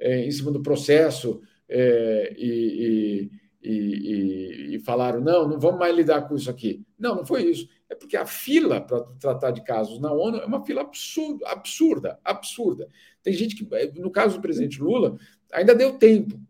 é, 0.00 0.24
em 0.24 0.30
cima 0.30 0.50
do 0.50 0.62
processo 0.62 1.40
é, 1.68 2.34
e, 2.36 3.30
e, 3.62 3.70
e, 3.70 4.74
e, 4.74 4.78
falaram, 4.80 5.20
não, 5.20 5.46
não 5.46 5.60
vamos 5.60 5.78
mais 5.78 5.94
lidar 5.94 6.26
com 6.26 6.34
isso 6.34 6.50
aqui. 6.50 6.82
Não, 6.98 7.14
não 7.14 7.26
foi 7.26 7.44
isso. 7.44 7.68
É 7.88 7.94
porque 7.94 8.16
a 8.16 8.26
fila 8.26 8.80
para 8.80 9.02
tratar 9.20 9.50
de 9.50 9.62
casos 9.62 10.00
na 10.00 10.12
ONU 10.12 10.38
é 10.38 10.46
uma 10.46 10.64
fila 10.64 10.80
absurda, 10.80 11.46
absurda, 11.48 12.18
absurda. 12.24 12.88
Tem 13.22 13.32
gente 13.34 13.54
que, 13.54 13.68
no 14.00 14.10
caso 14.10 14.36
do 14.36 14.42
presidente 14.42 14.80
Lula, 14.80 15.18
ainda 15.52 15.74
deu 15.74 15.98
tempo, 15.98 16.40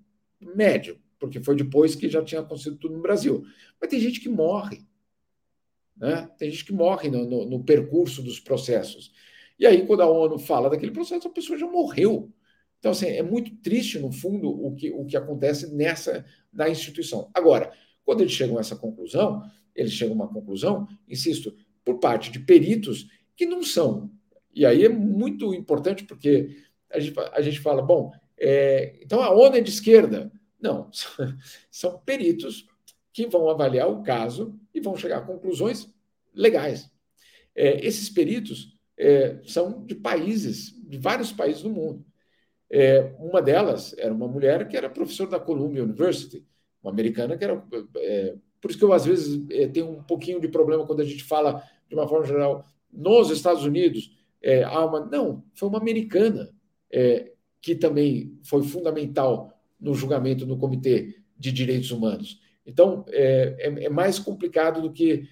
médio, 0.40 0.98
porque 1.18 1.40
foi 1.40 1.56
depois 1.56 1.94
que 1.94 2.08
já 2.08 2.22
tinha 2.22 2.40
acontecido 2.40 2.76
tudo 2.76 2.94
no 2.94 3.02
Brasil. 3.02 3.44
Mas 3.80 3.90
tem 3.90 4.00
gente 4.00 4.20
que 4.20 4.28
morre. 4.28 4.86
Né? 5.96 6.30
Tem 6.38 6.50
gente 6.50 6.64
que 6.64 6.72
morre 6.72 7.10
no, 7.10 7.28
no, 7.28 7.44
no, 7.44 7.64
percurso 7.64 8.22
dos 8.22 8.40
processos. 8.40 9.12
E 9.58 9.66
aí, 9.66 9.86
quando 9.86 10.00
a 10.00 10.06
ONU 10.06 10.38
fala 10.38 10.70
daquele 10.70 10.92
processo, 10.92 11.28
a 11.28 11.30
pessoa 11.30 11.58
já 11.58 11.66
morreu. 11.66 12.32
Então, 12.80 12.92
assim, 12.92 13.06
é 13.06 13.22
muito 13.22 13.54
triste, 13.56 13.98
no 13.98 14.10
fundo, 14.10 14.50
o 14.50 14.74
que, 14.74 14.90
o 14.90 15.04
que 15.04 15.16
acontece 15.16 15.72
nessa 15.72 16.24
na 16.52 16.68
instituição. 16.68 17.30
Agora, 17.32 17.72
quando 18.04 18.22
eles 18.22 18.32
chegam 18.32 18.56
a 18.56 18.60
essa 18.60 18.74
conclusão, 18.74 19.42
eles 19.76 19.92
chegam 19.92 20.14
a 20.14 20.24
uma 20.24 20.32
conclusão, 20.32 20.88
insisto, 21.06 21.54
por 21.84 22.00
parte 22.00 22.30
de 22.30 22.40
peritos 22.40 23.06
que 23.36 23.44
não 23.44 23.62
são. 23.62 24.10
E 24.52 24.64
aí 24.64 24.84
é 24.84 24.88
muito 24.88 25.54
importante, 25.54 26.04
porque 26.04 26.56
a 26.90 26.98
gente, 26.98 27.14
a 27.32 27.40
gente 27.42 27.60
fala, 27.60 27.82
bom, 27.82 28.10
é, 28.38 28.98
então 29.02 29.22
a 29.22 29.30
ONU 29.30 29.56
é 29.56 29.60
de 29.60 29.70
esquerda. 29.70 30.32
Não, 30.58 30.90
são 31.70 31.98
peritos 31.98 32.66
que 33.12 33.26
vão 33.26 33.48
avaliar 33.48 33.88
o 33.90 34.02
caso 34.02 34.58
e 34.74 34.80
vão 34.80 34.96
chegar 34.96 35.18
a 35.18 35.26
conclusões 35.26 35.92
legais. 36.34 36.90
É, 37.54 37.84
esses 37.86 38.08
peritos, 38.08 38.78
é, 38.96 39.40
são 39.44 39.84
de 39.84 39.94
países, 39.94 40.74
de 40.88 40.98
vários 40.98 41.32
países 41.32 41.62
do 41.62 41.70
mundo. 41.70 42.04
É, 42.70 43.12
uma 43.18 43.42
delas 43.42 43.94
era 43.98 44.14
uma 44.14 44.28
mulher 44.28 44.68
que 44.68 44.76
era 44.76 44.88
professora 44.88 45.30
da 45.30 45.40
Columbia 45.40 45.82
University, 45.82 46.46
uma 46.82 46.92
americana 46.92 47.36
que 47.36 47.44
era. 47.44 47.62
É, 47.96 48.36
por 48.60 48.70
isso 48.70 48.78
que 48.78 48.84
eu, 48.84 48.92
às 48.92 49.04
vezes, 49.04 49.42
é, 49.50 49.66
tenho 49.66 49.90
um 49.90 50.02
pouquinho 50.02 50.40
de 50.40 50.48
problema 50.48 50.86
quando 50.86 51.00
a 51.00 51.04
gente 51.04 51.24
fala, 51.24 51.62
de 51.88 51.94
uma 51.94 52.06
forma 52.06 52.26
geral, 52.26 52.64
nos 52.92 53.30
Estados 53.30 53.64
Unidos, 53.64 54.16
é, 54.42 54.62
há 54.62 54.84
uma. 54.84 55.04
Não, 55.04 55.44
foi 55.54 55.68
uma 55.68 55.78
americana 55.78 56.50
é, 56.90 57.32
que 57.60 57.74
também 57.74 58.38
foi 58.44 58.62
fundamental 58.62 59.52
no 59.80 59.94
julgamento 59.94 60.46
no 60.46 60.58
Comitê 60.58 61.16
de 61.36 61.50
Direitos 61.50 61.90
Humanos. 61.90 62.40
Então, 62.64 63.04
é, 63.08 63.56
é, 63.58 63.84
é 63.84 63.88
mais 63.88 64.18
complicado 64.18 64.82
do 64.82 64.92
que 64.92 65.28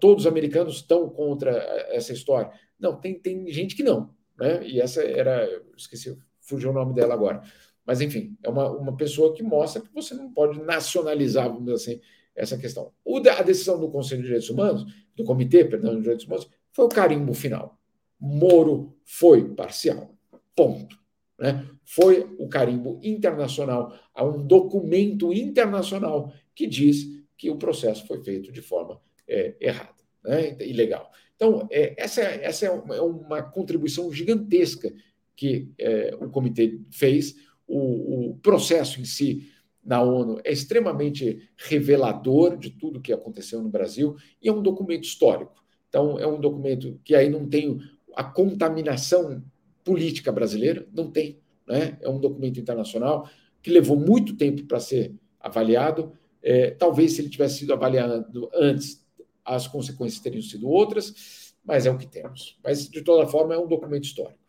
todos 0.00 0.24
os 0.24 0.26
americanos 0.26 0.76
estão 0.76 1.08
contra 1.08 1.50
essa 1.90 2.12
história. 2.12 2.50
Não, 2.78 2.96
tem, 2.96 3.18
tem 3.18 3.46
gente 3.50 3.76
que 3.76 3.82
não. 3.82 4.14
Né? 4.38 4.66
E 4.66 4.80
essa 4.80 5.02
era. 5.02 5.46
Esqueci, 5.76 6.16
fugiu 6.48 6.70
o 6.70 6.74
nome 6.74 6.94
dela 6.94 7.14
agora. 7.14 7.42
Mas, 7.84 8.00
enfim, 8.00 8.36
é 8.42 8.48
uma, 8.48 8.70
uma 8.70 8.96
pessoa 8.96 9.34
que 9.34 9.42
mostra 9.42 9.80
que 9.80 9.92
você 9.94 10.14
não 10.14 10.30
pode 10.32 10.60
nacionalizar, 10.60 11.48
vamos 11.48 11.64
dizer 11.64 11.74
assim, 11.74 12.00
essa 12.34 12.58
questão. 12.58 12.92
O, 13.04 13.16
a 13.16 13.42
decisão 13.42 13.78
do 13.80 13.90
Conselho 13.90 14.20
de 14.20 14.26
Direitos 14.26 14.50
Humanos, 14.50 14.84
do 15.16 15.24
Comitê, 15.24 15.64
perdão, 15.64 15.94
de 15.94 16.02
Direitos 16.02 16.26
Humanos, 16.26 16.48
foi 16.72 16.84
o 16.84 16.88
carimbo 16.88 17.32
final. 17.34 17.78
Moro 18.20 18.96
foi 19.04 19.54
parcial. 19.54 20.14
Ponto. 20.54 20.98
Né? 21.38 21.66
Foi 21.84 22.34
o 22.38 22.48
carimbo 22.48 23.00
internacional, 23.02 23.94
há 24.12 24.24
um 24.24 24.44
documento 24.44 25.32
internacional 25.32 26.32
que 26.54 26.66
diz 26.66 27.06
que 27.36 27.50
o 27.50 27.56
processo 27.56 28.06
foi 28.06 28.22
feito 28.22 28.50
de 28.50 28.60
forma 28.60 29.00
é, 29.26 29.54
errada, 29.60 29.94
né? 30.24 30.56
ilegal. 30.60 31.10
Então, 31.36 31.68
é, 31.70 31.94
essa, 31.96 32.20
essa 32.20 32.66
é 32.66 32.70
uma, 32.70 32.96
é 32.96 33.00
uma 33.00 33.42
contribuição 33.42 34.12
gigantesca 34.12 34.92
que 35.38 35.70
é, 35.78 36.16
o 36.20 36.28
comitê 36.28 36.80
fez. 36.90 37.36
O, 37.64 38.30
o, 38.30 38.36
processo 38.38 39.00
em 39.00 39.04
si 39.04 39.48
na 39.84 40.02
ONU 40.02 40.40
é 40.42 40.50
extremamente 40.50 41.48
revelador 41.56 42.56
de 42.56 42.70
tudo 42.70 43.00
que 43.00 43.12
aconteceu 43.12 43.62
no 43.62 43.68
Brasil 43.68 44.16
e 44.42 44.48
é 44.48 44.52
um 44.52 44.60
documento 44.60 45.04
histórico. 45.04 45.64
Então, 45.88 46.18
é 46.18 46.26
um 46.26 46.40
documento 46.40 47.00
que 47.04 47.14
aí 47.14 47.30
não 47.30 47.48
tem 47.48 47.78
a 48.16 48.24
contaminação 48.24 49.40
política 49.84 50.32
brasileira, 50.32 50.84
não 50.92 51.08
tem. 51.08 51.38
Né? 51.68 51.96
É 52.00 52.08
um 52.08 52.18
documento 52.18 52.58
internacional 52.58 53.30
que 53.62 53.70
levou 53.70 53.96
muito 53.96 54.36
tempo 54.36 54.64
para 54.64 54.80
ser 54.80 55.14
avaliado. 55.38 56.12
É, 56.42 56.72
talvez, 56.72 57.12
se 57.12 57.20
ele 57.20 57.30
tivesse 57.30 57.60
sido 57.60 57.72
avaliado 57.72 58.50
antes, 58.52 59.06
as 59.44 59.68
consequências 59.68 60.20
teriam 60.20 60.42
sido 60.42 60.68
outras, 60.68 61.54
mas 61.64 61.86
é 61.86 61.90
o 61.92 61.96
que 61.96 62.08
temos. 62.08 62.58
Mas, 62.64 62.88
de 62.88 63.02
toda 63.02 63.28
forma, 63.28 63.54
é 63.54 63.58
um 63.58 63.68
documento 63.68 64.04
histórico. 64.04 64.47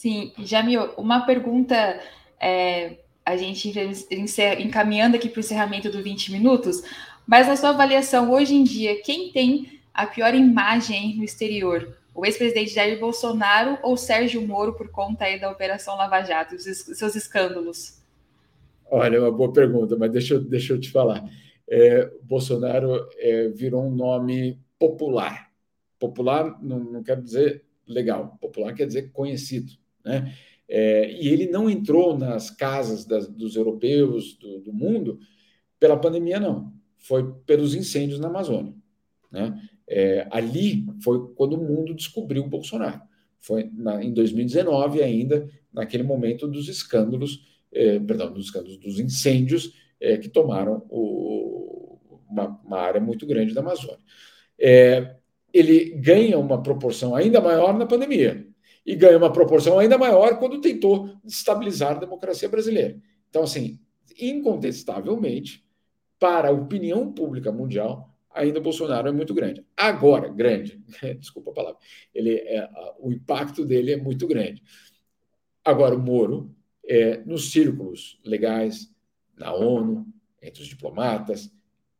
Sim, 0.00 0.32
Jamil, 0.38 0.94
uma 0.96 1.26
pergunta, 1.26 2.00
é, 2.40 2.96
a 3.22 3.36
gente 3.36 3.70
encaminhando 4.58 5.14
aqui 5.14 5.28
para 5.28 5.36
o 5.36 5.40
encerramento 5.40 5.90
do 5.90 6.02
20 6.02 6.32
minutos, 6.32 6.82
mas 7.26 7.46
na 7.46 7.54
sua 7.54 7.68
avaliação, 7.68 8.30
hoje 8.30 8.54
em 8.54 8.64
dia, 8.64 9.02
quem 9.02 9.30
tem 9.30 9.78
a 9.92 10.06
pior 10.06 10.34
imagem 10.34 11.18
no 11.18 11.22
exterior? 11.22 11.94
o 12.14 12.24
ex-presidente 12.24 12.72
Jair 12.72 12.98
Bolsonaro 12.98 13.78
ou 13.82 13.94
Sérgio 13.94 14.40
Moro 14.40 14.74
por 14.74 14.88
conta 14.90 15.24
aí 15.24 15.38
da 15.38 15.50
Operação 15.50 15.96
Lava 15.96 16.22
Jato, 16.22 16.54
os 16.54 16.64
seus 16.64 17.14
escândalos? 17.14 18.02
Olha, 18.90 19.18
é 19.18 19.20
uma 19.20 19.30
boa 19.30 19.52
pergunta, 19.52 19.96
mas 19.98 20.10
deixa 20.10 20.34
eu, 20.34 20.40
deixa 20.40 20.72
eu 20.72 20.80
te 20.80 20.90
falar. 20.90 21.22
É, 21.68 22.10
Bolsonaro 22.22 23.06
é, 23.18 23.48
virou 23.48 23.84
um 23.84 23.94
nome 23.94 24.58
popular. 24.78 25.50
Popular 25.98 26.58
não, 26.62 26.78
não 26.80 27.02
quer 27.02 27.20
dizer 27.20 27.64
legal, 27.86 28.38
popular 28.40 28.72
quer 28.72 28.86
dizer 28.86 29.10
conhecido. 29.12 29.79
Né? 30.04 30.32
É, 30.68 31.10
e 31.12 31.28
ele 31.28 31.48
não 31.48 31.68
entrou 31.68 32.16
nas 32.16 32.48
casas 32.48 33.04
das, 33.04 33.28
dos 33.28 33.56
europeus, 33.56 34.34
do, 34.34 34.60
do, 34.60 34.72
mundo, 34.72 35.18
pela 35.80 35.96
pandemia, 35.96 36.38
não. 36.38 36.72
Foi 36.96 37.34
pelos 37.44 37.74
incêndios 37.74 38.20
na 38.20 38.28
Amazônia. 38.28 38.72
Né? 39.32 39.60
É, 39.88 40.28
ali 40.30 40.86
foi 41.02 41.34
quando 41.34 41.54
o 41.54 41.62
mundo 41.62 41.92
descobriu 41.92 42.44
o 42.44 42.48
Bolsonaro. 42.48 43.00
Foi 43.40 43.68
na, 43.72 44.02
em 44.04 44.12
2019 44.12 45.02
ainda, 45.02 45.48
naquele 45.72 46.04
momento 46.04 46.46
dos 46.46 46.68
escândalos, 46.68 47.44
é, 47.72 47.98
perdão, 47.98 48.32
dos 48.32 48.46
escândalos, 48.46 48.76
dos 48.76 49.00
incêndios 49.00 49.74
é, 50.00 50.16
que 50.18 50.28
tomaram 50.28 50.86
o, 50.88 51.98
uma, 52.28 52.60
uma, 52.64 52.78
área 52.78 53.00
muito 53.00 53.26
grande 53.26 53.54
da 53.54 53.60
Amazônia. 53.60 53.98
É, 54.58 55.16
ele 55.52 55.96
ganha 55.96 56.38
uma 56.38 56.62
proporção 56.62 57.16
ainda 57.16 57.40
maior 57.40 57.76
na 57.76 57.86
pandemia 57.86 58.49
e 58.84 58.94
ganha 58.94 59.18
uma 59.18 59.32
proporção 59.32 59.78
ainda 59.78 59.98
maior 59.98 60.38
quando 60.38 60.60
tentou 60.60 61.10
estabilizar 61.24 61.92
a 61.92 62.00
democracia 62.00 62.48
brasileira. 62.48 63.00
Então, 63.28 63.42
assim, 63.42 63.78
incontestavelmente, 64.18 65.64
para 66.18 66.48
a 66.48 66.52
opinião 66.52 67.12
pública 67.12 67.50
mundial, 67.50 68.14
ainda 68.30 68.58
o 68.58 68.62
Bolsonaro 68.62 69.08
é 69.08 69.12
muito 69.12 69.34
grande. 69.34 69.64
Agora, 69.76 70.28
grande, 70.28 70.82
desculpa 71.18 71.50
a 71.50 71.54
palavra, 71.54 71.78
ele 72.14 72.34
é, 72.34 72.68
o 72.98 73.10
impacto 73.12 73.64
dele 73.64 73.92
é 73.92 73.96
muito 73.96 74.26
grande. 74.26 74.62
Agora, 75.64 75.94
o 75.94 75.98
Moro, 75.98 76.54
é, 76.84 77.18
nos 77.18 77.50
círculos 77.50 78.18
legais, 78.24 78.92
na 79.36 79.54
ONU, 79.54 80.06
entre 80.42 80.62
os 80.62 80.68
diplomatas, 80.68 81.50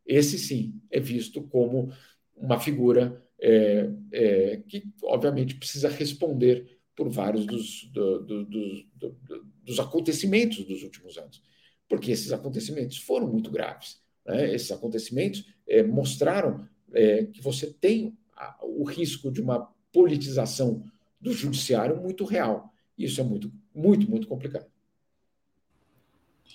esse 0.07 0.39
sim 0.39 0.81
é 0.91 0.99
visto 0.99 1.43
como 1.43 1.93
uma 2.37 2.59
figura 2.59 3.23
é, 3.41 3.91
é, 4.13 4.57
que, 4.69 4.85
obviamente, 5.03 5.55
precisa 5.55 5.89
responder 5.89 6.79
por 6.95 7.09
vários 7.09 7.47
dos, 7.47 7.91
do, 7.93 8.19
do, 8.21 8.45
do, 8.45 9.17
dos 9.65 9.81
acontecimentos 9.81 10.65
dos 10.65 10.83
últimos 10.83 11.17
anos, 11.17 11.43
porque 11.89 12.11
esses 12.11 12.33
acontecimentos 12.33 12.99
foram 12.99 13.27
muito 13.27 13.51
graves. 13.51 14.01
Né? 14.27 14.55
Esses 14.55 14.71
acontecimentos 14.71 15.47
é, 15.67 15.83
mostraram 15.83 16.69
é, 16.93 17.25
que 17.25 17.41
você 17.41 17.73
tem 17.73 18.17
o 18.63 18.85
risco 18.85 19.31
de 19.31 19.41
uma 19.41 19.71
politização 19.93 20.85
do 21.21 21.33
judiciário 21.33 22.01
muito 22.01 22.25
real. 22.25 22.73
Isso 22.97 23.21
é 23.21 23.25
muito, 23.25 23.53
muito, 23.75 24.09
muito 24.09 24.27
complicado. 24.27 24.70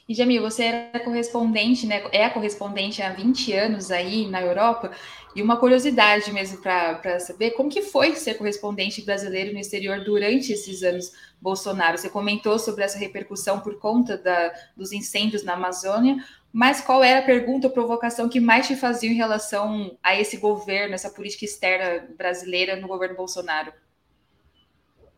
E 0.08 0.14
Jamil, 0.14 0.42
você 0.42 0.66
era 0.66 1.00
correspondente, 1.00 1.88
né? 1.88 2.04
É 2.12 2.30
correspondente 2.30 3.02
há 3.02 3.12
20 3.12 3.54
anos 3.54 3.90
aí 3.90 4.28
na 4.28 4.42
Europa, 4.42 4.92
e 5.36 5.42
uma 5.42 5.58
curiosidade 5.58 6.32
mesmo 6.32 6.62
para 6.62 7.20
saber 7.20 7.52
como 7.52 7.70
que 7.70 7.82
foi 7.82 8.16
ser 8.16 8.36
correspondente 8.36 9.02
brasileiro 9.02 9.52
no 9.52 9.60
exterior 9.60 10.04
durante 10.04 10.54
esses 10.54 10.82
anos 10.82 11.12
Bolsonaro. 11.42 11.98
Você 11.98 12.10
comentou 12.10 12.58
sobre 12.58 12.84
essa 12.84 12.98
repercussão 12.98 13.60
por 13.60 13.78
conta 13.80 14.18
da, 14.18 14.54
dos 14.78 14.94
incêndios 14.94 15.44
na 15.44 15.54
Amazônia, 15.54 16.24
mas 16.54 16.80
qual 16.80 17.04
era 17.04 17.20
a 17.20 17.26
pergunta 17.26 17.68
ou 17.68 17.74
provocação 17.74 18.30
que 18.30 18.40
mais 18.40 18.66
te 18.66 18.78
fazia 18.78 19.10
em 19.10 19.16
relação 19.16 19.98
a 20.02 20.18
esse 20.18 20.38
governo, 20.38 20.96
essa 20.96 21.10
política 21.10 21.44
externa 21.44 22.08
brasileira 22.18 22.78
no 22.78 22.88
governo 22.88 23.18
Bolsonaro? 23.18 23.74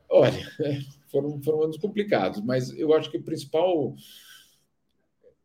Olha, 0.10 0.52
foram, 1.12 1.40
foram 1.44 1.64
anos 1.64 1.78
complicados, 1.78 2.42
mas 2.42 2.76
eu 2.76 2.92
acho 2.96 3.12
que 3.12 3.18
o 3.18 3.24
principal, 3.24 3.94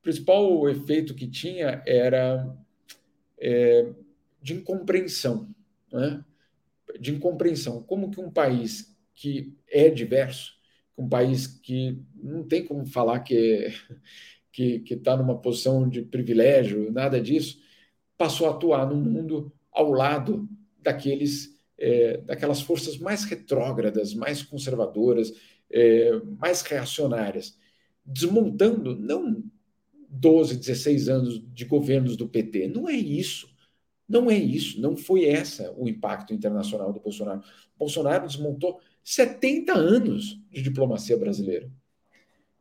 principal 0.02 0.68
efeito 0.68 1.14
que 1.14 1.26
tinha 1.26 1.82
era 1.86 2.54
é, 3.38 3.92
de 4.42 4.54
incompreensão, 4.54 5.48
né? 5.90 6.24
de 6.98 7.14
incompreensão. 7.14 7.82
Como 7.82 8.10
que 8.10 8.20
um 8.20 8.30
país 8.30 8.94
que 9.14 9.56
é 9.68 9.88
diverso, 9.88 10.54
um 10.98 11.08
país 11.08 11.46
que 11.46 11.98
não 12.14 12.42
tem 12.42 12.64
como 12.64 12.84
falar 12.84 13.20
que 13.20 13.72
que 14.52 14.84
está 14.90 15.16
numa 15.16 15.38
posição 15.38 15.88
de 15.88 16.02
privilégio, 16.02 16.92
nada 16.92 17.18
disso, 17.20 17.58
passou 18.18 18.46
a 18.46 18.50
atuar 18.50 18.86
no 18.86 18.96
mundo 18.96 19.50
ao 19.72 19.90
lado 19.90 20.46
daqueles, 20.78 21.58
é, 21.78 22.18
daquelas 22.18 22.60
forças 22.60 22.98
mais 22.98 23.24
retrógradas, 23.24 24.12
mais 24.12 24.42
conservadoras, 24.42 25.32
é, 25.70 26.20
mais 26.38 26.60
reacionárias, 26.60 27.58
desmontando 28.04 28.94
não 28.94 29.42
12, 30.12 30.58
16 30.58 31.08
anos 31.08 31.42
de 31.54 31.64
governos 31.64 32.16
do 32.16 32.28
PT. 32.28 32.68
Não 32.68 32.88
é 32.88 32.94
isso. 32.94 33.48
Não 34.06 34.30
é 34.30 34.36
isso. 34.36 34.80
Não 34.80 34.94
foi 34.94 35.24
essa 35.24 35.72
o 35.76 35.88
impacto 35.88 36.34
internacional 36.34 36.92
do 36.92 37.00
Bolsonaro. 37.00 37.40
Bolsonaro 37.78 38.26
desmontou 38.26 38.78
70 39.02 39.72
anos 39.72 40.38
de 40.50 40.60
diplomacia 40.60 41.16
brasileira. 41.16 41.70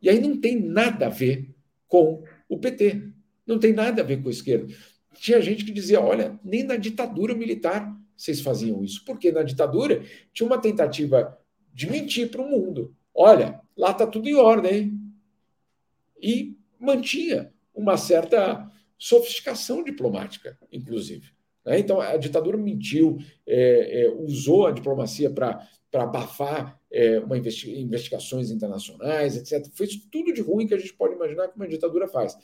E 0.01 0.09
aí 0.09 0.19
não 0.19 0.39
tem 0.39 0.59
nada 0.59 1.07
a 1.07 1.09
ver 1.09 1.53
com 1.87 2.23
o 2.47 2.57
PT. 2.57 3.11
Não 3.45 3.59
tem 3.59 3.73
nada 3.73 4.01
a 4.01 4.05
ver 4.05 4.21
com 4.21 4.29
a 4.29 4.31
esquerda. 4.31 4.73
Tinha 5.15 5.41
gente 5.41 5.65
que 5.65 5.71
dizia: 5.71 5.99
olha, 5.99 6.39
nem 6.43 6.63
na 6.63 6.77
ditadura 6.77 7.35
militar 7.35 7.93
vocês 8.15 8.39
faziam 8.39 8.81
isso. 8.81 9.03
Porque 9.03 9.29
na 9.29 9.43
ditadura 9.43 10.03
tinha 10.33 10.47
uma 10.47 10.61
tentativa 10.61 11.37
de 11.73 11.89
mentir 11.89 12.31
para 12.31 12.41
o 12.41 12.49
mundo. 12.49 12.95
Olha, 13.13 13.59
lá 13.75 13.91
está 13.91 14.07
tudo 14.07 14.29
em 14.29 14.35
ordem. 14.35 14.97
E 16.21 16.55
mantinha 16.81 17.53
uma 17.73 17.95
certa 17.95 18.69
sofisticação 18.97 19.83
diplomática, 19.83 20.57
inclusive. 20.71 21.31
Né? 21.65 21.79
Então, 21.79 22.01
a 22.01 22.17
ditadura 22.17 22.57
mentiu, 22.57 23.19
é, 23.47 24.03
é, 24.03 24.09
usou 24.09 24.67
a 24.67 24.71
diplomacia 24.71 25.29
para 25.29 25.67
abafar 25.93 26.79
é, 26.91 27.19
uma 27.19 27.37
investi 27.37 27.71
investigações 27.79 28.49
internacionais, 28.49 29.37
etc. 29.37 29.71
Fez 29.73 29.95
tudo 30.11 30.33
de 30.33 30.41
ruim 30.41 30.67
que 30.67 30.73
a 30.73 30.77
gente 30.77 30.93
pode 30.93 31.15
imaginar 31.15 31.47
que 31.47 31.55
uma 31.55 31.67
ditadura 31.67 32.07
faz. 32.07 32.37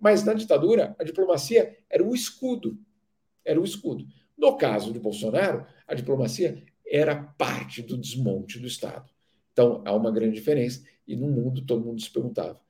Mas 0.00 0.24
na 0.24 0.34
ditadura, 0.34 0.96
a 0.98 1.04
diplomacia 1.04 1.76
era 1.88 2.02
o 2.02 2.14
escudo. 2.14 2.78
Era 3.44 3.60
o 3.60 3.64
escudo. 3.64 4.04
No 4.36 4.56
caso 4.56 4.92
de 4.92 4.98
Bolsonaro, 4.98 5.64
a 5.86 5.94
diplomacia 5.94 6.62
era 6.86 7.14
parte 7.16 7.82
do 7.82 7.96
desmonte 7.96 8.58
do 8.58 8.66
Estado. 8.66 9.08
Então, 9.52 9.82
há 9.84 9.94
uma 9.94 10.10
grande 10.10 10.34
diferença. 10.34 10.82
E 11.06 11.14
no 11.14 11.28
mundo, 11.28 11.64
todo 11.64 11.84
mundo 11.84 12.00
se 12.00 12.10
perguntava: 12.10 12.60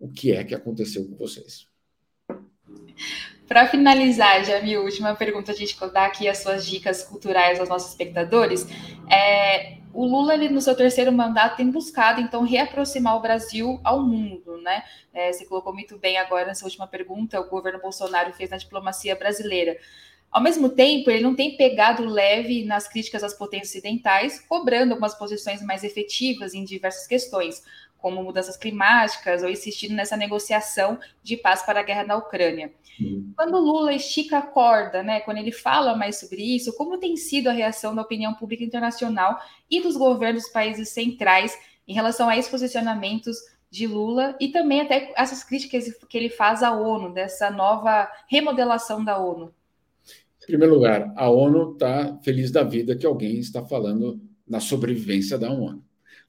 o 0.00 0.08
que 0.08 0.32
é 0.32 0.42
que 0.42 0.54
aconteceu 0.54 1.06
com 1.06 1.14
vocês? 1.14 1.68
Para 3.46 3.68
finalizar, 3.68 4.44
já 4.44 4.60
minha 4.62 4.80
última 4.80 5.14
pergunta, 5.14 5.52
a 5.52 5.54
gente 5.54 5.76
dar 5.92 6.06
aqui 6.06 6.28
as 6.28 6.38
suas 6.38 6.66
dicas 6.66 7.02
culturais 7.02 7.60
aos 7.60 7.68
nossos 7.68 7.90
espectadores. 7.90 8.66
É, 9.10 9.78
o 9.92 10.06
Lula, 10.06 10.34
ele, 10.34 10.48
no 10.48 10.60
seu 10.60 10.74
terceiro 10.76 11.10
mandato, 11.10 11.56
tem 11.56 11.68
buscado, 11.68 12.20
então, 12.20 12.44
reaproximar 12.44 13.16
o 13.16 13.20
Brasil 13.20 13.80
ao 13.82 14.02
mundo, 14.02 14.56
né? 14.58 14.84
É, 15.12 15.32
você 15.32 15.44
colocou 15.44 15.74
muito 15.74 15.98
bem 15.98 16.16
agora 16.16 16.46
nessa 16.46 16.64
última 16.64 16.86
pergunta, 16.86 17.40
o 17.40 17.50
governo 17.50 17.80
Bolsonaro 17.80 18.32
fez 18.32 18.50
na 18.50 18.56
diplomacia 18.56 19.16
brasileira. 19.16 19.76
Ao 20.30 20.40
mesmo 20.40 20.68
tempo, 20.68 21.10
ele 21.10 21.24
não 21.24 21.34
tem 21.34 21.56
pegado 21.56 22.04
leve 22.04 22.64
nas 22.64 22.86
críticas 22.86 23.24
às 23.24 23.34
potências 23.34 23.70
ocidentais, 23.70 24.38
cobrando 24.48 24.92
algumas 24.92 25.16
posições 25.16 25.60
mais 25.60 25.82
efetivas 25.82 26.54
em 26.54 26.64
diversas 26.64 27.08
questões, 27.08 27.64
como 28.00 28.22
mudanças 28.22 28.56
climáticas 28.56 29.42
ou 29.42 29.48
insistindo 29.48 29.94
nessa 29.94 30.16
negociação 30.16 30.98
de 31.22 31.36
paz 31.36 31.62
para 31.62 31.80
a 31.80 31.82
guerra 31.82 32.04
na 32.04 32.16
Ucrânia. 32.16 32.72
Uhum. 33.00 33.32
Quando 33.36 33.58
Lula 33.58 33.92
estica 33.92 34.38
a 34.38 34.42
corda, 34.42 35.02
né, 35.02 35.20
quando 35.20 35.38
ele 35.38 35.52
fala 35.52 35.96
mais 35.96 36.18
sobre 36.18 36.42
isso, 36.42 36.76
como 36.76 36.98
tem 36.98 37.16
sido 37.16 37.48
a 37.48 37.52
reação 37.52 37.94
da 37.94 38.02
opinião 38.02 38.34
pública 38.34 38.64
internacional 38.64 39.38
e 39.70 39.80
dos 39.80 39.96
governos 39.96 40.44
dos 40.44 40.52
países 40.52 40.88
centrais 40.90 41.56
em 41.86 41.94
relação 41.94 42.28
a 42.28 42.36
esses 42.36 42.50
posicionamentos 42.50 43.36
de 43.70 43.86
Lula 43.86 44.36
e 44.40 44.48
também 44.48 44.80
até 44.80 45.12
essas 45.16 45.44
críticas 45.44 45.92
que 46.08 46.18
ele 46.18 46.28
faz 46.28 46.62
à 46.62 46.72
ONU, 46.72 47.12
dessa 47.12 47.50
nova 47.50 48.10
remodelação 48.28 49.04
da 49.04 49.18
ONU? 49.18 49.54
Em 50.42 50.46
primeiro 50.46 50.74
lugar, 50.74 51.12
a 51.16 51.30
ONU 51.30 51.72
está 51.72 52.18
feliz 52.22 52.50
da 52.50 52.64
vida 52.64 52.96
que 52.96 53.06
alguém 53.06 53.38
está 53.38 53.64
falando 53.64 54.20
na 54.46 54.58
sobrevivência 54.58 55.38
da 55.38 55.50
ONU. 55.50 55.84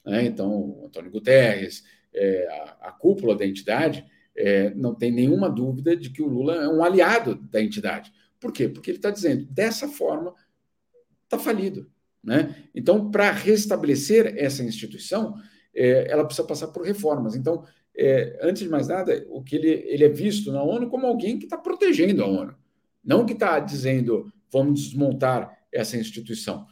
Né? 0.05 0.25
Então, 0.25 0.81
Antônio 0.85 1.11
Guterres, 1.11 1.83
é, 2.13 2.47
a, 2.81 2.89
a, 2.89 2.91
cúpula 2.91 3.35
da 3.35 3.45
entidade, 3.45 4.05
é, 4.35 4.73
não 4.73 4.95
tem 4.95 5.11
nenhuma 5.11 5.49
dúvida 5.49 5.95
de 5.95 6.09
que 6.09 6.21
o 6.21 6.27
Lula 6.27 6.55
é 6.55 6.67
um 6.67 6.83
aliado 6.83 7.35
da 7.35 7.61
entidade. 7.61 8.11
Por 8.39 8.51
quê? 8.51 8.67
Porque 8.67 8.91
ele 8.91 8.97
está 8.97 9.11
dizendo, 9.11 9.45
dessa 9.45 9.87
forma, 9.87 10.33
está 11.23 11.37
falido. 11.37 11.89
Né? 12.23 12.55
Então, 12.73 13.09
para 13.09 13.31
restabelecer 13.31 14.35
essa 14.37 14.63
instituição, 14.63 15.35
é, 15.73 16.11
ela 16.11 16.25
precisa 16.25 16.47
passar 16.47 16.67
por 16.67 16.85
reformas. 16.85 17.35
Então, 17.35 17.63
é, 17.95 18.39
antes 18.41 18.63
de 18.63 18.69
mais 18.69 18.87
nada, 18.87 19.25
o 19.29 19.43
que 19.43 19.55
ele, 19.55 19.69
ele 19.69 20.03
é 20.03 20.09
visto 20.09 20.51
na 20.51 20.63
ONU 20.63 20.89
como 20.89 21.05
alguém 21.05 21.37
que 21.37 21.45
está 21.45 21.57
protegendo 21.57 22.23
a 22.23 22.27
ONU, 22.27 22.55
não 23.03 23.25
que 23.25 23.33
está 23.33 23.59
dizendo 23.59 24.31
vamos 24.51 24.81
desmontar 24.81 25.57
essa 25.71 25.97
instituição 25.97 26.67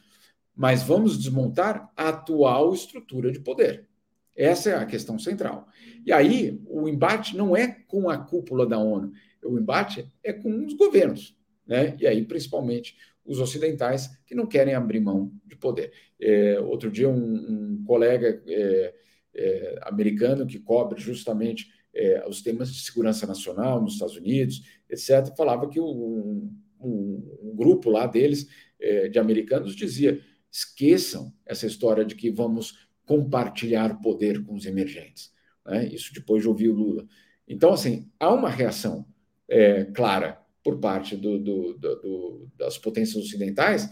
mas 0.59 0.83
vamos 0.83 1.17
desmontar 1.17 1.89
a 1.95 2.09
atual 2.09 2.73
estrutura 2.73 3.31
de 3.31 3.39
poder. 3.39 3.87
Essa 4.35 4.71
é 4.71 4.75
a 4.75 4.85
questão 4.85 5.17
central. 5.17 5.65
E 6.05 6.11
aí, 6.11 6.61
o 6.67 6.89
embate 6.89 7.37
não 7.37 7.55
é 7.55 7.77
com 7.87 8.09
a 8.09 8.17
cúpula 8.17 8.65
da 8.65 8.77
ONU, 8.77 9.13
o 9.41 9.57
embate 9.57 10.05
é 10.21 10.33
com 10.33 10.65
os 10.65 10.73
governos, 10.73 11.33
né? 11.65 11.95
e 11.97 12.05
aí, 12.05 12.25
principalmente, 12.25 12.97
os 13.25 13.39
ocidentais 13.39 14.09
que 14.25 14.35
não 14.35 14.45
querem 14.45 14.73
abrir 14.73 14.99
mão 14.99 15.31
de 15.45 15.55
poder. 15.55 15.93
É, 16.19 16.59
outro 16.59 16.91
dia, 16.91 17.07
um, 17.07 17.77
um 17.77 17.83
colega 17.85 18.43
é, 18.45 18.93
é, 19.33 19.79
americano 19.83 20.45
que 20.45 20.59
cobre 20.59 20.99
justamente 20.99 21.71
é, 21.93 22.27
os 22.27 22.41
temas 22.41 22.69
de 22.73 22.81
segurança 22.81 23.25
nacional 23.25 23.81
nos 23.81 23.93
Estados 23.93 24.17
Unidos, 24.17 24.61
etc., 24.89 25.33
falava 25.37 25.69
que 25.69 25.79
um, 25.79 26.51
um, 26.81 27.37
um 27.43 27.55
grupo 27.55 27.89
lá 27.89 28.05
deles, 28.05 28.45
é, 28.77 29.07
de 29.07 29.17
americanos, 29.17 29.73
dizia 29.73 30.19
Esqueçam 30.51 31.33
essa 31.45 31.65
história 31.65 32.03
de 32.03 32.15
que 32.15 32.31
vamos 32.31 32.87
compartilhar 33.05 34.01
poder 34.01 34.43
com 34.43 34.55
os 34.55 34.65
emergentes. 34.65 35.31
Né? 35.65 35.87
Isso 35.87 36.13
depois 36.13 36.41
de 36.41 36.47
ouvir 36.47 36.69
o 36.69 36.75
Lula. 36.75 37.07
Então, 37.47 37.73
assim, 37.73 38.09
há 38.19 38.33
uma 38.33 38.49
reação 38.49 39.05
é, 39.47 39.85
clara 39.85 40.39
por 40.63 40.79
parte 40.79 41.15
do, 41.15 41.39
do, 41.39 41.73
do, 41.73 42.47
das 42.57 42.77
potências 42.77 43.23
ocidentais 43.23 43.89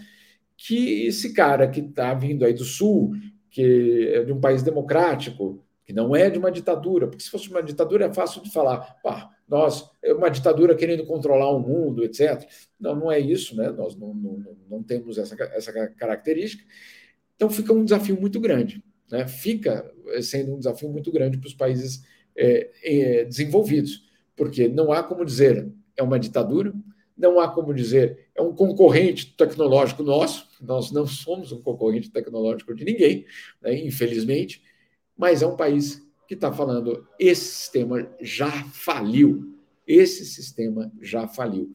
que 0.55 1.05
esse 1.05 1.33
cara 1.33 1.67
que 1.69 1.79
está 1.79 2.13
vindo 2.13 2.43
aí 2.43 2.53
do 2.53 2.63
Sul, 2.63 3.13
que 3.49 4.09
é 4.13 4.23
de 4.23 4.33
um 4.33 4.39
país 4.39 4.63
democrático, 4.63 5.63
que 5.85 5.93
não 5.93 6.15
é 6.15 6.29
de 6.29 6.37
uma 6.37 6.51
ditadura, 6.51 7.07
porque 7.07 7.23
se 7.23 7.29
fosse 7.29 7.49
uma 7.49 7.63
ditadura 7.63 8.05
é 8.05 8.13
fácil 8.13 8.41
de 8.41 8.51
falar, 8.51 8.79
pá, 9.01 9.29
nós, 9.47 9.89
é 10.03 10.13
uma 10.13 10.29
ditadura 10.29 10.75
querendo 10.75 11.05
controlar 11.05 11.49
o 11.49 11.59
mundo, 11.59 12.03
etc. 12.03 12.45
Não, 12.79 12.95
não 12.95 13.11
é 13.11 13.19
isso, 13.19 13.55
né? 13.55 13.69
Nós 13.69 13.95
não, 13.95 14.13
não, 14.13 14.57
não 14.69 14.83
temos 14.83 15.17
essa, 15.17 15.35
essa 15.53 15.71
característica. 15.91 16.63
Então 17.35 17.49
fica 17.49 17.71
um 17.71 17.85
desafio 17.85 18.19
muito 18.19 18.39
grande, 18.39 18.83
né? 19.09 19.27
Fica 19.27 19.89
sendo 20.21 20.53
um 20.53 20.57
desafio 20.57 20.89
muito 20.89 21.11
grande 21.11 21.37
para 21.37 21.47
os 21.47 21.53
países 21.53 22.03
é, 22.35 23.25
desenvolvidos, 23.25 24.05
porque 24.35 24.67
não 24.67 24.91
há 24.91 25.01
como 25.01 25.25
dizer 25.25 25.71
é 25.95 26.03
uma 26.03 26.19
ditadura, 26.19 26.73
não 27.17 27.39
há 27.39 27.49
como 27.49 27.73
dizer 27.73 28.29
é 28.35 28.41
um 28.41 28.53
concorrente 28.53 29.35
tecnológico 29.35 30.03
nosso, 30.03 30.47
nós 30.61 30.91
não 30.91 31.07
somos 31.07 31.51
um 31.51 31.61
concorrente 31.61 32.11
tecnológico 32.11 32.75
de 32.75 32.85
ninguém, 32.85 33.25
né? 33.61 33.75
infelizmente, 33.79 34.61
mas 35.17 35.41
é 35.41 35.47
um 35.47 35.55
país 35.55 36.06
que 36.27 36.33
está 36.33 36.51
falando: 36.51 37.07
esse 37.17 37.45
sistema 37.45 38.09
já 38.21 38.51
faliu. 38.71 39.55
Esse 39.85 40.25
sistema 40.25 40.91
já 41.01 41.27
faliu. 41.27 41.73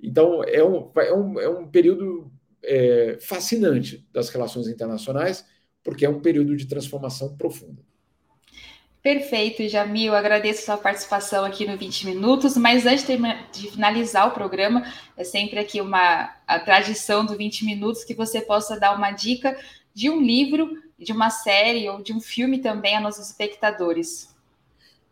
Então, 0.00 0.44
é 0.44 0.62
um, 0.62 0.90
é 0.96 1.14
um, 1.14 1.40
é 1.40 1.48
um 1.48 1.66
período 1.66 2.30
é, 2.62 3.16
fascinante 3.20 4.06
das 4.12 4.28
relações 4.28 4.68
internacionais, 4.68 5.46
porque 5.82 6.04
é 6.04 6.08
um 6.08 6.20
período 6.20 6.54
de 6.54 6.66
transformação 6.66 7.34
profunda. 7.36 7.82
Perfeito, 9.02 9.66
Jamil. 9.68 10.14
Agradeço 10.14 10.66
sua 10.66 10.76
participação 10.76 11.44
aqui 11.44 11.64
no 11.64 11.78
20 11.78 12.06
Minutos, 12.06 12.56
mas 12.56 12.84
antes 12.84 13.06
de 13.06 13.70
finalizar 13.70 14.26
o 14.26 14.32
programa, 14.32 14.84
é 15.16 15.22
sempre 15.22 15.60
aqui 15.60 15.80
uma 15.80 16.34
a 16.44 16.58
tradição 16.58 17.24
do 17.24 17.36
20 17.36 17.64
Minutos 17.64 18.02
que 18.02 18.14
você 18.14 18.40
possa 18.40 18.78
dar 18.78 18.96
uma 18.96 19.12
dica 19.12 19.56
de 19.94 20.10
um 20.10 20.20
livro 20.20 20.68
de 20.98 21.12
uma 21.12 21.30
série 21.30 21.88
ou 21.88 22.02
de 22.02 22.12
um 22.12 22.20
filme 22.20 22.58
também 22.58 22.96
a 22.96 23.00
nossos 23.00 23.28
espectadores? 23.28 24.34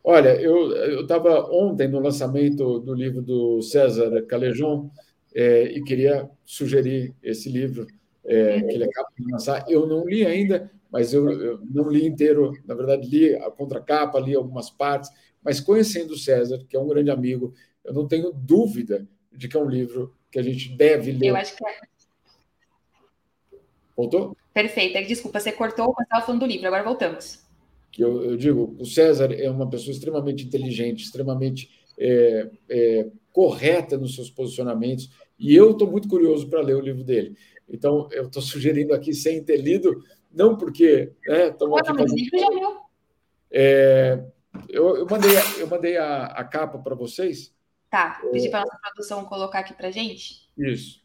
Olha, 0.03 0.39
eu 0.41 1.01
estava 1.01 1.51
ontem 1.51 1.89
no 1.89 1.99
lançamento 1.99 2.79
do 2.79 2.93
livro 2.93 3.23
do 3.23 3.63
César 3.63 4.23
Calejon 4.27 4.91
é, 5.35 5.65
e 5.65 5.83
queria 5.83 6.29
sugerir 6.45 7.15
esse 7.23 7.49
livro 7.49 7.87
é, 8.25 8.61
que 8.61 8.75
ele 8.75 8.85
acaba 8.85 9.09
de 9.19 9.31
lançar. 9.31 9.65
Eu 9.69 9.87
não 9.87 10.07
li 10.07 10.27
ainda, 10.27 10.71
mas 10.91 11.15
eu, 11.15 11.31
eu, 11.31 11.61
não 11.71 11.89
li 11.89 12.07
inteiro. 12.07 12.53
Na 12.67 12.75
verdade, 12.75 13.09
li 13.09 13.35
a 13.35 13.51
contracapa, 13.51 14.21
li 14.21 14.35
algumas 14.35 14.71
partes, 14.71 15.11
mas 15.43 15.59
conhecendo 15.59 16.13
o 16.13 16.19
César, 16.19 16.63
que 16.69 16.77
é 16.77 16.81
um 16.81 16.87
grande 16.87 17.11
amigo, 17.11 17.55
eu 17.83 17.93
não 17.93 18.07
tenho 18.07 18.31
dúvida 18.31 19.09
de 19.33 19.49
que 19.49 19.57
é 19.57 19.61
um 19.61 19.69
livro 19.69 20.15
que 20.31 20.39
a 20.39 20.43
gente 20.43 20.69
deve 20.77 21.13
ler. 21.13 21.29
Eu 21.29 21.37
acho 21.37 21.57
que 21.57 21.67
é. 21.67 21.81
Voltou? 23.97 24.37
Perfeito. 24.55 25.07
Desculpa, 25.09 25.41
você 25.41 25.51
cortou, 25.51 25.93
mas 25.99 26.07
estava 26.07 26.25
falando 26.25 26.43
do 26.43 26.47
livro, 26.47 26.69
agora 26.69 26.85
voltamos. 26.85 27.45
Eu, 27.99 28.25
eu, 28.25 28.37
digo, 28.37 28.77
o 28.79 28.87
César 28.87 29.33
é 29.33 29.51
uma 29.51 29.69
pessoa 29.69 29.93
extremamente 29.93 30.45
inteligente, 30.45 31.03
extremamente 31.03 31.69
é, 31.99 32.49
é, 32.69 33.07
correta 33.33 33.99
nos 33.99 34.15
seus 34.15 34.31
posicionamentos, 34.31 35.11
e 35.39 35.55
eu 35.55 35.73
estou 35.73 35.91
muito 35.91 36.09
curioso 36.09 36.49
para 36.49 36.61
ler 36.61 36.77
o 36.77 36.81
livro 36.81 37.03
dele. 37.03 37.37
Então, 37.69 38.09
eu 38.13 38.27
estou 38.27 38.41
sugerindo 38.43 38.95
aqui 38.95 39.13
sem 39.13 39.43
ter 39.43 39.57
lido, 39.57 40.03
não 40.33 40.57
porque. 40.57 41.13
Né, 41.27 41.49
estamos 41.49 41.79
aqui 41.81 41.89
fazendo... 41.89 42.15
livro 42.15 42.39
já 42.39 42.49
leu. 42.49 42.77
É, 43.51 44.25
eu, 44.69 44.97
eu, 44.99 45.07
mandei, 45.07 45.31
eu 45.59 45.67
mandei 45.67 45.97
a, 45.97 46.27
a 46.27 46.45
capa 46.45 46.79
para 46.79 46.95
vocês. 46.95 47.53
Tá, 47.91 48.21
pedi 48.33 48.49
para 48.49 48.61
a 48.61 48.63
nossa 48.63 48.79
produção 48.79 49.25
colocar 49.25 49.61
aqui 49.61 49.75
para 49.75 49.91
gente. 49.91 50.49
Isso 50.57 51.04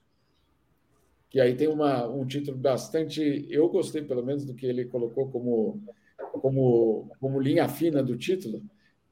que 1.30 1.40
aí 1.40 1.56
tem 1.56 1.68
uma, 1.68 2.08
um 2.08 2.26
título 2.26 2.58
bastante. 2.58 3.46
Eu 3.50 3.70
gostei, 3.70 4.02
pelo 4.02 4.26
menos, 4.26 4.44
do 4.44 4.56
que 4.56 4.66
ele 4.66 4.86
colocou 4.86 5.30
como, 5.30 5.82
como, 6.42 7.12
como 7.20 7.40
linha 7.40 7.70
fina 7.70 8.02
do 8.02 8.18
título, 8.18 8.64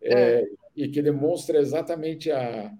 é. 0.01 0.13
É, 0.13 0.47
e 0.76 0.88
que 0.88 1.01
demonstra 1.01 1.59
exatamente 1.59 2.32
a, 2.32 2.74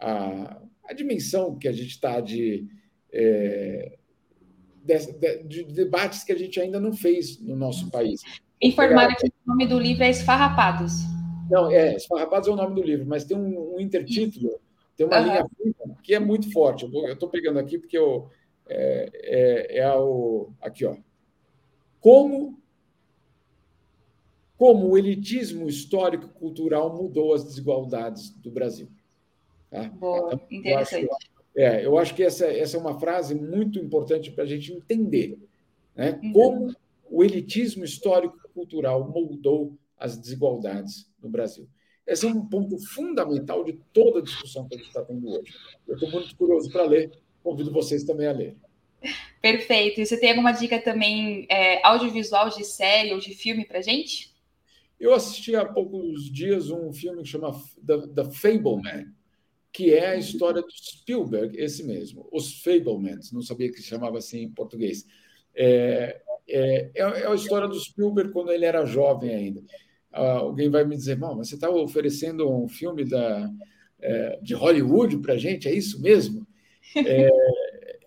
a, 0.00 0.60
a 0.84 0.92
dimensão 0.92 1.56
que 1.56 1.68
a 1.68 1.72
gente 1.72 1.90
está 1.90 2.20
de, 2.20 2.66
é, 3.12 3.96
de, 4.84 5.42
de, 5.44 5.64
debates 5.64 6.24
que 6.24 6.32
a 6.32 6.38
gente 6.38 6.60
ainda 6.60 6.80
não 6.80 6.92
fez 6.92 7.40
no 7.40 7.54
nosso 7.54 7.90
país. 7.90 8.20
Informaram 8.60 9.14
que 9.14 9.26
o 9.26 9.32
nome 9.46 9.66
do 9.66 9.78
livro 9.78 10.02
é 10.02 10.10
Esfarrapados. 10.10 10.94
Não, 11.48 11.70
é, 11.70 11.94
Esfarrapados 11.94 12.48
é 12.48 12.52
o 12.52 12.56
nome 12.56 12.74
do 12.74 12.82
livro, 12.82 13.06
mas 13.06 13.24
tem 13.24 13.36
um, 13.36 13.76
um 13.76 13.80
intertítulo, 13.80 14.60
tem 14.96 15.06
uma 15.06 15.18
uhum. 15.18 15.24
linha 15.24 15.46
fina 15.56 15.96
que 16.02 16.14
é 16.14 16.18
muito 16.18 16.52
forte. 16.52 16.84
Eu 16.84 17.12
estou 17.12 17.28
pegando 17.28 17.58
aqui 17.58 17.78
porque 17.78 17.96
eu, 17.96 18.30
é, 18.68 19.10
é, 19.14 19.78
é 19.78 19.94
o, 19.96 20.50
aqui, 20.60 20.84
ó. 20.84 20.96
Como, 22.00 22.58
como 24.56 24.88
o 24.88 24.98
elitismo 24.98 25.68
histórico-cultural 25.68 26.96
mudou 26.96 27.34
as 27.34 27.44
desigualdades 27.44 28.30
do 28.30 28.50
Brasil. 28.50 28.88
Tá? 29.70 29.84
Boa, 29.88 30.34
então, 30.34 30.46
interessante. 30.50 31.06
Eu 31.06 31.14
acho, 31.14 31.30
é, 31.56 31.86
eu 31.86 31.98
acho 31.98 32.14
que 32.14 32.22
essa, 32.22 32.46
essa 32.46 32.76
é 32.76 32.80
uma 32.80 32.98
frase 32.98 33.34
muito 33.34 33.78
importante 33.78 34.30
para 34.30 34.44
a 34.44 34.46
gente 34.46 34.72
entender 34.72 35.38
né? 35.94 36.18
Uhum. 36.22 36.32
como 36.32 36.76
o 37.10 37.24
elitismo 37.24 37.84
histórico-cultural 37.84 39.08
moldou 39.08 39.76
as 39.98 40.16
desigualdades 40.16 41.10
no 41.22 41.28
Brasil. 41.28 41.68
Esse 42.06 42.26
é 42.26 42.28
um 42.28 42.46
ponto 42.46 42.78
fundamental 42.78 43.62
de 43.62 43.74
toda 43.92 44.20
a 44.20 44.22
discussão 44.22 44.66
que 44.66 44.74
a 44.74 44.78
gente 44.78 44.86
está 44.88 45.04
tendo 45.04 45.28
hoje. 45.28 45.52
Eu 45.86 45.94
estou 45.94 46.10
muito 46.10 46.34
curioso 46.36 46.70
para 46.70 46.84
ler, 46.84 47.12
convido 47.42 47.72
vocês 47.72 48.04
também 48.04 48.26
a 48.26 48.32
ler. 48.32 48.56
Perfeito. 49.40 50.00
E 50.00 50.06
você 50.06 50.18
tem 50.18 50.30
alguma 50.30 50.52
dica 50.52 50.80
também 50.80 51.46
é, 51.48 51.84
audiovisual 51.86 52.50
de 52.50 52.64
série 52.64 53.12
ou 53.12 53.18
de 53.18 53.34
filme 53.34 53.64
para 53.64 53.80
gente? 53.80 54.30
Eu 54.98 55.14
assisti 55.14 55.56
há 55.56 55.64
poucos 55.64 56.30
dias 56.30 56.70
um 56.70 56.92
filme 56.92 57.22
que 57.22 57.28
chama 57.28 57.52
The, 57.86 58.06
The 58.08 58.24
Fableman, 58.32 59.06
que 59.72 59.94
é 59.94 60.10
a 60.10 60.16
história 60.16 60.60
do 60.60 60.70
Spielberg, 60.70 61.58
esse 61.58 61.84
mesmo, 61.84 62.28
Os 62.32 62.60
Fablemans, 62.62 63.32
não 63.32 63.40
sabia 63.40 63.70
que 63.70 63.80
se 63.80 63.88
chamava 63.88 64.18
assim 64.18 64.42
em 64.42 64.50
português. 64.50 65.06
É, 65.54 66.20
é, 66.48 66.90
é, 66.94 67.26
a 67.26 67.34
história 67.34 67.68
do 67.68 67.78
Spielberg 67.78 68.32
quando 68.32 68.50
ele 68.50 68.64
era 68.64 68.84
jovem 68.84 69.34
ainda. 69.34 69.62
Ah, 70.12 70.38
alguém 70.38 70.68
vai 70.68 70.84
me 70.84 70.96
dizer, 70.96 71.16
mas 71.16 71.48
você 71.48 71.54
está 71.54 71.70
oferecendo 71.70 72.50
um 72.50 72.68
filme 72.68 73.04
da, 73.04 73.48
é, 74.00 74.38
de 74.42 74.54
Hollywood 74.54 75.18
para 75.18 75.34
a 75.34 75.38
gente? 75.38 75.68
É 75.68 75.72
isso 75.72 76.00
mesmo? 76.02 76.39
É, 76.96 77.30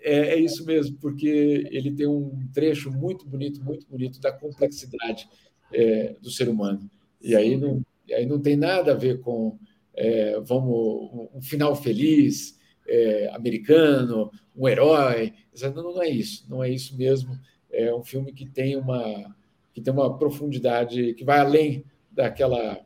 é, 0.02 0.18
é, 0.34 0.40
isso 0.40 0.66
mesmo, 0.66 0.98
porque 0.98 1.68
ele 1.72 1.92
tem 1.92 2.06
um 2.06 2.48
trecho 2.54 2.92
muito 2.92 3.26
bonito, 3.26 3.64
muito 3.64 3.88
bonito 3.88 4.20
da 4.20 4.32
complexidade 4.32 5.30
é, 5.72 6.16
do 6.22 6.30
ser 6.30 6.50
humano. 6.50 6.90
E 7.22 7.36
aí 7.36 7.56
não, 7.56 7.82
aí 8.12 8.26
não 8.26 8.40
tem 8.40 8.56
nada 8.56 8.92
a 8.92 8.96
ver 8.96 9.22
com 9.22 9.58
é, 9.96 10.40
vamos 10.42 11.30
um 11.34 11.42
final 11.42 11.76
feliz, 11.76 12.60
é, 12.88 13.30
americano, 13.34 14.30
um 14.56 14.68
herói. 14.68 15.34
Não, 15.76 15.94
não 15.94 16.02
é 16.02 16.10
isso, 16.10 16.46
não 16.50 16.64
é 16.64 16.70
isso 16.70 16.98
mesmo. 16.98 17.40
É 17.72 17.94
um 17.94 18.04
filme 18.04 18.34
que 18.34 18.46
tem 18.46 18.76
uma 18.76 19.36
que 19.74 19.82
tem 19.82 19.92
uma 19.92 20.18
profundidade 20.20 21.16
que 21.16 21.24
vai 21.24 21.40
além 21.40 21.84
daquela 22.12 22.80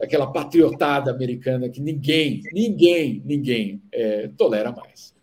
daquela 0.00 0.26
patriotada 0.26 1.10
americana 1.10 1.68
que 1.68 1.78
ninguém, 1.78 2.40
ninguém, 2.54 3.22
ninguém 3.22 3.82
é, 3.92 4.28
tolera 4.28 4.72
mais. 4.72 5.14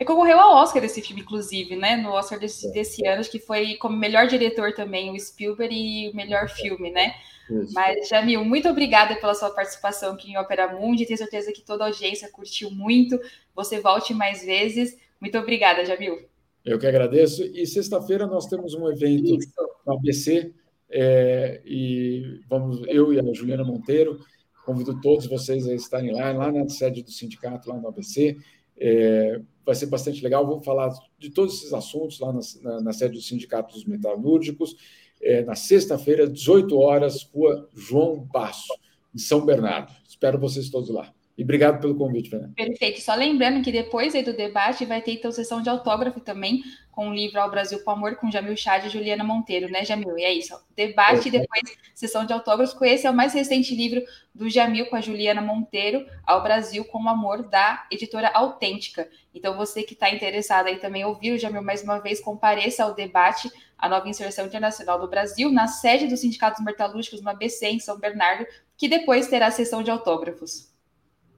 E 0.00 0.04
concorreu 0.06 0.40
ao 0.40 0.56
Oscar 0.56 0.82
esse 0.82 1.02
filme, 1.02 1.20
inclusive, 1.20 1.76
né? 1.76 1.94
No 1.94 2.08
Oscar 2.10 2.38
desse, 2.38 2.66
é. 2.66 2.70
desse 2.72 3.06
ano, 3.06 3.20
acho 3.20 3.30
que 3.30 3.38
foi 3.38 3.74
como 3.76 3.96
melhor 3.96 4.26
diretor 4.26 4.72
também, 4.72 5.12
o 5.12 5.20
Spielberg, 5.20 5.72
e 5.72 6.10
o 6.10 6.16
melhor 6.16 6.48
filme, 6.48 6.90
né? 6.90 7.14
Isso. 7.48 7.74
Mas, 7.74 8.08
Jamil, 8.08 8.42
muito 8.42 8.66
obrigada 8.68 9.14
pela 9.16 9.34
sua 9.34 9.50
participação 9.50 10.14
aqui 10.14 10.32
em 10.32 10.38
Opera 10.38 10.72
Mundi. 10.72 11.04
Tenho 11.04 11.18
certeza 11.18 11.52
que 11.52 11.60
toda 11.60 11.84
a 11.84 11.88
audiência 11.88 12.30
curtiu 12.32 12.70
muito. 12.70 13.20
Você 13.54 13.78
volte 13.80 14.14
mais 14.14 14.42
vezes. 14.42 14.96
Muito 15.20 15.38
obrigada, 15.38 15.84
Jamil. 15.84 16.26
Eu 16.64 16.78
que 16.78 16.86
agradeço. 16.86 17.44
E 17.44 17.66
sexta-feira 17.66 18.26
nós 18.26 18.46
temos 18.46 18.72
um 18.72 18.90
evento 18.90 19.36
Isso. 19.36 19.52
no 19.86 19.92
ABC. 19.92 20.54
É, 20.96 21.60
e 21.64 22.40
vamos, 22.48 22.82
eu 22.86 23.12
e 23.12 23.18
a 23.18 23.32
Juliana 23.32 23.64
Monteiro, 23.64 24.20
convido 24.64 25.00
todos 25.00 25.26
vocês 25.26 25.66
a 25.66 25.74
estarem 25.74 26.12
lá, 26.12 26.30
lá 26.30 26.52
na 26.52 26.68
sede 26.68 27.02
do 27.02 27.10
sindicato, 27.10 27.68
lá 27.68 27.76
no 27.76 27.88
ABC. 27.88 28.36
É, 28.76 29.40
vai 29.64 29.74
ser 29.74 29.86
bastante 29.86 30.22
legal. 30.22 30.46
Vou 30.46 30.60
falar 30.60 30.90
de 31.18 31.30
todos 31.30 31.54
esses 31.54 31.72
assuntos 31.72 32.20
lá 32.20 32.32
na, 32.32 32.40
na, 32.62 32.80
na 32.80 32.92
sede 32.92 33.14
do 33.14 33.22
Sindicato 33.22 33.74
dos 33.74 33.84
Metalúrgicos, 33.84 34.76
é, 35.22 35.42
na 35.44 35.54
sexta-feira, 35.54 36.28
18 36.28 36.76
horas, 36.76 37.22
Rua 37.22 37.68
João 37.74 38.20
Basso, 38.20 38.72
em 39.14 39.18
São 39.18 39.44
Bernardo. 39.44 39.92
Espero 40.06 40.38
vocês 40.38 40.68
todos 40.70 40.90
lá. 40.90 41.13
E 41.36 41.42
obrigado 41.42 41.80
pelo 41.80 41.96
convite, 41.96 42.30
Fernanda. 42.30 42.52
Perfeito. 42.54 43.00
Só 43.00 43.14
lembrando 43.14 43.62
que 43.62 43.72
depois 43.72 44.14
aí 44.14 44.22
do 44.22 44.32
debate 44.32 44.84
vai 44.84 45.02
ter 45.02 45.14
então 45.14 45.32
sessão 45.32 45.60
de 45.60 45.68
autógrafo 45.68 46.20
também 46.20 46.62
com 46.92 47.08
o 47.08 47.12
livro 47.12 47.40
Ao 47.40 47.50
Brasil 47.50 47.82
com 47.82 47.90
Amor, 47.90 48.14
com 48.14 48.30
Jamil 48.30 48.56
Chad 48.56 48.86
e 48.86 48.88
Juliana 48.88 49.24
Monteiro, 49.24 49.68
né, 49.68 49.84
Jamil? 49.84 50.16
E 50.16 50.22
é 50.22 50.32
isso. 50.32 50.54
Debate 50.76 51.24
é. 51.24 51.28
e 51.28 51.30
depois 51.32 51.62
sessão 51.92 52.24
de 52.24 52.32
autógrafos. 52.32 52.80
Esse 52.82 53.08
é 53.08 53.10
o 53.10 53.14
mais 53.14 53.34
recente 53.34 53.74
livro 53.74 54.00
do 54.32 54.48
Jamil 54.48 54.86
com 54.86 54.94
a 54.94 55.00
Juliana 55.00 55.42
Monteiro, 55.42 56.06
Ao 56.24 56.40
Brasil 56.40 56.84
com 56.84 57.08
Amor, 57.08 57.48
da 57.48 57.84
editora 57.90 58.30
Autêntica. 58.32 59.08
Então, 59.34 59.56
você 59.56 59.82
que 59.82 59.94
está 59.94 60.08
interessado 60.08 60.68
aí 60.68 60.76
também 60.76 61.04
ouvir 61.04 61.32
o 61.32 61.38
Jamil 61.38 61.62
mais 61.62 61.82
uma 61.82 61.98
vez, 61.98 62.20
compareça 62.20 62.84
ao 62.84 62.94
debate, 62.94 63.50
a 63.76 63.88
nova 63.88 64.08
inserção 64.08 64.46
internacional 64.46 65.00
do 65.00 65.08
Brasil, 65.08 65.50
na 65.50 65.66
sede 65.66 66.06
dos 66.06 66.20
Sindicatos 66.20 66.64
Metalúrgicos 66.64 67.20
no 67.20 67.30
ABC, 67.30 67.66
em 67.66 67.80
São 67.80 67.98
Bernardo, 67.98 68.46
que 68.76 68.88
depois 68.88 69.26
terá 69.26 69.50
sessão 69.50 69.82
de 69.82 69.90
autógrafos. 69.90 70.73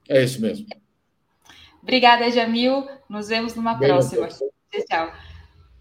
É 0.09 0.23
isso 0.23 0.41
mesmo. 0.41 0.67
Obrigada, 1.83 2.31
Jamil. 2.31 2.89
Nos 3.09 3.29
vemos 3.29 3.55
numa 3.55 3.75
Bem, 3.75 3.89
próxima. 3.89 4.29
Tchau. 4.29 5.13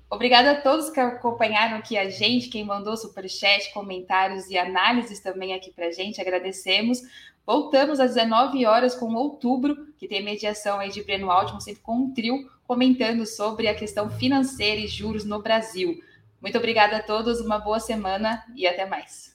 Obrigada 0.09 0.51
a 0.51 0.61
todos 0.61 0.89
que 0.89 0.99
acompanharam 0.99 1.77
aqui 1.77 1.97
a 1.97 2.09
gente, 2.09 2.47
quem 2.47 2.63
mandou 2.63 2.95
superchat, 2.95 3.73
comentários 3.73 4.49
e 4.49 4.57
análises 4.57 5.19
também 5.19 5.53
aqui 5.53 5.71
para 5.71 5.87
a 5.87 5.91
gente, 5.91 6.21
agradecemos. 6.21 7.01
Voltamos 7.45 7.99
às 7.99 8.13
19 8.13 8.65
horas 8.65 8.95
com 8.95 9.13
outubro, 9.13 9.87
que 9.97 10.07
tem 10.07 10.23
mediação 10.23 10.79
aí 10.79 10.89
de 10.89 11.03
Breno 11.03 11.29
Altman, 11.29 11.59
sempre 11.59 11.81
com 11.81 11.95
um 11.95 12.13
trio, 12.13 12.49
comentando 12.67 13.25
sobre 13.25 13.67
a 13.67 13.75
questão 13.75 14.09
financeira 14.09 14.79
e 14.79 14.87
juros 14.87 15.25
no 15.25 15.41
Brasil. 15.41 15.99
Muito 16.41 16.57
obrigada 16.57 16.97
a 16.97 17.03
todos, 17.03 17.41
uma 17.41 17.59
boa 17.59 17.79
semana 17.79 18.43
e 18.55 18.67
até 18.67 18.85
mais. 18.85 19.34